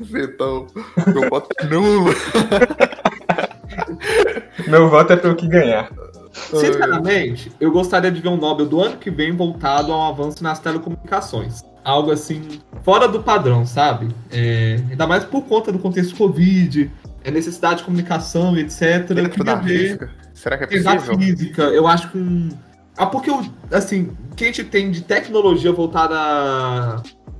[0.00, 0.66] Isentão.
[1.06, 2.14] Meu voto é nulo.
[4.68, 5.90] Meu voto é pelo que ganhar.
[6.32, 10.58] Sinceramente, eu gostaria de ver um Nobel do ano que vem voltado ao avanço nas
[10.60, 14.08] telecomunicações algo assim fora do padrão, sabe?
[14.30, 16.90] É, ainda mais por conta do contexto Covid,
[17.24, 19.12] é necessidade de comunicação, etc.
[19.12, 20.10] Dentro da física?
[20.34, 21.16] Será que é possível?
[21.16, 22.48] Da física, eu acho que um...
[22.96, 23.30] Ah, porque,
[23.70, 26.14] assim, o que a gente tem de tecnologia voltada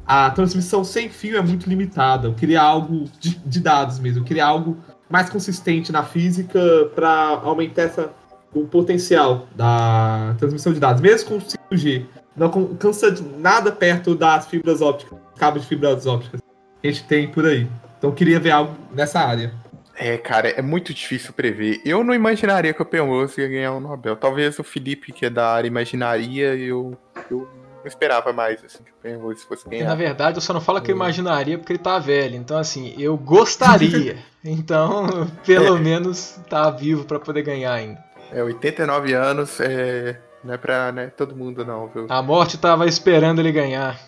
[0.07, 2.29] a, a transmissão sem fio é muito limitada.
[2.29, 4.79] Eu queria algo de, de dados mesmo, eu queria algo
[5.11, 6.61] mais consistente na física
[6.95, 8.11] para aumentar essa,
[8.55, 12.07] o potencial da transmissão de dados, mesmo com 5G
[12.37, 16.41] não cansa nada perto das fibras ópticas, cabos de fibras ópticas
[16.81, 17.69] que a gente tem por aí.
[17.99, 19.53] Então eu queria ver algo nessa área.
[19.97, 21.81] É, cara, é muito difícil prever.
[21.85, 24.17] Eu não imaginaria que o Penrose ia ganhar o Nobel.
[24.17, 26.97] Talvez o Felipe, que é da área, imaginaria, eu,
[27.31, 27.49] eu
[27.83, 29.91] não esperava mais assim, que o Penrose fosse Porque, ganhar.
[29.91, 32.37] na verdade, eu só não falo que eu imaginaria porque ele tá velho.
[32.37, 34.17] Então, assim, eu gostaria.
[34.45, 35.07] Então,
[35.47, 38.03] pelo menos tá vivo pra poder ganhar ainda.
[38.33, 42.07] É, 89 anos, é, não é pra né, todo mundo não, viu?
[42.09, 44.01] A morte tava esperando ele ganhar.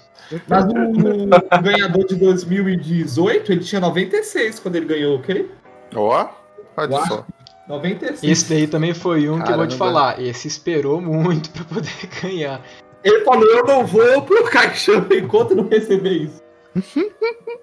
[0.48, 5.48] Mas o, o ganhador de 2018, ele tinha 96 quando ele ganhou, ok?
[5.95, 6.29] Ó,
[6.77, 7.07] olha Uau.
[7.07, 7.27] só.
[7.69, 8.23] 96.
[8.23, 10.01] Esse daí também foi um que eu vou te Caramba.
[10.01, 10.21] falar.
[10.21, 11.91] Esse esperou muito pra poder
[12.23, 12.61] ganhar.
[13.03, 16.43] Ele falou, eu não vou pro caixão enquanto não receber isso.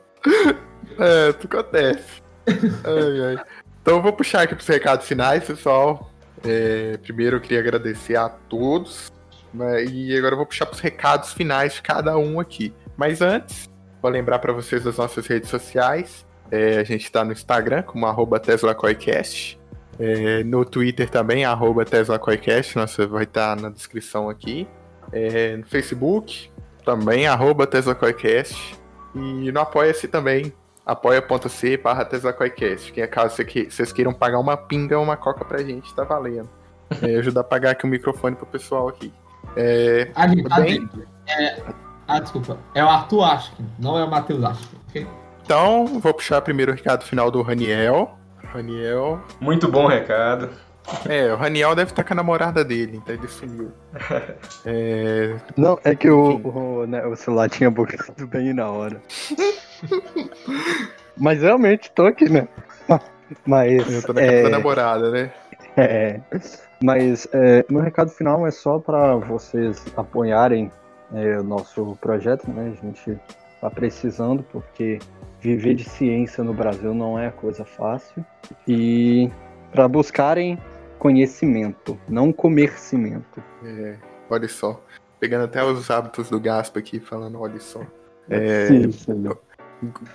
[0.99, 2.22] É, tudo acontece.
[2.48, 3.44] Ai, ai.
[3.82, 6.12] Então eu vou puxar aqui pros recados finais, pessoal.
[6.45, 9.12] É, primeiro eu queria agradecer a todos.
[9.53, 12.74] né, e agora eu vou puxar pros recados finais de cada um aqui.
[12.95, 13.70] Mas antes,
[14.02, 16.26] vou lembrar para vocês das nossas redes sociais.
[16.52, 19.60] É, a gente está no Instagram como arroba TeslaCoicast.
[19.99, 22.76] É, no Twitter também, arroba TeslaCoicast.
[22.76, 24.68] Nossa, vai estar na descrição aqui.
[25.11, 26.52] É, no Facebook,
[26.86, 28.80] também, arroba TeslaCoicast.
[29.15, 30.53] E no Apoia-se também,
[30.86, 32.91] apoia.c barra TeslaCoicast.
[32.91, 36.49] Que é caso vocês queiram pagar uma pinga ou uma coca pra gente, tá valendo.
[37.02, 39.14] É, ajudar a pagar aqui o microfone pro pessoal aqui.
[39.56, 40.11] É,
[40.57, 40.90] bem?
[41.28, 41.61] É,
[42.07, 42.57] ah, desculpa.
[42.76, 44.78] É o Arthur Ashkin, não é o Matheus Ashkin.
[44.90, 45.07] ok?
[45.43, 48.18] Então, vou puxar primeiro o recado final do Raniel.
[48.43, 49.22] Raniel.
[49.39, 50.49] Muito bom recado.
[51.07, 53.72] É, o Raniel deve estar com a namorada dele, então ele sumiu.
[54.65, 59.01] É, Não, é que o, o, né, o celular tinha bugado bem na hora.
[61.18, 62.47] Mas realmente tô aqui, né?
[63.45, 63.91] Mas.
[63.91, 65.31] eu tô na casa é, da namorada, né?
[65.77, 66.19] É,
[66.84, 70.69] mas é, meu recado final é só para vocês apoiarem
[71.13, 72.73] é, o nosso projeto, né?
[72.77, 73.18] A gente
[73.61, 74.99] tá precisando, porque
[75.41, 78.23] viver de ciência no Brasil não é coisa fácil.
[78.68, 79.30] E
[79.72, 80.57] para buscarem
[80.99, 83.43] conhecimento, não comercimento.
[83.65, 83.95] É,
[84.30, 84.81] olha só.
[85.19, 87.81] Pegando até os hábitos do Gaspa aqui, falando, olha só.
[88.30, 89.30] É, Sim, sim.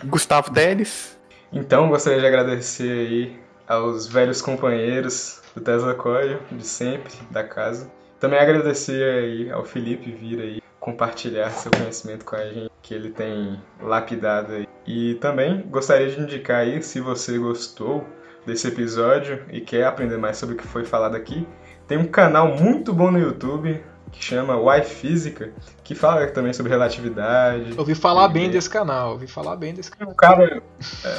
[0.04, 1.18] Gustavo Teles.
[1.52, 7.90] Então, gostaria de agradecer aí aos velhos companheiros do Tesla Coil, de sempre, da casa.
[8.20, 13.10] Também agradecer aí ao Felipe vir aí compartilhar seu conhecimento com a gente, que ele
[13.10, 14.68] tem lapidado aí.
[14.86, 18.06] E também gostaria de indicar aí, se você gostou
[18.46, 21.44] desse episódio e quer aprender mais sobre o que foi falado aqui,
[21.88, 23.82] tem um canal muito bom no YouTube
[24.12, 25.50] que chama Why Física,
[25.82, 27.72] que fala também sobre relatividade.
[27.72, 30.12] Eu ouvi falar bem E- desse canal, ouvi falar bem desse canal.
[30.12, 30.62] um cara.
[31.04, 31.18] É,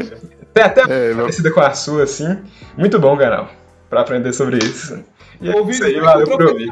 [0.54, 2.42] tem até É, meu- parecida com a sua, assim.
[2.78, 3.50] Muito bom canal.
[3.90, 5.04] Pra aprender sobre isso.
[5.38, 6.70] E é Ouvi isso aí, valeu que o por ouvir.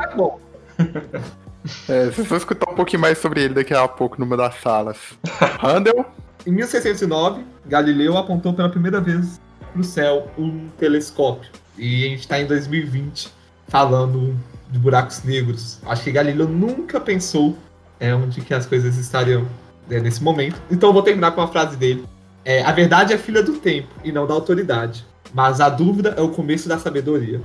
[1.89, 4.99] é vocês vão escutar um pouquinho mais sobre ele daqui a pouco numa das salas.
[5.63, 6.07] Handel.
[6.47, 9.41] Em 1609, Galileu apontou pela primeira vez
[9.73, 11.51] pro céu um telescópio.
[11.77, 13.33] E a gente tá em 2020
[13.69, 14.37] falando
[14.71, 15.79] de buracos negros.
[15.87, 17.57] Acho que Galileu nunca pensou
[17.99, 19.47] é, onde que as coisas estariam
[19.91, 20.61] é, nesse momento.
[20.71, 22.05] Então eu vou terminar com uma frase dele.
[22.45, 25.05] É, a verdade é filha do tempo e não da autoridade.
[25.33, 27.41] Mas a dúvida é o começo da sabedoria.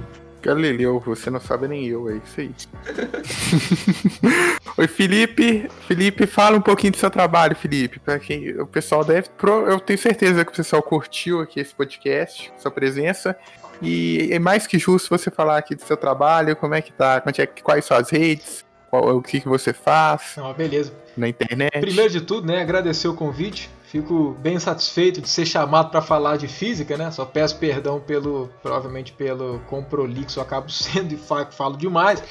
[0.45, 2.51] Galileu, você não sabe nem eu, é isso aí.
[4.77, 5.67] Oi, Felipe.
[5.87, 7.97] Felipe, fala um pouquinho do seu trabalho, Felipe.
[7.99, 9.27] Para quem o pessoal deve.
[9.67, 13.35] Eu tenho certeza que o pessoal curtiu aqui esse podcast, sua presença.
[13.81, 17.23] E é mais que justo você falar aqui do seu trabalho, como é que tá,
[17.25, 20.93] é que- quais são as redes, qual- o que, que você faz Não, beleza.
[21.17, 21.71] na internet.
[21.81, 23.69] Primeiro de tudo, né, agradecer o convite.
[23.87, 27.11] Fico bem satisfeito de ser chamado para falar de física, né?
[27.11, 32.21] Só peço perdão pelo, provavelmente pelo quão prolixo eu acabo sendo e fa- falo demais.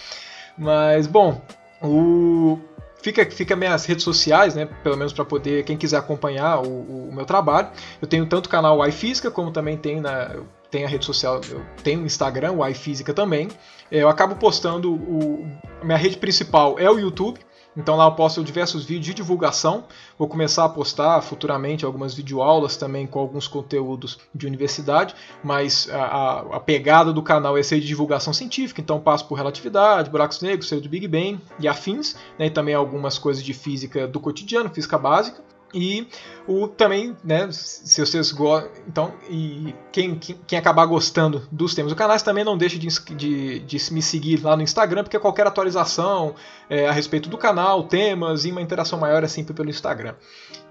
[0.58, 1.40] Mas bom,
[1.82, 2.58] o
[3.02, 4.66] fica fica minhas redes sociais, né?
[4.82, 6.68] Pelo menos para poder quem quiser acompanhar o,
[7.08, 7.68] o- meu trabalho.
[8.00, 10.30] Eu tenho tanto o canal iFísica como também tenho na
[10.70, 13.48] tenho a rede social, eu tenho o Instagram, o iFísica também.
[13.92, 15.46] É, Eu acabo postando o
[15.84, 17.38] minha rede principal é o YouTube.
[17.76, 19.84] Então lá eu posto diversos vídeos de divulgação.
[20.18, 26.40] Vou começar a postar futuramente algumas videoaulas também com alguns conteúdos de universidade, mas a,
[26.56, 30.68] a- pegada do canal é ser de divulgação científica, então passo por relatividade, buracos negros,
[30.68, 34.70] ser do Big Bang e afins, né, e também algumas coisas de física do cotidiano,
[34.70, 35.42] física básica.
[35.74, 36.06] E
[36.46, 41.90] o também, né, se vocês gostam, então, e quem, quem, quem acabar gostando dos temas
[41.92, 45.46] do canal, também não deixe de, de, de me seguir lá no Instagram, porque qualquer
[45.46, 46.34] atualização
[46.70, 50.14] é, a respeito do canal, temas e uma interação maior é sempre pelo Instagram.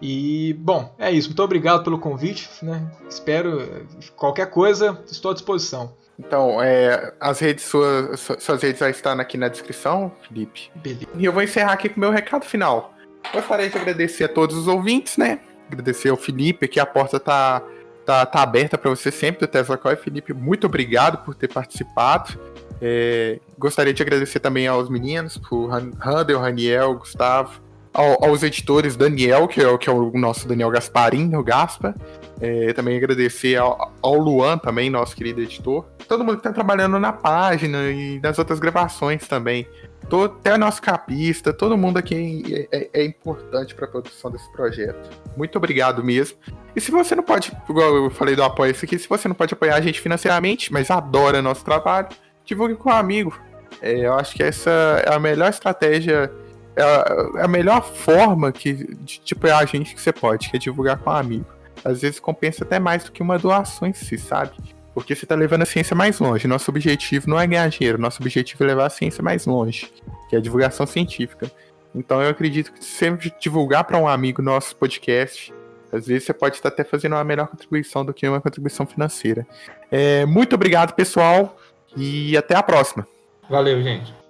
[0.01, 1.27] E, bom, é isso.
[1.27, 2.49] Muito obrigado pelo convite.
[2.61, 2.89] Né?
[3.09, 3.85] Espero
[4.15, 5.93] qualquer coisa, estou à disposição.
[6.19, 10.69] Então, é, as redes suas, su- suas redes já estão aqui na descrição, Felipe.
[10.75, 11.07] Beleza.
[11.15, 12.93] E eu vou encerrar aqui com o meu recado final.
[13.32, 15.40] Gostaria de agradecer a todos os ouvintes, né?
[15.68, 17.62] Agradecer ao Felipe, que a porta tá,
[18.06, 19.98] tá, tá aberta para você sempre do Tesla Coil.
[19.98, 22.38] Felipe, muito obrigado por ter participado.
[22.82, 27.62] É, gostaria de agradecer também aos meninos, por Randall, Raniel, Gustavo,
[27.94, 31.95] ao, aos editores Daniel, que é, que é, o nosso Daniel Gasparim, o Gaspa.
[32.41, 35.86] É, também agradecer ao, ao, Luan, também, nosso querido editor.
[36.08, 39.66] Todo mundo que está trabalhando na página e nas outras gravações também.
[40.09, 44.51] Todo, até nosso capista, todo mundo aqui é, é, é importante para a produção desse
[44.51, 45.09] projeto.
[45.35, 46.38] Muito obrigado mesmo.
[46.75, 49.53] E se você não pode, igual eu falei do apoio aqui, se você não pode
[49.53, 52.09] apoiar a gente financeiramente, mas adora nosso trabalho,
[52.45, 53.38] divulgue com um amigo.
[53.81, 54.69] É, eu acho que essa
[55.05, 56.31] é a melhor estratégia,
[56.75, 60.57] é a, é melhor forma que, de, de apoiar a gente que você pode, que
[60.57, 61.45] é divulgar com um amigo.
[61.84, 64.51] Às vezes compensa até mais do que uma doação em si, sabe?
[64.94, 66.48] Porque você está levando a ciência mais longe.
[66.48, 69.91] Nosso objetivo não é ganhar dinheiro, nosso objetivo é levar a ciência mais longe,
[70.30, 71.52] que é a divulgação científica.
[71.95, 75.53] Então eu acredito que sempre divulgar para um amigo nosso podcast,
[75.91, 79.45] às vezes você pode estar até fazendo uma melhor contribuição do que uma contribuição financeira.
[79.91, 81.57] É, muito obrigado, pessoal,
[81.95, 83.07] e até a próxima.
[83.49, 84.14] Valeu, gente.